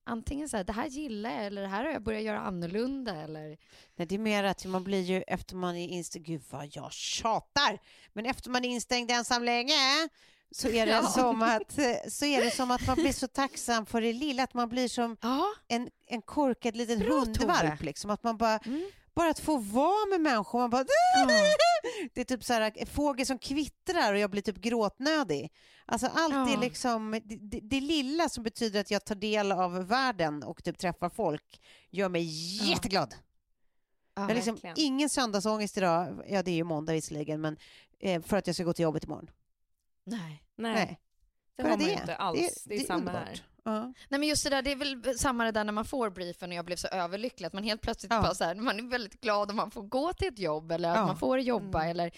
antingen 0.06 0.50
så 0.50 0.58
här, 0.58 0.64
det 0.64 0.74
här 0.74 0.88
gillar 0.88 1.30
jag 1.30 1.46
eller 1.46 1.62
det 1.62 1.68
här 1.68 1.84
har 1.86 1.92
jag 1.92 2.04
börjat 2.04 2.24
göra 2.24 2.40
annorlunda 2.40 3.16
eller 3.16 3.58
Nej, 3.96 4.08
det 4.08 4.16
är 4.16 4.20
mer 4.20 4.44
att 4.44 4.66
man 4.66 4.84
blir 4.84 5.02
ju 5.02 5.22
efter 5.28 5.56
man 5.56 5.76
är 5.76 5.88
instängd, 5.88 6.26
gud 6.26 6.42
vad 6.50 6.68
jag 6.76 6.92
tjatar, 6.94 7.80
men 8.14 8.26
efter 8.26 8.50
man 8.50 8.66
är 8.66 8.70
instängd 8.70 9.12
ensam 9.12 9.44
länge 9.44 9.74
så 10.52 10.68
är 10.68 10.86
det, 10.86 10.92
Ja. 10.92 11.04
som, 11.08 11.42
att, 11.42 11.72
så 12.14 12.26
är 12.26 12.44
det 12.44 12.52
som 12.52 12.72
att 12.72 12.88
man 12.88 12.96
blir 12.96 13.14
så 13.14 13.28
tacksam 13.28 13.86
för 13.86 14.02
det 14.02 14.14
lilla, 14.14 14.44
att 14.44 14.54
man 14.54 14.70
blir 14.70 14.88
som 14.88 15.18
Ja, 15.22 15.46
en, 15.68 15.90
en 16.08 16.22
korkad 16.22 16.76
liten 16.76 17.00
Bra, 17.00 17.14
hundvalp. 17.20 17.82
Liksom, 17.84 18.10
att 18.10 18.24
man 18.24 18.38
bara, 18.38 18.58
Mm. 18.66 18.90
Bara 19.16 19.30
att 19.30 19.40
få 19.40 19.58
vara 19.58 20.06
med 20.10 20.22
människor, 20.22 20.60
man 20.60 20.70
bara, 20.70 20.86
det 22.14 22.22
är 22.22 22.26
typ 22.26 22.44
så 22.44 22.54
här, 22.54 22.72
en 22.76 22.88
fågel 22.88 23.26
som 23.26 23.40
kvittrar 23.40 24.14
och 24.14 24.20
jag 24.20 24.32
blir 24.32 24.42
typ 24.42 24.58
gråtnödig. 24.58 25.52
Alltså 25.86 26.08
allt 26.14 26.34
är 26.50 26.54
Ja. 26.54 26.60
liksom, 26.62 27.12
det, 27.24 27.36
det, 27.36 27.60
det 27.64 27.82
lilla 27.82 28.30
som 28.30 28.44
betyder 28.44 28.80
att 28.80 28.92
jag 28.92 29.06
tar 29.06 29.16
del 29.16 29.52
av 29.52 29.88
världen 29.88 30.44
och 30.44 30.64
typ 30.64 30.78
träffar 30.78 31.10
folk 31.10 31.62
gör 31.90 32.10
mig 32.10 32.24
jätteglad. 32.70 33.16
ja. 34.16 34.22
Jag 34.28 34.36
liksom 34.36 34.60
ingen 34.76 35.10
söndagsångest 35.10 35.78
idag, 35.78 36.24
ja 36.28 36.44
det 36.44 36.52
är 36.52 36.56
ju 36.56 36.64
måndag 36.64 36.94
visserligen, 36.94 37.42
men 37.42 37.58
eh, 38.00 38.22
för 38.22 38.38
att 38.38 38.48
jag 38.48 38.56
ska 38.56 38.64
gå 38.64 38.74
till 38.74 38.84
jobbet 38.84 39.04
imorgon. 39.04 39.30
nej. 40.04 40.42
Nej, 40.58 40.74
Nej. 40.74 41.00
det 41.56 41.64
har 41.64 41.70
man 41.70 41.80
ju 41.80 41.92
inte 41.92 42.16
alls. 42.16 42.64
Det 42.66 42.76
är, 42.76 42.80
samma 42.80 43.00
underbart. 43.00 43.28
här. 43.28 43.44
Ja. 43.66 43.94
Nej 44.10 44.20
men 44.20 44.24
just 44.30 44.44
det 44.44 44.50
där, 44.50 44.62
det 44.62 44.72
är 44.72 44.76
väl 44.76 45.20
samma 45.20 45.44
det 45.46 45.52
där 45.52 45.64
när 45.64 45.74
man 45.74 45.86
får 45.86 46.10
briefen 46.10 46.50
och 46.50 46.56
jag 46.56 46.66
blev 46.66 46.76
så 46.76 46.88
överlycklig 46.88 47.48
att 47.48 47.54
man 47.54 47.64
helt 47.64 47.82
plötsligt 47.82 48.12
Ja. 48.14 48.22
bara 48.22 48.34
så 48.36 48.44
här, 48.44 48.56
man 48.56 48.80
är 48.80 48.90
väldigt 48.90 49.22
glad 49.22 49.50
om 49.50 49.56
man 49.58 49.72
får 49.72 49.82
gå 49.84 50.14
till 50.14 50.28
ett 50.28 50.40
jobb 50.40 50.72
eller 50.72 50.90
att 50.90 50.96
Ja. 50.98 51.06
man 51.06 51.18
får 51.18 51.40
jobba 51.40 51.80
Mm. 51.80 51.92
eller 51.92 52.12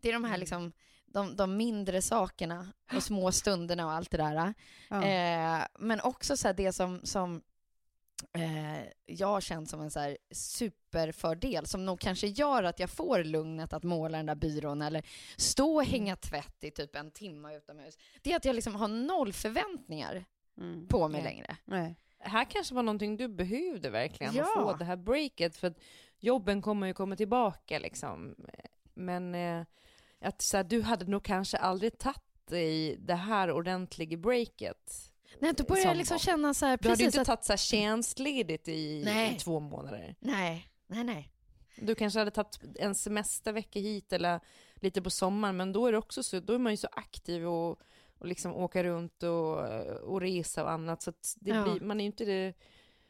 det 0.00 0.08
är 0.08 0.12
de 0.12 0.24
här 0.24 0.38
liksom 0.38 0.72
de, 1.06 1.36
de 1.36 1.56
mindre 1.56 2.02
sakerna 2.02 2.72
och 2.96 3.02
små 3.02 3.32
stunderna 3.32 3.86
och 3.86 3.92
allt 3.92 4.10
det 4.10 4.16
där. 4.16 4.54
Eh, 4.90 5.66
men 5.78 6.00
också 6.00 6.36
så 6.36 6.48
här 6.48 6.54
det 6.54 6.72
som, 6.72 7.00
som 7.04 7.42
eh, 8.32 8.82
jag 9.06 9.26
har 9.28 9.40
känt 9.40 9.70
som 9.70 9.80
en 9.80 9.90
så 9.90 10.00
här 10.00 10.16
superfördel 10.30 11.66
som 11.66 11.84
nog 11.84 12.00
kanske 12.00 12.26
gör 12.26 12.62
att 12.62 12.80
jag 12.80 12.90
får 12.90 13.24
lugnet 13.24 13.72
att 13.72 13.82
måla 13.82 14.16
den 14.16 14.26
där 14.26 14.34
byrån 14.34 14.82
eller 14.82 15.02
stå 15.36 15.74
och 15.76 15.84
hänga 15.84 16.16
tvätt 16.16 16.64
i 16.64 16.70
typ 16.70 16.96
en 16.96 17.10
timme 17.10 17.56
utomhus. 17.56 17.98
Det 18.22 18.32
är 18.32 18.36
att 18.36 18.44
jag 18.44 18.54
liksom 18.54 18.74
har 18.74 18.88
noll 18.88 19.32
förväntningar 19.32 20.24
Mm. 20.58 20.88
på 20.88 21.08
mig 21.08 21.22
Nej. 21.22 21.32
längre. 21.32 21.56
Nej. 21.64 21.96
här 22.18 22.44
kanske 22.44 22.74
var 22.74 22.82
någonting 22.82 23.16
du 23.16 23.28
behövde 23.28 23.90
verkligen, 23.90 24.34
Ja. 24.34 24.42
att 24.42 24.52
få 24.52 24.72
det 24.78 24.84
här 24.84 24.96
breaket, 24.96 25.56
för 25.56 25.66
att 25.68 25.78
jobben 26.20 26.62
kommer 26.62 26.86
ju 26.86 26.94
komma 26.94 27.16
tillbaka 27.16 27.78
liksom. 27.78 28.34
Men 28.94 29.34
eh, 29.34 29.62
att 30.20 30.42
så 30.42 30.56
här, 30.56 30.64
du 30.64 30.82
hade 30.82 31.04
nog 31.04 31.22
kanske 31.24 31.56
aldrig 31.56 31.98
tagit 31.98 32.52
i 32.52 32.96
det 32.98 33.14
här 33.14 33.50
ordentliga 33.52 34.16
breaket. 34.16 35.10
Nej, 35.38 35.52
då 35.56 35.64
börjar 35.64 35.82
jag 35.84 35.90
Som 35.90 35.98
liksom 35.98 36.18
känna 36.18 36.54
så 36.54 36.66
här, 36.66 36.78
Du 36.82 36.88
hade 36.88 37.00
ju 37.02 37.06
inte 37.06 37.20
att... 37.20 37.26
tagit 37.26 37.44
så 37.44 37.52
här 37.52 37.56
tjänstledigt 37.58 38.68
i, 38.68 39.02
Nej. 39.04 39.34
i 39.34 39.38
två 39.38 39.60
månader. 39.60 40.14
Nej, 40.20 40.68
nej, 40.86 41.04
nej. 41.04 41.30
Du 41.76 41.94
kanske 41.94 42.18
hade 42.18 42.30
tagit 42.30 42.58
en 42.78 42.94
semestervecka 42.94 43.80
hit 43.80 44.12
eller 44.12 44.40
lite 44.74 45.02
på 45.02 45.10
sommaren, 45.10 45.56
men 45.56 45.72
då 45.72 45.86
är 45.86 45.92
det 45.92 45.98
också 45.98 46.22
så, 46.22 46.40
då 46.40 46.52
är 46.52 46.58
man 46.58 46.72
ju 46.72 46.76
så 46.76 46.88
aktiv 46.92 47.46
och, 47.48 47.80
och 48.24 48.28
liksom 48.28 48.54
åka 48.54 48.84
runt 48.84 49.22
och, 49.22 49.58
och 50.02 50.20
resa 50.20 50.64
och 50.64 50.70
annat. 50.70 51.02
Så 51.02 51.12
det 51.34 51.50
Ja. 51.50 51.62
blir, 51.62 51.80
man 51.80 52.00
är 52.00 52.04
ju 52.04 52.06
inte 52.06 52.24
det, 52.24 52.54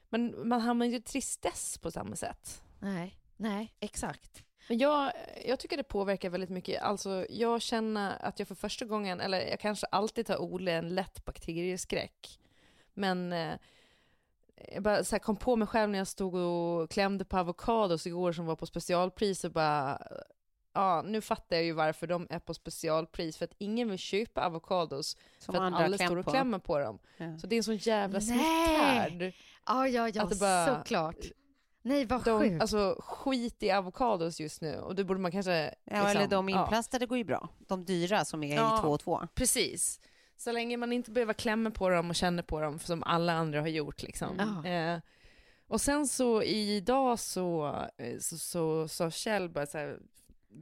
man, 0.08 0.48
man 0.48 0.60
hamnar 0.60 0.86
ju 0.86 0.96
i 0.96 1.00
tristess 1.00 1.78
på 1.78 1.90
samma 1.90 2.16
sätt. 2.16 2.62
Nej, 2.78 3.18
nej, 3.36 3.74
exakt. 3.80 4.44
Men 4.68 4.78
jag, 4.78 5.12
jag 5.46 5.58
tycker 5.58 5.76
det 5.76 5.82
påverkar 5.82 6.30
väldigt 6.30 6.50
mycket. 6.50 6.82
Alltså, 6.82 7.26
jag 7.30 7.62
känner 7.62 8.16
att 8.24 8.38
jag 8.38 8.48
för 8.48 8.54
första 8.54 8.84
gången, 8.84 9.20
eller 9.20 9.40
jag 9.40 9.60
kanske 9.60 9.86
alltid 9.86 10.28
har 10.28 10.42
odlat 10.42 10.72
en 10.72 10.88
lätt 10.94 11.24
bakterieskräck. 11.24 12.40
Men 12.94 13.32
eh, 13.32 13.54
jag 14.74 14.82
bara 14.82 15.04
så 15.04 15.18
kom 15.18 15.36
på 15.36 15.56
mig 15.56 15.68
själv 15.68 15.90
när 15.90 15.98
jag 15.98 16.06
stod 16.08 16.34
och 16.34 16.90
klämde 16.90 17.24
på 17.24 17.36
avokados 17.36 18.06
igår 18.06 18.32
som 18.32 18.46
var 18.46 18.56
på 18.56 18.66
specialpris 18.66 19.44
och 19.44 19.50
bara, 19.52 20.02
ja 20.74 21.02
nu 21.06 21.20
fattar 21.20 21.56
jag 21.56 21.64
ju 21.64 21.72
varför 21.72 22.06
de 22.06 22.26
är 22.30 22.38
på 22.38 22.54
specialpris. 22.54 23.36
För 23.36 23.44
att 23.44 23.54
ingen 23.58 23.90
vill 23.90 23.98
köpa 23.98 24.40
avokados 24.42 25.16
Som 25.38 25.54
för 25.54 25.62
att 25.62 25.74
alla 25.74 25.98
står 25.98 26.16
och 26.16 26.24
på. 26.24 26.30
klämmer 26.30 26.58
på 26.58 26.78
dem. 26.78 26.98
Ja. 27.16 27.38
Så 27.38 27.46
det 27.46 27.54
är 27.54 27.58
en 27.58 27.62
sån 27.64 27.76
jävla 27.76 28.20
smitthärd. 28.20 29.32
Ja, 29.66 29.88
ja, 29.88 30.08
ja, 30.08 30.30
bara- 30.40 30.66
såklart. 30.78 31.16
Nej, 31.82 32.04
vad 32.06 32.24
De, 32.24 32.40
sjukt. 32.40 32.60
alltså 32.62 32.96
skit 33.00 33.62
i 33.62 33.70
avokados 33.70 34.40
just 34.40 34.60
nu 34.60 34.76
och 34.76 34.94
det 34.94 35.04
borde 35.04 35.20
man 35.20 35.32
kanske... 35.32 35.74
Ja, 35.84 35.96
eller 35.96 36.08
liksom, 36.20 36.28
de 36.28 36.48
ja. 36.48 36.62
inplastade 36.62 37.06
går 37.06 37.18
ju 37.18 37.24
bra. 37.24 37.48
De 37.58 37.84
dyra 37.84 38.24
som 38.24 38.44
är 38.44 38.56
Ja. 38.56 38.78
i 38.78 38.82
två 38.82 38.88
och 38.88 39.00
två. 39.00 39.28
Precis. 39.34 40.00
Så 40.36 40.52
länge 40.52 40.76
man 40.76 40.92
inte 40.92 41.10
behöver 41.10 41.32
klämma 41.32 41.70
på 41.70 41.88
dem 41.88 42.10
och 42.10 42.16
känna 42.16 42.42
på 42.42 42.60
dem 42.60 42.78
som 42.78 43.02
alla 43.02 43.32
andra 43.32 43.60
har 43.60 43.68
gjort. 43.68 44.02
Liksom. 44.02 44.62
Ja. 44.64 44.70
Eh, 44.70 44.98
och 45.68 45.80
sen 45.80 46.06
så 46.06 46.42
idag 46.42 47.18
så 47.18 47.66
eh, 47.96 48.18
så, 48.20 48.38
så 48.38 48.88
sa 48.88 49.10
Kjell 49.10 49.48
bara 49.48 49.66
så 49.66 49.78
här, 49.78 49.98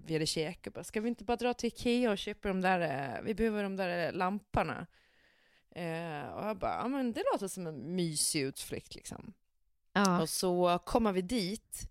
vi 0.05 0.13
hade 0.13 0.27
käkat, 0.27 0.75
bara, 0.75 0.85
ska 0.85 1.01
vi 1.01 1.09
inte 1.09 1.25
bara 1.25 1.37
dra 1.37 1.55
till 1.55 1.67
Ikea 1.67 2.11
och 2.11 2.19
köpa 2.19 2.49
de 2.49 2.61
där, 2.61 2.81
eh, 2.81 3.23
vi 3.23 3.35
behöver 3.35 3.63
de 3.63 3.77
där 3.77 4.07
eh, 4.07 4.13
lamporna. 4.13 4.87
Eh, 5.71 6.29
och 6.29 6.47
jag 6.47 6.57
bara, 6.59 6.75
ja 6.75 6.89
men 6.89 7.13
det 7.13 7.25
låter 7.33 7.49
som 7.49 7.67
en 7.67 7.97
mysig 7.97 8.43
utflykt 8.43 8.95
liksom. 8.95 9.33
Ja. 9.93 10.23
Och 10.23 10.29
så 10.29 10.79
kommer 10.85 11.13
vi 11.13 11.23
dit 11.23 11.89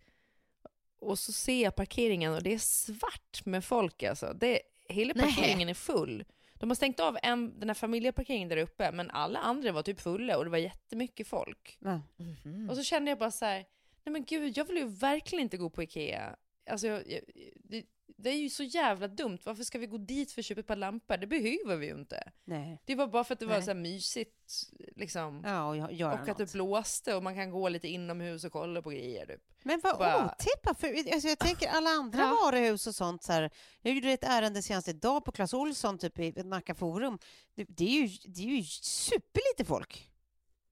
och 1.00 1.20
så 1.20 1.32
ser 1.32 1.64
jag 1.64 1.76
parkeringen 1.76 2.34
och 2.34 2.44
det 2.44 2.54
är 2.54 2.60
svart 2.60 3.46
med 3.46 3.66
folk 3.66 4.04
alltså. 4.04 4.34
Det, 4.34 4.62
hela 4.90 5.14
Nej. 5.16 5.26
parkeringen 5.26 5.70
är 5.70 5.74
full. 5.74 6.26
De 6.54 6.70
har 6.70 6.76
stängt 6.76 7.00
av 7.00 7.18
en, 7.24 7.60
den 7.60 7.70
här 7.70 7.74
familjeparkeringen 7.74 8.50
där 8.50 8.58
uppe 8.58 8.92
men 8.92 9.12
alla 9.12 9.40
andra 9.40 9.72
var 9.72 9.84
typ 9.84 10.00
fulla 10.02 10.38
och 10.38 10.44
det 10.44 10.50
var 10.50 10.58
jättemycket 10.58 11.28
folk. 11.28 11.78
Ja. 11.80 12.02
Mhm. 12.18 12.70
Och 12.70 12.76
så 12.76 12.84
kände 12.84 13.12
jag 13.12 13.18
bara 13.18 13.32
så 13.32 13.46
här, 13.46 13.66
nej 14.04 14.14
men 14.14 14.26
gud 14.26 14.58
jag 14.58 14.66
vill 14.66 14.78
ju 14.78 14.88
verkligen 14.88 15.44
inte 15.44 15.58
gå 15.58 15.70
på 15.70 15.84
Ikea. 15.84 16.36
Alltså 16.72 16.88
jag, 16.88 17.08
jag, 17.12 17.22
det, 17.56 17.86
det 18.18 18.30
är 18.30 18.38
ju 18.38 18.50
så 18.50 18.64
jävla 18.64 19.08
dumt, 19.08 19.38
varför 19.44 19.64
ska 19.64 19.80
vi 19.80 19.88
gå 19.88 19.98
dit 19.98 20.32
för 20.32 20.42
att 20.42 20.46
köpa 20.46 20.60
ett 20.62 20.68
par 20.68 20.76
lampor? 20.76 21.18
Det 21.18 21.28
behöver 21.28 21.76
vi 21.76 21.86
ju 21.88 21.94
inte. 21.94 22.32
Nej. 22.44 22.82
Det 22.86 22.96
var 22.96 23.08
bara 23.08 23.24
för 23.24 23.34
att 23.34 23.40
det 23.40 23.46
var 23.46 23.54
Nej. 23.54 23.64
så 23.64 23.70
här 23.70 23.76
mysigt 23.80 24.64
liksom. 24.96 25.42
Ja, 25.46 25.66
och 25.66 26.14
och 26.14 26.30
att 26.30 26.38
det 26.38 26.52
blåste 26.54 27.16
och 27.16 27.24
man 27.24 27.36
kan 27.36 27.52
gå 27.52 27.70
lite 27.70 27.88
inomhus 27.88 28.44
och 28.44 28.52
kolla 28.52 28.82
på 28.82 28.90
grejer 28.90 29.26
typ. 29.26 29.42
Men 29.64 29.80
vad 29.84 29.98
bara- 29.98 30.26
otippat, 30.26 30.80
för 30.80 31.14
alltså 31.14 31.28
jag 31.28 31.40
tänker 31.40 31.68
alla 31.68 31.90
andra 31.90 32.20
Ja. 32.20 32.38
varuhus 32.46 32.88
och 32.88 32.96
sånt 32.96 33.24
så 33.24 33.32
här, 33.32 33.50
Jag 33.82 33.94
gjorde 33.94 34.12
ett 34.12 34.24
ärende 34.24 34.62
senast 34.62 34.88
idag 34.88 35.26
på 35.26 35.32
Clas 35.32 35.54
Ohlson, 35.54 35.98
typ 35.98 36.20
i 36.20 36.32
Nacka 36.44 36.76
Forum. 36.76 37.20
Det, 37.56 37.66
det, 37.70 37.84
är 37.84 38.02
ju, 38.02 38.08
det 38.26 38.42
är 38.42 38.46
ju 38.48 38.64
superlite 38.82 39.66
folk. 39.66 40.11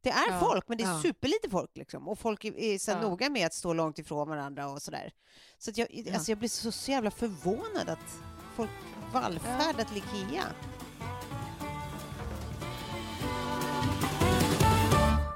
Det 0.01 0.09
är 0.09 0.31
Ja, 0.31 0.39
folk, 0.39 0.67
men 0.67 0.77
det 0.77 0.83
är 0.83 0.87
ja. 0.87 1.01
superlite 1.01 1.49
folk 1.49 1.77
liksom. 1.77 2.07
Och 2.07 2.19
folk 2.19 2.45
är, 2.45 2.57
är 2.59 2.77
så 2.79 2.91
Ja. 2.91 3.01
noga 3.01 3.29
med 3.29 3.45
att 3.45 3.53
stå 3.53 3.73
långt 3.73 3.99
ifrån 3.99 4.29
varandra 4.29 4.69
och 4.69 4.81
sådär. 4.81 5.11
Så 5.57 5.69
att 5.71 5.77
jag, 5.77 5.87
alltså 6.13 6.31
jag 6.31 6.37
blir 6.37 6.49
så, 6.49 6.71
så 6.71 6.91
jävla 6.91 7.11
förvånad 7.11 7.89
att 7.89 8.19
folk 8.55 8.69
vallfärdar 9.13 9.83
till 9.83 9.97
Ikea. 9.97 10.45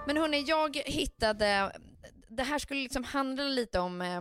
Men 0.08 0.18
hörni, 0.18 0.44
jag 0.48 0.76
hittade, 0.86 1.72
det 2.28 2.44
här 2.44 2.60
skulle 2.60 2.82
liksom 2.84 3.04
handla 3.04 3.44
lite 3.44 3.80
om 3.80 4.02
eh, 4.02 4.18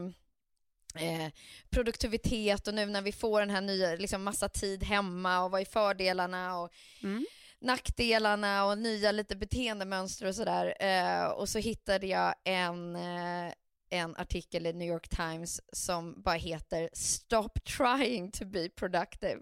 eh, 1.05 1.33
produktivitet 1.71 2.69
och 2.69 2.75
nu 2.75 2.87
när 2.87 3.03
vi 3.03 3.13
får 3.13 3.41
den 3.41 3.51
här 3.51 3.61
nya, 3.61 3.95
liksom 3.97 4.23
massa 4.23 4.49
tid 4.49 4.85
hemma 4.85 5.45
och 5.45 5.51
vad 5.51 5.61
är 5.61 5.65
fördelarna 5.65 6.59
och 6.59 6.71
Mm. 7.03 7.27
Nackdelarna 7.63 8.65
och 8.65 8.79
nya 8.79 9.13
lite 9.13 9.37
beteendemönster 9.37 10.27
och 10.27 10.35
sådär. 10.35 10.75
Eh, 10.81 11.25
och 11.25 11.49
så 11.49 11.59
hittade 11.59 12.07
jag 12.07 12.35
en, 12.45 12.97
eh, 12.97 13.53
en 13.91 14.17
artikel 14.17 14.67
i 14.67 14.73
New 14.73 14.89
York 14.89 15.09
Times 15.09 15.61
som 15.73 16.23
bara 16.23 16.35
heter 16.35 16.91
Stop 16.93 17.49
trying 17.65 18.31
to 18.31 18.45
be 18.45 18.69
productive. 18.69 19.41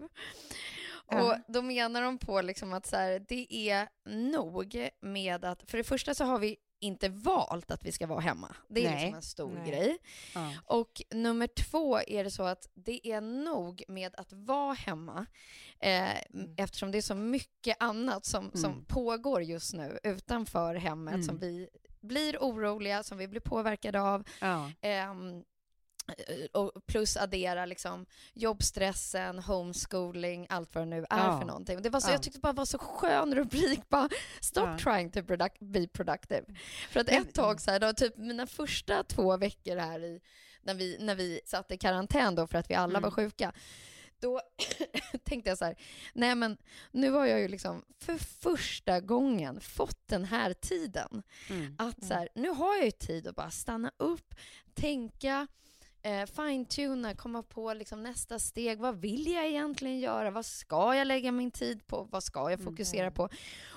Ja. 1.07 1.23
Och 1.23 1.37
då 1.47 1.61
menar 1.61 2.01
de 2.01 2.17
på 2.17 2.41
liksom 2.41 2.73
att 2.73 2.85
så 2.85 2.95
här, 2.95 3.25
det 3.27 3.69
är 3.69 3.87
nog 4.05 4.89
med 5.01 5.45
att, 5.45 5.71
för 5.71 5.77
det 5.77 5.83
första 5.83 6.13
så 6.13 6.23
har 6.23 6.39
vi 6.39 6.57
inte 6.81 7.09
valt 7.09 7.71
att 7.71 7.85
vi 7.85 7.91
ska 7.91 8.07
vara 8.07 8.19
hemma. 8.19 8.55
Det 8.67 8.85
är 8.85 8.91
Nej. 8.91 8.99
liksom 9.01 9.15
en 9.15 9.21
stor 9.21 9.51
Nej. 9.51 9.69
grej. 9.71 9.97
Ja. 10.35 10.53
Och 10.65 11.01
nummer 11.11 11.47
två 11.47 11.99
är 12.07 12.23
det 12.23 12.31
så 12.31 12.43
att 12.43 12.69
det 12.73 13.07
är 13.11 13.21
nog 13.21 13.83
med 13.87 14.15
att 14.15 14.33
vara 14.33 14.73
hemma 14.73 15.25
eh, 15.79 16.17
eftersom 16.57 16.91
det 16.91 16.97
är 16.97 17.01
så 17.01 17.15
mycket 17.15 17.77
annat 17.79 18.25
som, 18.25 18.51
som 18.53 18.71
Mm. 18.71 18.85
pågår 18.85 19.41
just 19.43 19.73
nu 19.73 19.99
utanför 20.03 20.75
hemmet 20.75 21.13
Mm. 21.13 21.23
som 21.25 21.37
vi 21.37 21.69
blir 22.01 22.37
oroliga, 22.37 23.03
som 23.03 23.17
vi 23.17 23.27
blir 23.27 23.41
påverkade 23.41 24.01
av. 24.01 24.23
Ja. 24.41 24.71
Eh, 24.81 25.13
och 26.53 26.71
plus 26.87 27.17
addera 27.17 27.65
liksom 27.65 28.05
jobbstressen, 28.33 29.39
homeschooling, 29.39 30.47
allt 30.49 30.75
vad 30.75 30.81
det 30.83 30.89
nu 30.89 31.05
är 31.09 31.25
Ja. 31.25 31.39
för 31.39 31.45
någonting. 31.47 31.81
Det 31.81 31.89
var 31.89 31.99
så, 31.99 32.07
Ja. 32.09 32.11
Jag 32.11 32.23
tyckte 32.23 32.37
det 32.37 32.41
bara 32.41 32.53
var 32.53 32.65
så 32.65 32.77
skön 32.77 33.35
rubrik, 33.35 33.89
bara 33.89 34.09
stop 34.41 34.61
Ja. 34.61 34.77
trying 34.77 35.11
to 35.11 35.23
product, 35.23 35.59
be 35.59 35.87
productive. 35.87 36.45
För 36.89 36.99
att 36.99 37.09
ett 37.09 37.33
tag 37.33 37.61
så 37.61 37.71
här, 37.71 37.79
då, 37.79 37.93
typ 37.93 38.17
mina 38.17 38.47
första 38.47 39.03
två 39.03 39.37
veckor 39.37 39.75
här 39.77 40.03
i, 40.03 40.21
när 40.61 40.73
vi, 40.73 40.97
när 40.99 41.15
vi 41.15 41.41
satt 41.45 41.71
i 41.71 41.77
karantän 41.77 42.35
då 42.35 42.47
för 42.47 42.57
att 42.57 42.69
vi 42.69 42.75
alla 42.75 42.97
Mm. 42.99 43.01
var 43.01 43.11
sjuka, 43.11 43.53
då 44.19 44.41
tänkte 45.23 45.49
jag 45.49 45.57
så 45.57 45.65
här, 45.65 45.75
nej 46.13 46.35
men 46.35 46.57
nu 46.91 47.09
har 47.11 47.25
jag 47.25 47.39
ju 47.39 47.47
liksom 47.47 47.85
för 47.99 48.17
första 48.17 48.99
gången 48.99 49.61
fått 49.61 50.07
den 50.07 50.25
här 50.25 50.53
tiden. 50.53 51.23
Mm. 51.49 51.75
Att 51.77 52.03
så 52.05 52.13
här, 52.13 52.29
nu 52.35 52.49
har 52.49 52.75
jag 52.75 52.85
ju 52.85 52.91
tid 52.91 53.27
att 53.27 53.35
bara 53.35 53.51
stanna 53.51 53.91
upp, 53.97 54.35
tänka, 54.73 55.47
eh, 56.03 56.25
fine-tuna, 56.25 57.15
komma 57.15 57.43
på 57.43 57.73
liksom 57.73 58.03
nästa 58.03 58.39
steg. 58.39 58.79
Vad 58.79 59.01
vill 59.01 59.27
jag 59.31 59.45
egentligen 59.45 59.99
göra? 59.99 60.31
Vad 60.31 60.45
ska 60.45 60.95
jag 60.95 61.07
lägga 61.07 61.31
min 61.31 61.51
tid 61.51 61.87
på? 61.87 62.07
Vad 62.11 62.23
ska 62.23 62.49
jag 62.49 62.59
fokusera 62.59 63.11
på? 63.11 63.29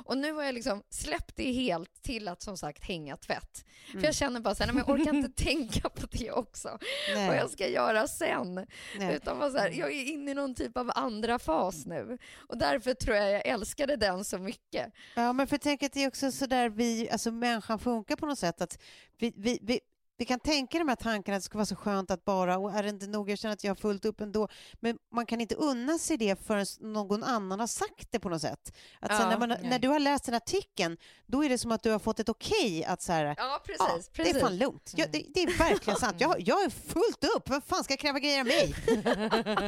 Och 0.05 0.19
nu 0.19 0.33
har 0.33 0.43
jag 0.43 0.55
liksom 0.55 0.83
släppt 0.91 1.37
det 1.37 1.53
helt 1.53 2.03
till 2.03 2.29
att 2.29 2.43
som 2.43 2.57
sagt 2.57 2.85
hänga 2.85 3.17
tvätt. 3.17 3.65
För 3.93 4.05
jag 4.05 4.15
känner 4.15 4.41
bara 4.41 4.55
så 4.55 4.65
här, 4.65 4.73
men 4.73 4.85
jag 4.87 5.01
orkar 5.01 5.15
inte 5.15 5.43
tänka 5.45 5.89
på 5.89 6.07
det 6.11 6.31
också. 6.31 6.69
Vad 7.15 7.27
Nej. 7.27 7.37
jag 7.37 7.51
ska 7.51 7.69
göra 7.69 8.09
sen. 8.09 8.67
Nej. 8.99 9.17
Utan 9.17 9.39
bara 9.39 9.51
så 9.51 9.59
här, 9.59 9.71
jag 9.71 9.93
är 9.93 10.05
inne 10.05 10.31
i 10.31 10.35
någon 10.35 10.55
typ 10.55 10.77
av 10.77 10.91
andra 10.95 11.39
fas 11.39 11.87
nu. 11.87 12.19
Och 12.49 12.59
därför 12.59 12.95
tror 12.95 13.17
jag 13.17 13.33
jag 13.33 13.47
älskade 13.47 13.97
den 13.97 14.25
så 14.25 14.39
mycket. 14.39 14.93
Ja, 15.17 15.33
men 15.33 15.47
för 15.47 15.59
tänk 15.59 15.83
att 15.83 15.93
det 15.93 16.05
är 16.05 16.09
också 16.09 16.33
så 16.33 16.47
där 16.47 16.69
vi, 16.69 17.11
alltså 17.11 17.31
människan 17.31 17.79
funkar 17.79 18.17
på 18.17 18.27
något 18.27 18.39
sätt 18.39 18.61
att 18.61 18.79
vi, 19.19 19.33
vi, 19.37 19.59
vi, 19.63 19.81
vi 20.17 20.25
kan 20.25 20.41
tänka 20.41 20.79
de 20.79 20.89
här 20.89 20.97
tankarna 20.97 21.37
att 21.37 21.43
det 21.43 21.45
ska 21.45 21.59
vara 21.59 21.67
så 21.67 21.77
skönt 21.77 22.11
att 22.11 22.25
bara, 22.25 22.59
och 22.59 22.73
är 22.73 22.83
det 22.83 22.89
inte 22.89 23.07
nog, 23.07 23.31
jag 23.31 23.39
känner 23.39 23.53
att 23.53 23.65
jag 23.65 23.71
har 23.71 23.77
fullt 23.77 24.05
upp 24.05 24.21
ändå, 24.21 24.49
men 24.81 24.99
man 25.15 25.27
kan 25.27 25.41
inte 25.41 25.55
unna 25.55 25.99
sig 25.99 26.17
det 26.17 26.47
förrän 26.47 26.67
någon 26.81 27.23
annan 27.25 27.61
har 27.61 27.67
sagt 27.67 28.09
det 28.13 28.21
på 28.21 28.29
något 28.29 28.41
sätt. 28.41 28.73
Att 29.01 29.11
Ja, 29.11 29.29
när, 29.29 29.39
man, 29.39 29.49
när 29.49 29.79
du 29.79 29.89
har 29.89 29.99
läst 29.99 30.25
den 30.25 30.35
artikeln, 30.35 30.97
då 31.27 31.45
är 31.45 31.49
det 31.49 31.59
som 31.59 31.73
att 31.73 31.83
du 31.83 31.91
har 31.91 31.99
fått 31.99 32.21
ett 32.21 32.29
okej 32.29 32.85
att 32.85 33.03
så 33.03 33.13
här, 33.13 33.25
Ja, 33.25 33.35
ja, 33.39 33.61
precis. 33.67 34.11
det 34.17 34.23
är 34.23 34.25
precis. 34.25 34.43
fan 34.43 34.57
lugnt. 34.59 34.93
Jag, 34.97 35.13
det, 35.13 35.25
det 35.35 35.43
är 35.43 35.59
verkligen 35.59 35.99
sant. 35.99 36.17
Jag, 36.19 36.35
jag 36.49 36.65
är 36.65 36.71
fullt 36.71 37.25
upp. 37.37 37.51
Vem 37.51 37.61
fan 37.63 37.85
ska 37.85 37.97
kräva 37.97 38.19
grejer 38.19 38.41
av 38.41 38.47
mig? 38.47 38.75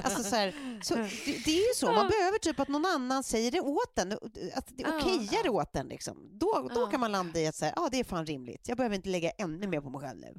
alltså, 0.04 0.22
så 0.22 0.36
här, 0.36 0.80
så, 0.82 0.94
det, 0.94 1.04
det 1.44 1.50
är 1.50 1.68
ju 1.68 1.74
så. 1.74 1.86
Man 1.86 1.94
Ja. 1.96 2.08
behöver 2.18 2.38
typ 2.38 2.60
att 2.60 2.68
någon 2.68 2.86
annan 2.86 3.22
säger 3.22 3.50
det 3.50 3.60
åt 3.60 3.98
en. 3.98 4.12
Att 4.12 4.66
det 4.68 4.82
Ja. 4.82 4.96
okejar 4.96 5.42
det 5.42 5.50
åt 5.50 5.76
en. 5.76 5.86
Liksom. 5.88 6.38
Då, 6.38 6.68
då 6.74 6.80
Ja. 6.80 6.86
kan 6.86 7.00
man 7.00 7.12
landa 7.12 7.40
i 7.40 7.46
att 7.46 7.54
säga, 7.54 7.72
ja, 7.76 7.88
det 7.92 8.00
är 8.00 8.04
fan 8.04 8.26
rimligt. 8.26 8.68
Jag 8.68 8.76
behöver 8.76 8.96
inte 8.96 9.08
lägga 9.08 9.30
ännu 9.30 9.66
mer 9.66 9.80
på 9.80 9.90
mig 9.90 10.00
själv 10.00 10.20
nu. 10.20 10.35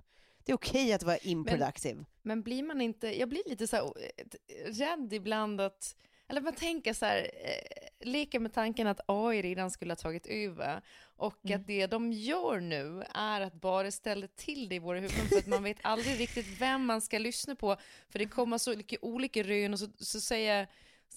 Det 0.47 0.51
är 0.51 0.55
okej 0.55 0.93
att 0.93 1.03
vara 1.03 1.17
improductive. 1.17 2.05
Men 2.21 2.43
blir 2.43 2.63
man 2.63 2.81
inte, 2.81 3.19
jag 3.19 3.29
blir 3.29 3.49
lite 3.49 3.67
så 3.67 3.75
här, 3.75 3.83
eh, 3.85 4.71
rädd 4.71 5.13
ibland 5.13 5.61
att, 5.61 5.95
eller 6.29 6.41
man 6.41 6.53
tänker 6.53 6.93
så 6.93 7.05
här, 7.05 7.31
eh, 7.43 8.07
leker 8.07 8.39
med 8.39 8.53
tanken 8.53 8.87
att 8.87 8.99
AI 9.07 9.41
redan 9.41 9.71
skulle 9.71 9.91
ha 9.91 9.95
tagit 9.95 10.27
över 10.27 10.81
och 11.01 11.45
Mm. 11.45 11.59
att 11.59 11.67
det 11.67 11.87
de 11.87 12.13
gör 12.13 12.59
nu 12.59 13.03
är 13.13 13.41
att 13.41 13.53
bara 13.53 13.91
ställa 13.91 14.27
till 14.27 14.69
det 14.69 14.75
i 14.75 14.79
våra 14.79 14.99
huvuden 14.99 15.27
för 15.27 15.37
att 15.37 15.47
man 15.47 15.63
vet 15.63 15.77
aldrig 15.83 16.19
riktigt 16.19 16.61
vem 16.61 16.85
man 16.85 17.01
ska 17.01 17.19
lyssna 17.19 17.55
på 17.55 17.77
för 18.09 18.19
det 18.19 18.25
kommer 18.25 18.57
så 18.57 18.75
mycket 18.75 19.03
olika 19.03 19.43
rön 19.43 19.73
och 19.73 19.79
så, 19.79 19.87
så 19.99 20.21
säger 20.21 20.67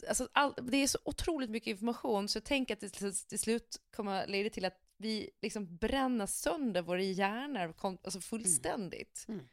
Alltså 0.09 0.29
all, 0.33 0.55
det 0.63 0.77
är 0.77 0.87
så 0.87 0.99
otroligt 1.05 1.51
mycket 1.51 1.71
information 1.71 2.29
så 2.29 2.37
jag 2.37 2.45
tänker 2.45 2.75
att 2.75 2.81
det 2.81 2.89
till 3.29 3.39
slut 3.39 3.81
kommer 3.97 4.27
leda 4.27 4.51
till 4.51 4.65
att 4.65 4.79
vi 5.01 5.31
liksom 5.43 5.77
bränner 5.77 6.27
sönder 6.27 6.83
våra 6.83 7.03
hjärnor 7.03 7.75
alltså 7.83 8.21
fullständigt. 8.21 9.25
Mm. 9.29 9.49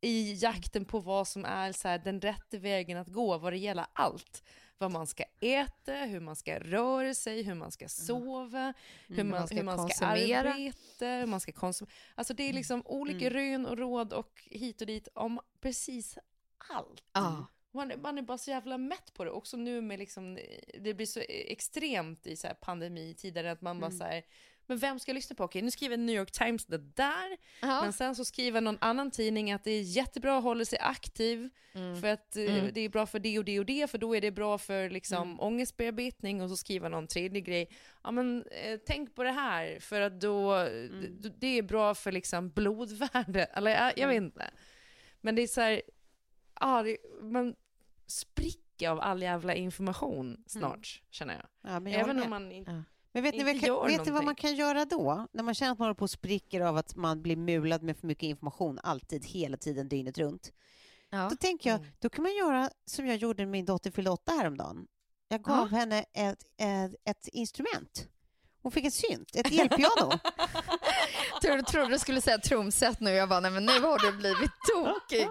I 0.00 0.34
jakten 0.34 0.84
på 0.84 1.00
vad 1.00 1.28
som 1.28 1.44
är 1.44 1.72
så 1.72 1.88
här, 1.88 1.98
den 1.98 2.20
rätta 2.20 2.58
vägen 2.58 2.98
att 2.98 3.08
gå 3.08 3.38
vad 3.38 3.52
det 3.52 3.56
gäller 3.56 3.86
allt. 3.92 4.42
vad 4.78 4.90
man 4.90 5.06
ska 5.06 5.24
äta, 5.40 5.92
hur 5.94 6.20
man 6.20 6.36
ska 6.36 6.58
röra 6.58 7.14
sig, 7.14 7.42
hur 7.42 7.54
man 7.54 7.70
ska 7.72 7.88
sova, 7.88 8.74
hur, 9.08 9.16
man, 9.24 9.28
man 9.28 9.46
ska 9.46 9.56
hur 9.56 9.62
man 9.62 9.88
ska 9.88 10.06
arbeta, 10.06 11.06
hur 11.06 11.26
man 11.26 11.40
ska 11.40 11.52
konsumera. 11.52 11.92
Alltså 12.14 12.34
det 12.34 12.42
är 12.42 12.52
liksom 12.52 12.82
olika 12.84 13.30
rön 13.30 13.66
och 13.66 13.78
råd 13.78 14.12
och 14.12 14.42
hit 14.50 14.80
och 14.80 14.86
dit 14.86 15.08
om 15.14 15.40
precis 15.60 16.18
allt. 16.70 17.02
Ja. 17.12 17.46
Man, 17.72 17.90
är- 17.90 17.96
man 17.96 18.18
är 18.18 18.22
bara 18.22 18.38
så 18.38 18.50
jävla 18.50 18.78
mätt 18.78 19.14
på 19.14 19.24
det. 19.24 19.30
Också 19.30 19.56
nu 19.56 19.80
med 19.80 19.98
liksom, 19.98 20.38
det 20.80 20.94
blir 20.94 21.06
så 21.06 21.20
extremt 21.28 22.26
i 22.26 22.36
så 22.36 22.46
här 22.46 22.54
pandemitider 22.54 23.44
att 23.44 23.60
man 23.60 23.80
bara 23.80 23.90
så 23.90 24.04
här, 24.04 24.24
men 24.66 24.78
vem 24.78 24.98
ska 24.98 25.10
jag 25.10 25.14
lyssna 25.14 25.36
på? 25.36 25.44
Okej, 25.44 25.62
nu 25.62 25.70
skriver 25.70 25.96
New 25.96 26.14
York 26.16 26.30
Times 26.30 26.66
det 26.66 26.78
där, 26.78 27.36
Ja. 27.60 27.82
men 27.82 27.92
sen 27.92 28.14
så 28.14 28.24
skriver 28.24 28.60
någon 28.60 28.78
annan 28.80 29.10
tidning 29.10 29.52
att 29.52 29.64
det 29.64 29.70
är 29.70 29.82
jättebra 29.82 30.38
att 30.38 30.42
hålla 30.44 30.64
sig 30.64 30.78
aktiv 30.78 31.50
för 32.00 32.08
att 32.08 32.36
eh, 32.36 32.64
det 32.72 32.80
är 32.80 32.88
bra 32.88 33.06
för 33.06 33.18
det 33.18 33.38
och 33.38 33.44
det 33.44 33.58
och 33.58 33.66
det, 33.66 33.90
för 33.90 33.98
då 33.98 34.16
är 34.16 34.20
det 34.20 34.30
bra 34.30 34.58
för 34.58 34.90
liksom 34.90 35.40
ångestbearbetning 35.40 36.42
och 36.42 36.48
så 36.50 36.56
skriver 36.56 36.88
någon 36.88 37.06
tredje 37.06 37.40
grej. 37.40 37.68
Ja 38.02 38.10
men 38.10 38.44
eh, 38.50 38.80
tänk 38.86 39.14
på 39.14 39.22
det 39.22 39.30
här 39.32 39.80
för 39.80 40.00
att 40.00 40.20
då, 40.20 40.64
d- 41.20 41.30
det 41.38 41.58
är 41.58 41.62
bra 41.62 41.94
för 41.94 42.12
liksom 42.12 42.50
blodvärde, 42.50 43.44
eller 43.54 43.70
jag, 43.70 43.98
jag 43.98 44.08
vet 44.08 44.16
inte. 44.16 44.50
Men 45.20 45.34
det 45.34 45.42
är 45.42 45.46
så 45.46 45.60
här, 45.60 45.82
ja, 46.60 46.82
det, 46.82 46.96
man 47.22 47.54
spricker 48.06 48.88
av 48.90 49.00
all 49.00 49.22
jävla 49.22 49.54
information 49.54 50.44
snart, 50.46 51.02
känner 51.10 51.34
jag. 51.34 51.70
Ja, 51.70 51.90
jag 51.90 52.00
Även 52.00 52.22
om 52.22 52.30
man 52.30 52.52
inte... 52.52 52.82
Men 53.14 53.22
vet 53.22 53.34
ni, 53.34 53.44
vet 53.44 54.06
ni 54.06 54.12
vad 54.12 54.24
man 54.24 54.34
kan 54.34 54.56
göra 54.56 54.84
då? 54.84 55.26
När 55.32 55.42
man 55.42 55.54
känner 55.54 55.72
att 55.72 55.78
man 55.78 55.86
håller 55.86 55.94
på 55.94 56.02
och 56.02 56.10
spricker 56.10 56.60
av 56.60 56.76
att 56.76 56.96
man 56.96 57.22
blir 57.22 57.36
mulad 57.36 57.82
med 57.82 57.96
för 57.96 58.06
mycket 58.06 58.22
information 58.22 58.78
alltid, 58.78 59.24
hela 59.24 59.56
tiden, 59.56 59.88
dygnet 59.88 60.18
runt. 60.18 60.52
Ja. 61.10 61.28
Då 61.30 61.36
tänker 61.36 61.70
jag, 61.70 61.78
Mm. 61.80 61.90
då 61.98 62.08
kan 62.08 62.22
man 62.22 62.34
göra 62.36 62.70
som 62.86 63.06
jag 63.06 63.16
gjorde 63.16 63.44
när 63.44 63.50
min 63.50 63.64
dotter 63.64 63.90
fyllde 63.90 64.10
åtta 64.10 64.32
häromdagen. 64.32 64.86
Jag 65.28 65.42
gav 65.42 65.68
henne 65.70 66.04
ett, 66.12 66.44
ett, 66.56 66.94
ett 67.04 67.28
instrument. 67.28 68.08
Hon 68.64 68.72
fick 68.72 68.84
en 68.84 68.90
synt, 68.90 69.30
ett 69.36 69.46
elpiano. 69.46 70.12
Jag 71.42 71.66
trodde 71.66 71.88
du 71.88 71.98
skulle 71.98 72.20
säga 72.20 72.38
trumset 72.38 73.00
nu. 73.00 73.10
Jag 73.10 73.28
bara, 73.28 73.40
nej 73.40 73.50
men 73.50 73.64
nu 73.64 73.80
har 73.80 73.98
du 73.98 74.12
blivit 74.16 74.50
tokig. 74.74 75.28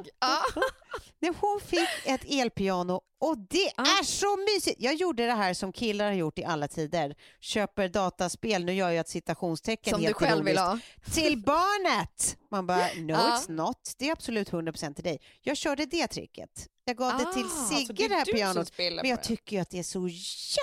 Nej, 1.19 1.31
hon 1.39 1.59
fick 1.65 1.89
ett 2.05 2.21
elpiano 2.29 3.01
och 3.19 3.37
det 3.37 3.67
är 3.67 4.03
så 4.03 4.37
mysigt! 4.37 4.75
Jag 4.81 4.93
gjorde 4.95 5.25
det 5.25 5.33
här 5.33 5.53
som 5.53 5.71
killar 5.73 6.05
har 6.05 6.13
gjort 6.13 6.39
i 6.39 6.43
alla 6.43 6.67
tider. 6.67 7.15
Köper 7.39 7.87
dataspel, 7.89 8.65
nu 8.65 8.73
gör 8.73 8.89
jag 8.89 8.99
ett 8.99 9.09
citationstecken 9.09 9.93
Som 9.93 10.01
du 10.01 10.13
själv 10.13 10.45
vill 10.45 10.57
ha. 10.57 10.79
till 11.13 11.37
barnet! 11.43 12.37
Man 12.51 12.67
bara, 12.67 12.77
no 12.97 13.11
Ja. 13.11 13.17
it's 13.17 13.51
not. 13.51 13.93
Det 13.97 14.07
är 14.07 14.11
absolut 14.11 14.51
100% 14.51 14.93
till 14.93 15.03
dig. 15.03 15.19
Jag 15.41 15.57
körde 15.57 15.85
det 15.85 16.07
tricket. 16.07 16.67
Jag 16.85 16.97
gav 16.97 17.17
det 17.17 17.33
till 17.33 17.45
Ah, 17.45 17.69
Sigge 17.69 17.93
det 17.93 18.05
är 18.05 18.09
det 18.09 18.15
här 18.15 18.25
pianot. 18.25 18.71
Men 18.77 19.09
jag 19.09 19.23
tycker 19.23 19.55
ju 19.55 19.61
att 19.61 19.69
det 19.69 19.79
är 19.79 19.83
så 19.83 20.09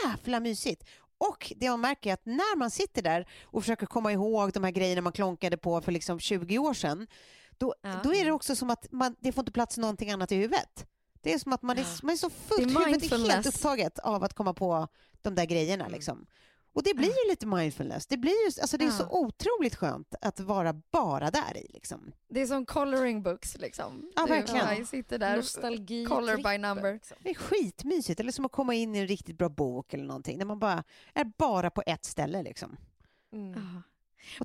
jävla 0.05 0.41
mysigt. 0.41 0.83
Och 1.29 1.53
det 1.57 1.71
man 1.71 1.81
märker 1.81 2.11
är 2.11 2.15
att 2.15 2.27
när 2.27 2.57
man 2.57 2.71
sitter 2.71 3.03
där 3.03 3.29
och 3.45 3.63
försöker 3.63 3.87
komma 3.87 4.13
ihåg 4.13 4.53
de 4.53 4.65
här 4.65 4.71
grejerna 4.71 5.03
man 5.03 5.13
klonkade 5.13 5.57
på 5.57 5.81
för 5.81 5.93
liksom 5.93 6.19
20 6.21 6.59
år 6.59 6.75
sedan, 6.75 7.07
då, 7.59 7.75
Ja. 7.83 8.01
då 8.05 8.15
är 8.15 8.25
det 8.25 8.33
också 8.33 8.57
som 8.57 8.71
att 8.71 8.93
man, 8.93 9.17
det 9.21 9.33
får 9.33 9.43
inte 9.43 9.53
plats 9.53 9.79
någonting 9.79 10.11
annat 10.11 10.33
i 10.33 10.37
huvudet. 10.37 10.87
Det 11.23 11.33
är 11.33 11.39
som 11.39 11.53
att 11.53 11.63
man 11.63 11.79
är, 11.79 12.05
man 12.05 12.13
är 12.13 12.17
så 12.17 12.31
fullt, 12.31 12.61
huvudet 12.87 13.13
är 13.13 13.19
helt 13.33 13.47
upptaget 13.47 13.99
av 13.99 14.25
att 14.25 14.35
komma 14.35 14.55
på 14.55 14.89
de 15.23 15.35
där 15.35 15.45
grejerna. 15.45 15.89
Liksom. 15.89 16.27
Och 16.73 16.83
det 16.83 16.95
blir 16.95 17.09
ju 17.25 17.31
lite 17.31 17.47
mindfulness. 17.47 18.07
Det, 18.07 18.17
blir 18.17 18.33
ju, 18.33 18.61
alltså 18.61 18.77
det 18.77 18.85
är 18.85 18.91
så 18.91 19.03
Ja. 19.03 19.09
otroligt 19.11 19.75
skönt 19.75 20.15
att 20.21 20.41
vara 20.41 20.73
bara 20.73 21.31
där 21.31 21.57
i. 21.57 21.67
Liksom. 21.73 22.13
Det 22.29 22.41
är 22.43 22.47
som 22.47 22.67
coloring 22.67 23.23
books 23.23 23.57
liksom. 23.59 24.13
Ja, 24.17 24.23
Du 24.27 24.33
verkligen. 24.33 24.67
bara 24.67 24.85
sitter 24.85 25.19
där, 25.19 25.37
Nostalgi. 25.37 26.05
color 26.05 26.37
by 26.53 26.59
number. 26.59 26.93
liksom. 26.93 27.17
Det 27.21 27.31
är 27.31 27.35
skitmysigt. 27.35 28.21
Eller 28.21 28.33
som 28.33 28.45
att 28.45 28.53
komma 28.53 28.75
in 28.75 28.95
i 28.95 28.99
en 28.99 29.07
riktigt 29.07 29.39
bra 29.39 29.49
bok 29.49 29.95
eller 29.95 30.05
någonting. 30.05 30.39
När 30.39 30.45
man 30.45 30.59
bara 30.59 30.85
är 31.15 31.25
bara 31.25 31.71
på 31.71 31.83
ett 31.87 32.05
ställe. 32.05 32.43
Liksom. 32.43 32.77
Mm. 33.33 33.53
Ja. 33.55 33.83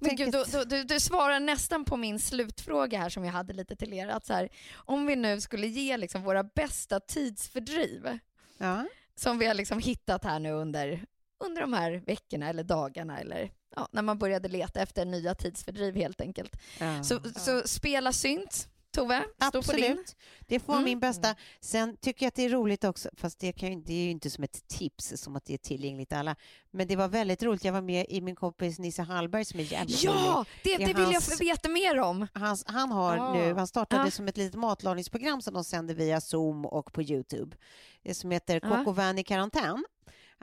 Men 0.02 0.16
gud, 0.16 0.32
då, 0.32 0.64
du, 0.66 0.84
du 0.84 1.00
svarar 1.00 1.40
nästan 1.40 1.86
på 1.86 1.98
min 1.98 2.20
slutfråga 2.20 3.00
här 3.00 3.10
som 3.10 3.26
jag 3.26 3.32
hade 3.32 3.54
lite 3.54 3.76
till 3.76 3.94
er. 3.94 4.08
Att 4.08 4.26
så 4.26 4.34
här, 4.34 4.50
om 4.76 5.06
vi 5.06 5.16
nu 5.16 5.42
skulle 5.42 5.68
ge 5.68 5.98
liksom 5.98 6.24
våra 6.24 6.44
bästa 6.44 7.00
tidsfördriv 7.00 8.20
ja. 8.58 8.86
som 9.16 9.38
vi 9.40 9.46
har 9.46 9.54
liksom 9.54 9.80
hittat 9.80 10.24
här 10.24 10.40
nu 10.40 10.52
under, 10.52 11.06
under 11.40 11.62
de 11.62 11.74
här 11.74 11.92
veckorna 12.06 12.50
eller 12.50 12.64
dagarna 12.64 13.20
eller 13.20 13.52
ja, 13.76 13.88
när 13.92 14.02
man 14.02 14.18
började 14.18 14.48
leta 14.50 14.82
efter 14.82 15.06
nya 15.06 15.36
tidsfördriv 15.36 15.96
helt 15.96 16.22
enkelt. 16.22 16.56
Ja. 16.80 17.04
Så, 17.04 17.20
så 17.36 17.62
spela 17.68 18.12
synt, 18.12 18.68
Tove, 18.92 19.24
stå. 19.50 19.58
Absolut. 19.58 20.16
Det 20.48 20.60
får 20.60 20.74
Mm. 20.74 20.86
min 20.86 21.00
bästa. 21.00 21.36
Sen 21.62 21.98
tycker 22.02 22.26
jag 22.26 22.28
att 22.28 22.36
det 22.36 22.46
är 22.46 22.50
roligt 22.50 22.84
också, 22.84 23.10
fast 23.18 23.40
det, 23.40 23.52
kan 23.52 23.70
ju, 23.74 23.82
det 23.82 23.94
är 23.94 24.04
ju 24.04 24.10
inte 24.12 24.30
som 24.30 24.44
ett 24.44 24.68
tips, 24.68 25.14
som 25.22 25.36
att 25.36 25.46
det 25.46 25.54
är 25.54 25.58
tillgängligt 25.58 26.10
till 26.10 26.18
alla. 26.18 26.36
Men 26.72 26.88
det 26.88 26.96
var 26.96 27.08
väldigt 27.08 27.44
roligt. 27.44 27.64
Jag 27.66 27.74
var 27.74 27.82
med 27.82 28.06
i 28.10 28.22
min 28.22 28.36
kompis 28.36 28.80
Nisse 28.80 29.02
Hallberg 29.02 29.46
som 29.46 29.60
är 29.60 29.64
jävligt 29.64 30.06
rolig. 30.06 30.20
Ja, 30.20 30.46
det, 30.64 30.78
Det 30.78 30.86
det 30.86 30.94
vill 30.94 31.06
hans- 31.06 31.30
jag 31.30 31.38
veta 31.48 31.70
mer 31.70 32.00
om. 32.00 32.28
Hans, 32.34 32.64
han 32.68 32.92
har 32.92 33.18
Ah. 33.18 33.34
nu, 33.34 33.54
han 33.54 33.68
startade 33.68 34.04
Ah. 34.04 34.12
som 34.12 34.28
ett 34.28 34.38
litet 34.38 34.60
matlagningsprogram 34.60 35.42
som 35.42 35.54
de 35.54 35.64
sänder 35.64 35.96
via 35.96 36.22
Zoom 36.22 36.66
och 36.66 36.94
på 36.94 37.02
Youtube. 37.04 37.58
Det 38.04 38.14
som 38.14 38.32
heter 38.32 38.60
Ah. 38.64 38.70
Coco 38.78 38.92
Van 38.92 39.20
i 39.20 39.24
karantän. 39.24 39.86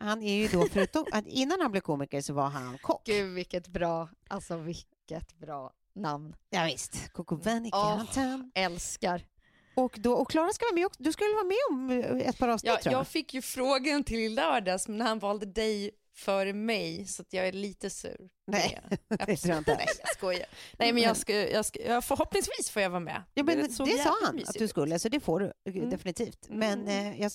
Han 0.03 0.23
är 0.23 0.35
ju 0.35 0.49
då, 0.49 0.67
förutom 0.73 1.05
att 1.13 1.27
innan 1.27 1.61
han 1.61 1.71
blev 1.71 1.81
komiker 1.81 2.21
så 2.21 2.33
var 2.33 2.49
han 2.49 2.79
kock. 2.79 3.07
Gud 3.07 3.35
vilket 3.35 3.69
bra, 3.69 4.09
alltså 4.29 4.57
vilket 4.57 5.39
bra 5.39 5.73
namn. 5.95 6.35
Ja, 6.51 6.65
visst, 6.65 7.13
Coco 7.13 7.37
Van 7.37 7.67
i 7.67 7.71
Åh. 7.73 7.83
karantän. 7.95 8.53
Älskar. 8.55 9.27
Och, 9.75 9.95
då, 9.99 10.13
och 10.15 10.31
Klara 10.31 10.53
ska 10.53 10.65
vara 10.65 10.75
med 10.75 10.87
också. 10.87 11.03
Du 11.03 11.13
skulle 11.13 11.35
vara 11.35 11.45
med 11.45 11.57
om 11.71 11.91
eh, 12.21 12.29
ett 12.29 12.39
par 12.39 12.49
avsnitt 12.49 12.73
Ja, 12.73 12.79
tror 12.83 12.93
jag. 12.93 13.01
jag 13.01 13.07
fick 13.07 13.35
ju 13.35 13.43
frågan 13.43 14.05
till 14.05 14.19
i 14.19 14.29
lördags, 14.29 14.89
men 14.89 15.01
han 15.01 15.19
valde 15.19 15.47
dig 15.47 15.91
före 16.15 16.53
mig, 16.53 17.07
så 17.07 17.23
att 17.23 17.33
jag 17.33 17.49
är 17.49 17.53
lite 17.53 17.91
sur. 17.91 18.29
Nej, 18.47 18.79
det 19.09 19.37
tror 19.37 19.51
jag 19.51 19.59
inte. 19.59 19.75
Nej, 19.75 19.87
jag 20.01 20.09
skojar. 20.17 20.47
Nej, 20.79 20.93
men 20.93 21.03
jag 21.03 21.17
ska, 21.17 21.51
jag 21.51 21.65
ska, 21.65 22.03
förhoppningsvis 22.03 22.71
får 22.71 22.83
jag 22.83 22.91
vara 22.91 23.01
med. 23.01 23.23
Ja, 23.35 23.43
men 23.43 23.59
det, 23.59 23.73
såg 23.73 23.89
sa 23.89 24.15
han 24.25 24.39
att 24.47 24.55
du 24.59 24.69
skulle, 24.69 24.99
så 24.99 25.09
det 25.09 25.21
får 25.21 25.41
du 25.41 25.53
Mm. 25.65 25.91
definitivt. 25.91 26.49
Mm. 26.49 26.59
Men, 26.59 26.89
eh, 26.89 27.21
jag, 27.21 27.33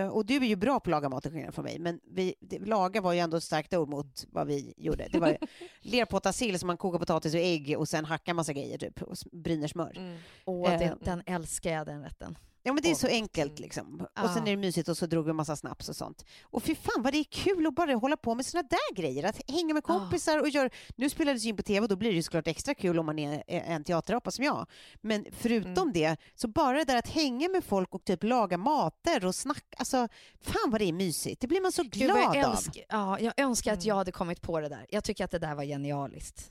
eh, 0.00 0.08
och 0.08 0.26
du 0.26 0.36
är 0.36 0.40
ju 0.40 0.56
bra 0.56 0.80
på 0.80 0.90
att 0.90 0.90
laga 0.90 1.08
mat 1.08 1.26
från 1.52 1.64
mig, 1.64 1.78
men 1.78 2.00
vi, 2.10 2.34
det, 2.40 2.58
laga 2.58 3.00
var 3.00 3.12
ju 3.12 3.18
ändå 3.18 3.36
ett 3.36 3.44
starkt 3.44 3.74
ord 3.74 3.88
mot 3.88 4.24
vad 4.28 4.46
vi 4.46 4.74
gjorde. 4.76 5.08
Det 5.12 5.18
var 5.18 5.38
lerpotta 5.80 6.32
sill 6.32 6.58
som 6.58 6.66
man 6.66 6.76
kokar 6.76 6.98
potatis 6.98 7.34
och 7.34 7.40
ägg 7.40 7.74
och 7.78 7.88
sen 7.88 8.04
hackar 8.04 8.34
massa 8.34 8.52
grejer 8.52 8.78
typ 8.78 9.02
och 9.02 9.16
bryner 9.32 9.68
smör. 9.68 9.92
Mm. 9.96 10.18
Åh, 10.44 10.72
Eh. 10.74 10.78
den, 10.78 10.98
den 11.00 11.22
älskar 11.26 11.70
jag 11.72 11.86
den 11.86 12.02
rätten. 12.02 12.38
Ja 12.66 12.72
men 12.72 12.82
det 12.82 12.90
är 12.90 12.94
så 12.94 13.06
enkelt 13.06 13.58
liksom. 13.58 14.00
Och 14.00 14.08
Ja. 14.14 14.34
sen 14.34 14.42
är 14.46 14.50
det 14.50 14.56
mysigt 14.56 14.88
och 14.88 14.96
så 14.96 15.06
drog 15.06 15.24
vi 15.24 15.30
en 15.30 15.36
massa 15.36 15.56
snaps 15.56 15.88
och 15.88 15.96
sånt. 15.96 16.24
Och 16.42 16.62
fy 16.62 16.74
fan 16.74 17.02
vad 17.02 17.12
det 17.12 17.18
är 17.18 17.24
kul 17.24 17.66
att 17.66 17.74
bara 17.74 17.94
hålla 17.94 18.16
på 18.16 18.34
med 18.34 18.46
såna 18.46 18.62
där 18.62 18.94
grejer. 18.94 19.24
Att 19.24 19.50
hänga 19.50 19.74
med 19.74 19.82
Ja. 19.88 19.98
kompisar 19.98 20.38
och 20.40 20.48
göra... 20.48 20.70
Nu 20.96 21.10
spelades 21.10 21.44
ju 21.44 21.48
in 21.48 21.56
på 21.56 21.62
tv 21.62 21.80
och 21.84 21.88
då 21.88 21.96
blir 21.96 22.10
det 22.10 22.16
ju 22.16 22.22
såklart 22.22 22.48
extra 22.48 22.74
kul 22.74 22.98
om 22.98 23.06
man 23.06 23.18
är 23.18 23.42
eh, 23.46 23.70
en 23.70 23.84
teaterapa 23.84 24.30
som 24.30 24.44
jag. 24.44 24.66
Men 25.00 25.26
förutom 25.32 25.72
Mm. 25.88 25.92
det, 25.92 26.16
så 26.34 26.48
bara 26.48 26.78
det 26.78 26.84
där 26.84 26.96
att 26.96 27.08
hänga 27.08 27.48
med 27.48 27.64
folk 27.64 27.94
och 27.94 28.04
typ 28.04 28.22
laga 28.22 28.58
mater 28.58 29.24
och 29.26 29.34
snacka. 29.34 29.76
Alltså 29.78 30.08
fan 30.42 30.70
vad 30.70 30.80
det 30.80 30.84
är 30.84 30.92
mysigt. 30.92 31.40
Det 31.40 31.46
blir 31.46 31.60
man 31.60 31.72
så 31.72 31.82
Gud, 31.82 31.92
glad 31.92 32.26
vad 32.26 32.36
jag, 32.36 32.44
av. 32.46 32.58
ja, 32.88 33.18
jag 33.20 33.32
önskar 33.40 33.72
att 33.72 33.78
Mm. 33.78 33.88
jag 33.88 33.94
hade 33.94 34.12
kommit 34.12 34.40
på 34.40 34.60
det 34.60 34.68
där. 34.68 34.86
Jag 34.88 35.04
tycker 35.04 35.24
att 35.24 35.30
det 35.30 35.38
där 35.38 35.54
var 35.54 35.64
genialiskt. 35.64 36.50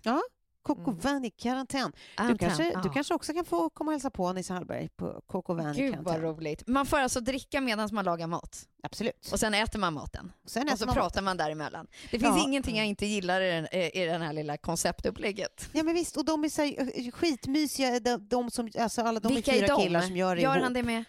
Coco 0.64 0.92
Mm. 0.92 1.00
Van 1.00 1.26
i 1.26 1.30
karantän. 1.30 1.92
Du 2.28 2.38
kanske, 2.38 2.72
ja. 2.74 2.82
du 2.82 2.90
kanske 2.90 3.14
också 3.14 3.34
kan 3.34 3.46
få 3.46 3.70
komma 3.70 3.90
och 3.90 3.94
hälsa 3.94 4.10
på 4.10 4.34
Nisse 4.34 4.54
Hallberg 4.54 4.90
på 4.90 5.22
Coco 5.28 5.54
Van 5.54 5.76
i 5.76 5.82
Gud 5.82 5.96
vad 5.96 6.06
karantän. 6.06 6.22
roligt. 6.36 6.68
Man 6.68 6.86
får 6.86 6.98
alltså 6.98 7.20
dricka 7.20 7.62
medan 7.62 7.90
man 7.92 8.06
lagar 8.06 8.28
mat 8.28 8.68
Absolut. 8.84 9.30
och 9.32 9.40
sen 9.40 9.54
äter 9.54 9.80
man 9.80 9.94
maten. 9.94 10.32
Och 10.44 10.50
sen 10.50 10.70
Och 10.70 10.80
så 10.80 10.86
man 10.86 10.96
pratar 10.96 11.22
man 11.22 11.38
däremellan. 11.38 11.88
Det 12.12 12.20
finns 12.20 12.38
Ja. 12.38 12.44
ingenting 12.44 12.78
jag 12.78 12.86
inte 12.86 13.06
gillar 13.06 13.42
i 13.42 13.52
den, 13.52 13.68
i 13.76 14.06
den 14.06 14.22
här 14.22 14.34
lilla 14.34 14.58
konceptupplägget. 14.58 15.70
Ja 15.74 15.84
men 15.84 15.94
visst, 15.96 16.18
och 16.18 16.26
de 16.26 16.44
är 16.44 16.50
så 16.50 16.62
här, 16.62 16.92
eh, 17.06 17.12
skitmysiga, 17.12 18.00
de, 18.00 18.28
de 18.28 18.52
som, 18.52 18.70
alltså 18.80 19.02
alla 19.02 19.20
de 19.20 19.34
Vilka 19.34 19.52
fyra 19.52 19.76
killar 19.78 20.02
som 20.02 20.16
gör 20.18 20.36
det 20.36 20.42
Gör 20.42 20.52
ihop. 20.52 20.64
han 20.64 20.74
det 20.74 20.84
med? 20.84 21.04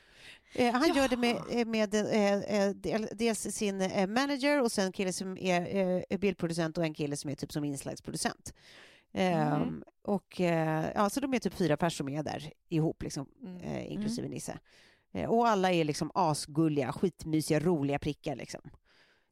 Eh, 0.56 0.72
han 0.74 0.94
gör 0.94 1.08
det 1.08 1.16
med, 1.16 1.36
eh, 1.50 1.66
med 1.66 1.94
eh, 1.94 2.34
eh, 2.34 2.70
del- 2.70 3.08
dels 3.12 3.40
sin 3.40 3.80
eh, 3.80 4.06
manager 4.06 4.60
och 4.62 4.72
sen 4.72 4.84
en 4.86 4.92
kille 4.92 5.12
som 5.12 5.38
är 5.38 6.04
eh, 6.10 6.18
bildproducent 6.18 6.78
och 6.78 6.84
en 6.84 6.94
kille 6.94 7.16
som 7.16 7.30
är 7.30 7.34
typ 7.34 7.52
som 7.52 7.64
inslagsproducent. 7.64 8.54
Ehm, 9.14 9.60
Mhm. 9.62 9.84
Och 10.02 10.40
eh, 10.40 10.90
ja, 10.94 11.10
så 11.10 11.20
de 11.20 11.34
är 11.34 11.38
typ 11.38 11.54
fyra 11.54 11.76
personer 11.76 12.08
som 12.10 12.18
är 12.18 12.22
där 12.22 12.52
ihop, 12.68 13.02
liksom, 13.02 13.26
Mm. 13.42 13.60
eh, 13.60 13.92
inklusive 13.92 14.28
Nisse. 14.28 14.58
Eh, 15.12 15.30
och 15.30 15.48
alla 15.48 15.72
är 15.72 15.84
liksom 15.84 16.10
asgulliga, 16.14 16.92
skitmysiga, 16.92 17.60
roliga 17.60 17.98
prickar 17.98 18.36
liksom. 18.36 18.60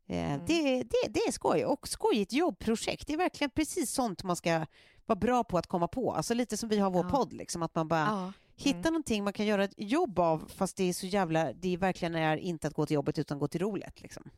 Mm. 0.09 0.41
det, 0.47 0.63
det, 0.83 1.09
det 1.11 1.21
är 1.21 1.33
skoj 1.33 1.65
och 1.65 1.89
skojigt 1.89 2.33
jobbprojekt. 2.33 3.07
Det 3.07 3.13
är 3.13 3.17
verkligen 3.17 3.51
precis 3.51 3.91
sånt 3.93 4.23
man 4.25 4.37
ska 4.37 4.67
vara 5.07 5.19
bra 5.19 5.45
på 5.45 5.59
att 5.59 5.67
komma 5.67 5.89
på. 5.89 6.13
Alltså 6.13 6.35
lite 6.35 6.57
som 6.57 6.69
vi 6.69 6.79
har 6.79 6.91
vår 6.91 7.05
Ja. 7.05 7.11
podd, 7.11 7.33
liksom, 7.33 7.63
att 7.63 7.75
man 7.75 7.89
bara 7.89 8.01
Ja. 8.01 8.33
hitta 8.57 8.79
Mm. 8.79 8.93
någonting 8.93 9.25
man 9.25 9.33
kan 9.33 9.47
göra 9.47 9.65
ett 9.65 9.75
jobb 9.77 10.19
av 10.19 10.49
fast 10.57 10.77
det 10.77 10.85
är 10.85 10.93
så 10.93 11.07
jävla, 11.07 11.53
det 11.53 11.77
verkligen 11.77 12.15
är 12.15 12.37
inte 12.37 12.69
att 12.69 12.75
gå 12.75 12.87
till 12.87 12.95
jobbet 12.95 13.19
utan 13.19 13.39
gå 13.39 13.49
till 13.49 13.61
roligt. 13.61 14.01
Liksom. 14.03 14.31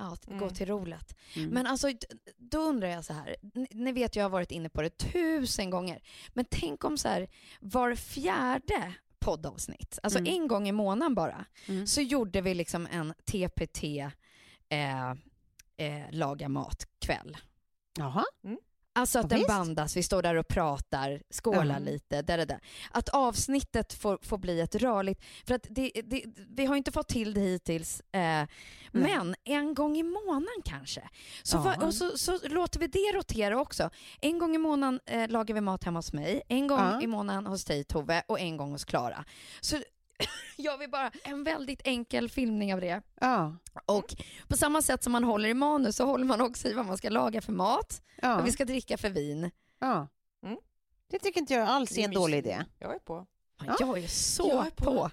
Ja, 0.00 0.12
att 0.12 0.24
gå 0.26 0.32
Mm. 0.34 0.54
till 0.54 0.66
roligt. 0.66 1.14
Mm. 1.36 1.50
Men 1.50 1.66
alltså, 1.66 1.88
då 2.36 2.58
undrar 2.58 2.88
jag 2.88 3.04
så 3.04 3.12
här. 3.12 3.36
Ni, 3.54 3.66
ni 3.70 3.92
vet, 3.92 4.16
jag 4.16 4.24
har 4.24 4.30
varit 4.30 4.50
inne 4.50 4.68
på 4.68 4.82
det 4.82 4.90
tusen 4.98 5.70
gånger. 5.70 6.02
Men 6.28 6.44
tänk 6.50 6.84
om 6.84 6.98
så 6.98 7.08
här, 7.08 7.28
var 7.60 7.94
fjärde 7.94 8.94
poddavsnitt. 9.18 9.98
Alltså 10.02 10.18
Mm. 10.18 10.34
en 10.34 10.48
gång 10.48 10.68
i 10.68 10.72
månaden 10.72 11.14
bara. 11.14 11.44
Mm. 11.66 11.86
Så 11.86 12.00
gjorde 12.00 12.40
vi 12.40 12.54
liksom 12.54 12.86
en 12.90 13.14
TPT 13.24 13.84
eh, 14.68 15.10
eh, 15.76 16.10
laga 16.10 16.48
mat-kväll. 16.48 17.36
Jaha. 17.98 18.24
Alltså 18.92 19.18
att 19.18 19.24
Ja, 19.24 19.28
den 19.28 19.38
visst. 19.38 19.48
bandas, 19.48 19.96
vi 19.96 20.02
står 20.02 20.22
där 20.22 20.34
och 20.34 20.48
pratar, 20.48 21.22
skålar 21.30 21.74
Ja. 21.74 21.78
lite, 21.78 22.22
där, 22.22 22.38
där, 22.38 22.46
där. 22.46 22.60
Att 22.90 23.08
avsnittet 23.08 23.92
får, 23.92 24.18
får 24.22 24.38
bli 24.38 24.60
ett 24.60 24.74
rörligt, 24.74 25.24
för 25.46 25.54
att 25.54 25.66
det, 25.70 25.90
det, 26.04 26.24
vi 26.48 26.66
har 26.66 26.76
inte 26.76 26.92
fått 26.92 27.08
till 27.08 27.34
det 27.34 27.40
hittills, 27.40 28.00
eh, 28.12 28.46
men 28.92 29.34
en 29.44 29.74
gång 29.74 29.96
i 29.96 30.02
månaden 30.02 30.62
kanske. 30.64 31.08
Så, 31.42 31.56
Ja. 31.56 31.60
va, 31.62 31.76
och 31.86 31.94
så, 31.94 32.18
så 32.18 32.38
låter 32.48 32.80
vi 32.80 32.86
det 32.86 33.12
rotera 33.14 33.60
också. 33.60 33.90
En 34.20 34.38
gång 34.38 34.54
i 34.54 34.58
månaden 34.58 35.00
eh, 35.06 35.28
lagar 35.28 35.54
vi 35.54 35.60
mat 35.60 35.84
hemma 35.84 35.98
hos 35.98 36.12
mig, 36.12 36.42
en 36.48 36.66
gång 36.66 36.78
Ja. 36.78 37.02
i 37.02 37.06
månaden 37.06 37.46
hos 37.46 37.64
dig 37.64 37.84
Tove 37.84 38.22
och 38.28 38.40
en 38.40 38.56
gång 38.56 38.72
hos 38.72 38.84
Klara. 38.84 39.24
Så 39.60 39.76
gör 40.56 40.78
vi 40.78 40.88
bara 40.88 41.10
en 41.24 41.44
väldigt 41.44 41.80
enkel 41.84 42.28
filmning 42.28 42.74
av 42.74 42.80
det. 42.80 43.02
Ja. 43.20 43.56
Och 43.86 44.14
på 44.48 44.56
samma 44.56 44.82
sätt 44.82 45.02
som 45.02 45.12
man 45.12 45.24
håller 45.24 45.48
i 45.48 45.54
manus 45.54 45.96
så 45.96 46.04
håller 46.06 46.24
man 46.24 46.40
också 46.40 46.68
i 46.68 46.72
vad 46.74 46.86
man 46.86 46.98
ska 46.98 47.08
laga 47.08 47.40
för 47.40 47.52
mat 47.52 48.02
Ja. 48.22 48.40
och 48.40 48.46
vi 48.46 48.52
ska 48.52 48.64
dricka 48.64 48.98
för 48.98 49.10
vin. 49.10 49.50
ja. 49.78 50.08
Mm. 50.42 50.58
Det 51.10 51.18
tycker 51.18 51.40
inte 51.40 51.54
jag 51.54 51.68
alls 51.68 51.98
är 51.98 52.04
en 52.04 52.10
dålig 52.10 52.38
idé. 52.38 52.64
Jag 52.78 52.94
är 52.94 52.98
på. 52.98 53.26
Ja. 53.66 53.76
Jag 53.80 53.98
är 53.98 54.08
så 54.08 54.48
Jag 54.48 54.66
är 54.66 54.70
på. 54.70 54.84
på. 54.84 54.90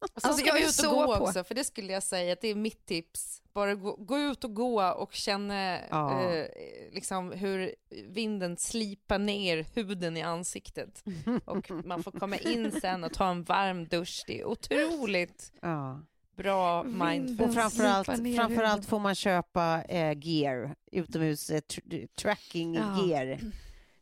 Och 0.00 0.10
Alltså, 0.14 0.28
sen 0.28 0.34
ska 0.34 0.46
jag 0.46 0.54
vi 0.54 0.62
är 0.64 0.68
ut 0.68 0.84
och 0.86 0.94
gå 0.94 1.16
på. 1.16 1.24
också, 1.24 1.44
för 1.44 1.54
det 1.54 1.64
skulle 1.64 1.92
jag 1.92 2.02
säga 2.02 2.32
att 2.32 2.40
det 2.40 2.48
är 2.48 2.54
mitt 2.54 2.86
tips. 2.86 3.42
Bara 3.52 3.74
gå, 3.74 3.96
gå 3.96 4.18
ut 4.18 4.44
och 4.44 4.54
gå 4.54 4.82
och 4.92 5.12
känna 5.14 5.78
Ja. 5.90 6.22
eh, 6.22 6.46
liksom 6.92 7.32
hur 7.32 7.74
vinden 8.08 8.56
slipar 8.56 9.18
ner 9.18 9.66
huden 9.74 10.16
i 10.16 10.22
ansiktet. 10.22 11.04
Och 11.44 11.70
man 11.70 12.02
får 12.02 12.12
komma 12.12 12.36
in 12.36 12.72
sen 12.80 13.04
och 13.04 13.12
ta 13.12 13.30
en 13.30 13.42
varm 13.44 13.86
dusch. 13.86 14.24
Det 14.26 14.40
är 14.40 14.44
otroligt 14.44 15.52
Ja. 15.62 16.00
bra 16.36 16.82
Vinden 16.82 17.08
mindful. 17.08 17.46
Och 17.48 17.54
framförallt, 17.54 18.06
framförallt 18.36 18.86
får 18.86 18.98
man 18.98 19.14
köpa 19.14 19.82
eh, 19.88 20.18
gear, 20.18 20.74
utomhus 20.92 21.50
eh, 21.50 21.60
tr- 21.60 22.06
tracking 22.06 22.74
Ja. 22.74 23.04
gear. 23.06 23.26
Det, 23.26 23.40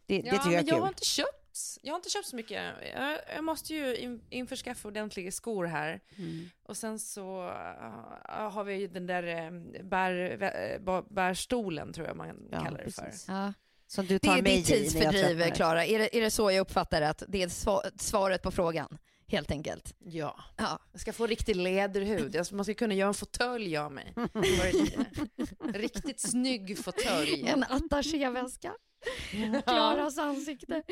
det 0.06 0.14
Ja, 0.16 0.22
tycker 0.32 0.34
jag 0.34 0.44
men 0.44 0.54
är 0.64 0.68
jag 0.68 0.74
har 0.74 0.80
kul. 0.80 0.88
inte 0.88 1.04
köpt 1.04 1.43
jag 1.82 1.92
har 1.92 1.96
inte 1.98 2.10
köpt 2.10 2.26
så 2.26 2.36
mycket. 2.36 2.62
Jag, 2.94 3.18
jag 3.36 3.44
måste 3.44 3.74
ju 3.74 3.96
in, 3.96 4.20
införskaffa 4.30 4.88
ordentliga 4.88 5.32
skor 5.32 5.64
här. 5.64 6.00
Mm. 6.16 6.50
Och 6.62 6.76
sen 6.76 6.98
så 6.98 7.46
uh, 7.48 8.50
har 8.50 8.64
vi 8.64 8.74
ju 8.74 8.88
den 8.88 9.06
där 9.06 9.22
eh, 9.26 9.50
bär, 9.84 10.78
ba- 10.78 11.02
bärstolen, 11.10 11.92
tror 11.92 12.06
jag 12.06 12.16
man 12.16 12.48
Ja, 12.52 12.64
kallar 12.64 12.82
det 12.84 12.90
för. 12.90 13.12
Ja. 13.28 13.52
Som 13.86 14.06
du 14.06 14.14
Det 14.14 14.18
tar 14.18 14.38
är 14.38 14.42
mig 14.42 14.52
när 14.52 14.58
jag 14.58 14.66
tidsfördriv, 14.66 15.50
Klara. 15.54 15.84
Är 15.86 15.98
det, 15.98 16.16
är 16.16 16.20
det 16.20 16.30
så 16.30 16.50
jag 16.50 16.60
uppfattar 16.60 17.00
det? 17.00 17.08
Att 17.08 17.22
det 17.28 17.42
är 17.42 17.48
sva- 17.48 17.98
svaret 17.98 18.42
på 18.42 18.50
frågan, 18.50 18.98
helt 19.26 19.50
enkelt? 19.50 19.94
Ja. 19.98 20.36
Ja. 20.56 20.78
Jag 20.92 21.00
ska 21.00 21.12
få 21.12 21.26
riktig 21.26 21.56
läderhud. 21.56 22.34
Jag- 22.34 22.52
Man 22.52 22.64
ska 22.64 22.74
kunna 22.74 22.94
göra 22.94 23.08
en 23.08 23.14
fåtölj 23.14 23.76
av 23.76 23.92
mig. 23.92 24.14
Det 24.16 25.78
riktigt 25.78 26.20
snygg 26.20 26.78
fåtölj. 26.84 27.48
En 27.48 27.62
attachéväska. 27.64 28.72
Klaras 29.64 30.18
ansikte. 30.18 30.82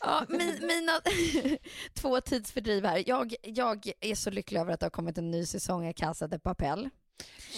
Ja, 0.00 0.26
min, 0.28 0.54
mina 0.66 0.92
två 1.94 2.20
tidsfördriv 2.20 2.84
här. 2.84 3.04
Jag, 3.06 3.34
jag 3.42 3.90
är 4.00 4.14
så 4.14 4.30
lycklig 4.30 4.60
över 4.60 4.72
att 4.72 4.80
det 4.80 4.86
har 4.86 4.90
kommit 4.90 5.18
en 5.18 5.30
ny 5.30 5.46
säsong 5.46 5.88
av 5.88 5.92
Casa 5.92 6.26
de 6.28 6.38
Papel. 6.38 6.88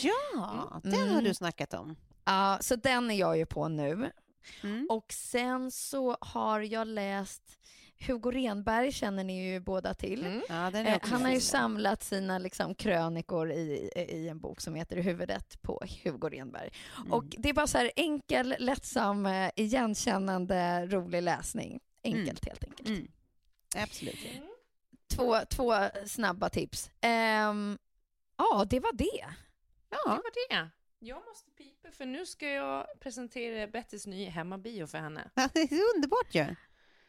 Ja, 0.02 0.80
den 0.84 0.94
har 1.00 1.08
Mm. 1.08 1.24
du 1.24 1.34
snackat 1.34 1.74
om. 1.74 1.96
Ja, 2.24 2.58
så 2.60 2.76
den 2.76 3.10
är 3.10 3.14
jag 3.14 3.36
ju 3.38 3.46
på 3.46 3.68
nu. 3.68 4.10
Mm. 4.62 4.86
Och 4.90 5.12
sen 5.12 5.70
så 5.70 6.16
har 6.20 6.60
jag 6.60 6.86
läst 6.88 7.42
Hugo 8.06 8.30
Renberg 8.30 8.92
känner 8.92 9.24
ni 9.24 9.44
ju 9.52 9.60
båda 9.60 9.94
till. 9.94 10.26
Mm. 10.26 10.42
Ja, 10.48 10.70
den 10.70 10.86
är 10.86 10.94
Eh, 10.94 10.98
han 11.02 11.22
har 11.24 11.32
ju 11.32 11.40
samlat 11.40 12.02
sina 12.02 12.38
liksom, 12.38 12.74
krönikor 12.74 13.50
i, 13.52 13.90
i 13.96 14.28
en 14.28 14.40
bok 14.40 14.60
som 14.60 14.74
heter 14.74 14.96
Huvudet 14.96 15.62
på 15.62 15.82
Hugo 16.04 16.28
Renberg. 16.28 16.70
Mm. 16.98 17.12
Och 17.12 17.24
det 17.38 17.48
är 17.48 17.52
bara 17.52 17.66
så 17.66 17.78
här 17.78 17.90
enkel, 17.96 18.54
lättsam, 18.58 19.26
eh, 19.26 19.50
igenkännande, 19.56 20.86
rolig 20.86 21.22
läsning. 21.22 21.80
Enkelt 22.04 22.44
helt 22.46 22.64
enkelt. 22.64 22.88
Mm. 22.88 23.08
Absolut. 23.76 24.18
Två, 25.16 25.36
två 25.50 25.74
snabba 26.06 26.48
tips. 26.48 26.90
Ehm, 27.00 27.78
ja, 28.38 28.66
det 28.70 28.80
var 28.80 28.92
det. 28.92 29.04
Det 29.04 29.26
Ja, 29.90 30.00
var 30.06 30.48
det. 30.50 30.68
Jag 30.98 31.22
måste 31.28 31.50
pipa 31.50 31.90
för 31.90 32.06
nu 32.06 32.26
ska 32.26 32.48
jag 32.48 32.86
presentera 33.00 33.66
Bettys 33.66 34.06
nya 34.06 34.30
hemmabio 34.30 34.86
för 34.86 34.98
henne. 34.98 35.30
det 35.52 35.60
är 35.60 35.94
underbart 35.96 36.34
ju. 36.34 36.46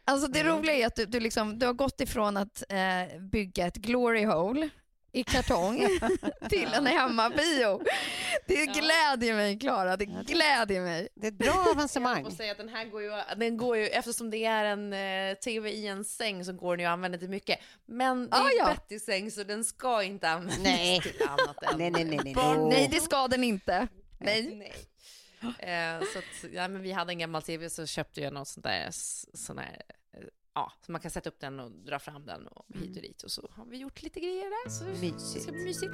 Alltså 0.06 0.28
det 0.28 0.43
roliga 0.43 0.76
är 0.76 0.88
att 0.88 0.95
du, 0.95 1.06
du, 1.06 1.20
liksom, 1.20 1.60
du 1.60 1.66
har 1.66 1.74
gått 1.74 2.02
ifrån 2.02 2.38
att 2.38 2.64
eh, 2.70 3.20
bygga 3.32 3.68
ett 3.68 3.76
glory 3.76 4.26
hole 4.26 4.70
i 5.14 5.24
kartong 5.24 5.88
till 6.49 6.74
en 6.74 6.86
hemmabio. 6.86 7.82
Det 8.47 8.66
glädjer 8.66 9.36
mig, 9.36 9.60
Klara. 9.60 9.97
Det 9.97 10.06
glädjer 10.06 10.82
mig. 10.82 11.08
Det 11.16 11.28
är 11.28 11.32
ett 11.32 11.38
bra 11.38 11.66
avancemang. 11.72 12.26
Och 12.26 12.34
säga 12.34 12.52
att 12.52 12.58
den 12.58 12.70
här 12.70 12.86
går 12.86 13.02
ju, 13.02 13.12
den 13.38 13.58
går 13.58 13.78
ju, 13.78 13.88
eftersom 13.88 14.30
det 14.30 14.45
är 14.45 14.66
en 14.66 14.93
eh, 14.93 15.36
tv 15.38 15.72
i 15.72 15.88
en 15.88 16.06
säng 16.06 16.45
så 16.45 16.54
går 16.54 16.78
den 16.78 16.84
ju 16.84 16.89
att 16.89 16.93
använda 16.93 17.18
till 17.18 17.30
mycket. 17.30 17.60
Men 17.86 18.30
det 18.30 18.38
är 18.38 18.41
Ah, 18.41 18.49
ja. 18.58 18.66
Bettys 18.66 19.06
säng 19.06 19.32
så 19.32 19.43
den 19.43 19.66
ska 19.66 20.04
inte 20.04 20.30
användas 20.30 20.60
Nej. 20.60 21.02
till 21.02 21.28
annat 21.28 21.64
än 21.64 21.78
Nej, 21.78 21.89
nej, 21.91 22.04
nej, 22.06 22.20
nej. 22.24 22.58
Nej, 22.70 22.88
det 22.91 22.99
ska 22.99 23.28
den 23.28 23.43
inte. 23.43 23.88
Nej. 24.20 24.56
Nej. 24.56 24.74
Eh, 25.60 26.06
så 26.14 26.20
att, 26.20 26.54
ja, 26.54 26.68
men 26.68 26.82
vi 26.82 26.92
hade 26.92 27.12
en 27.12 27.20
gammal 27.20 27.42
tv 27.42 27.70
så 27.70 27.86
köpte 27.86 28.22
jag 28.22 28.34
något 28.34 28.48
sånt 28.48 28.64
där, 28.64 28.88
sån 29.38 29.56
där 29.56 29.82
eh, 30.14 30.20
ja, 30.56 30.72
så 30.86 30.92
man 30.92 31.02
kan 31.02 31.12
sätta 31.12 31.30
upp 31.30 31.39
den 31.39 31.60
och 31.60 31.72
dra 31.72 32.00
fram 32.00 32.26
den 32.26 32.48
och 32.48 32.66
hit 32.76 32.96
och 32.96 33.02
dit 33.02 33.24
och 33.24 33.32
så 33.32 33.50
har 33.52 33.66
vi 33.66 33.78
gjort 33.78 34.02
lite 34.04 34.20
grejer 34.20 34.46
där 34.66 34.70
så 34.70 34.84
det 34.84 34.89
Mysigt. 35.12 35.44
ska 35.44 35.52
bli 35.52 35.64
mysigt. 35.64 35.94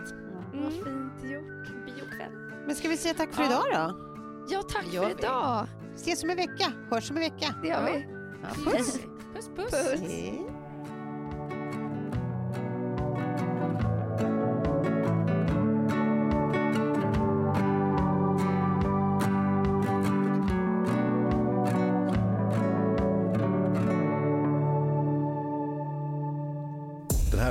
Vad 0.53 0.73
fint 0.73 1.31
gjort. 1.31 1.85
Biokväll. 1.85 2.31
Men 2.65 2.75
ska 2.75 2.89
vi 2.89 2.97
säga 2.97 3.13
tack 3.13 3.33
för 3.33 3.43
Ja. 3.43 3.47
idag 3.49 3.65
då? 3.89 4.03
Ja, 4.49 4.61
tack 4.63 4.93
Gör 4.93 5.09
för 5.09 5.15
vi. 5.15 5.21
idag. 5.21 5.67
Ses 5.95 6.23
om 6.23 6.29
en 6.29 6.37
vecka. 6.37 6.73
Hörs 6.91 7.09
om 7.11 7.17
en 7.17 7.21
vecka. 7.23 7.55
Det 7.61 7.67
gör 7.67 7.85
vi. 7.91 8.05
Ja, 8.43 8.71
puss. 8.71 8.99
Puss 9.33 9.49
puss. 9.55 9.71
Puss. 9.71 10.56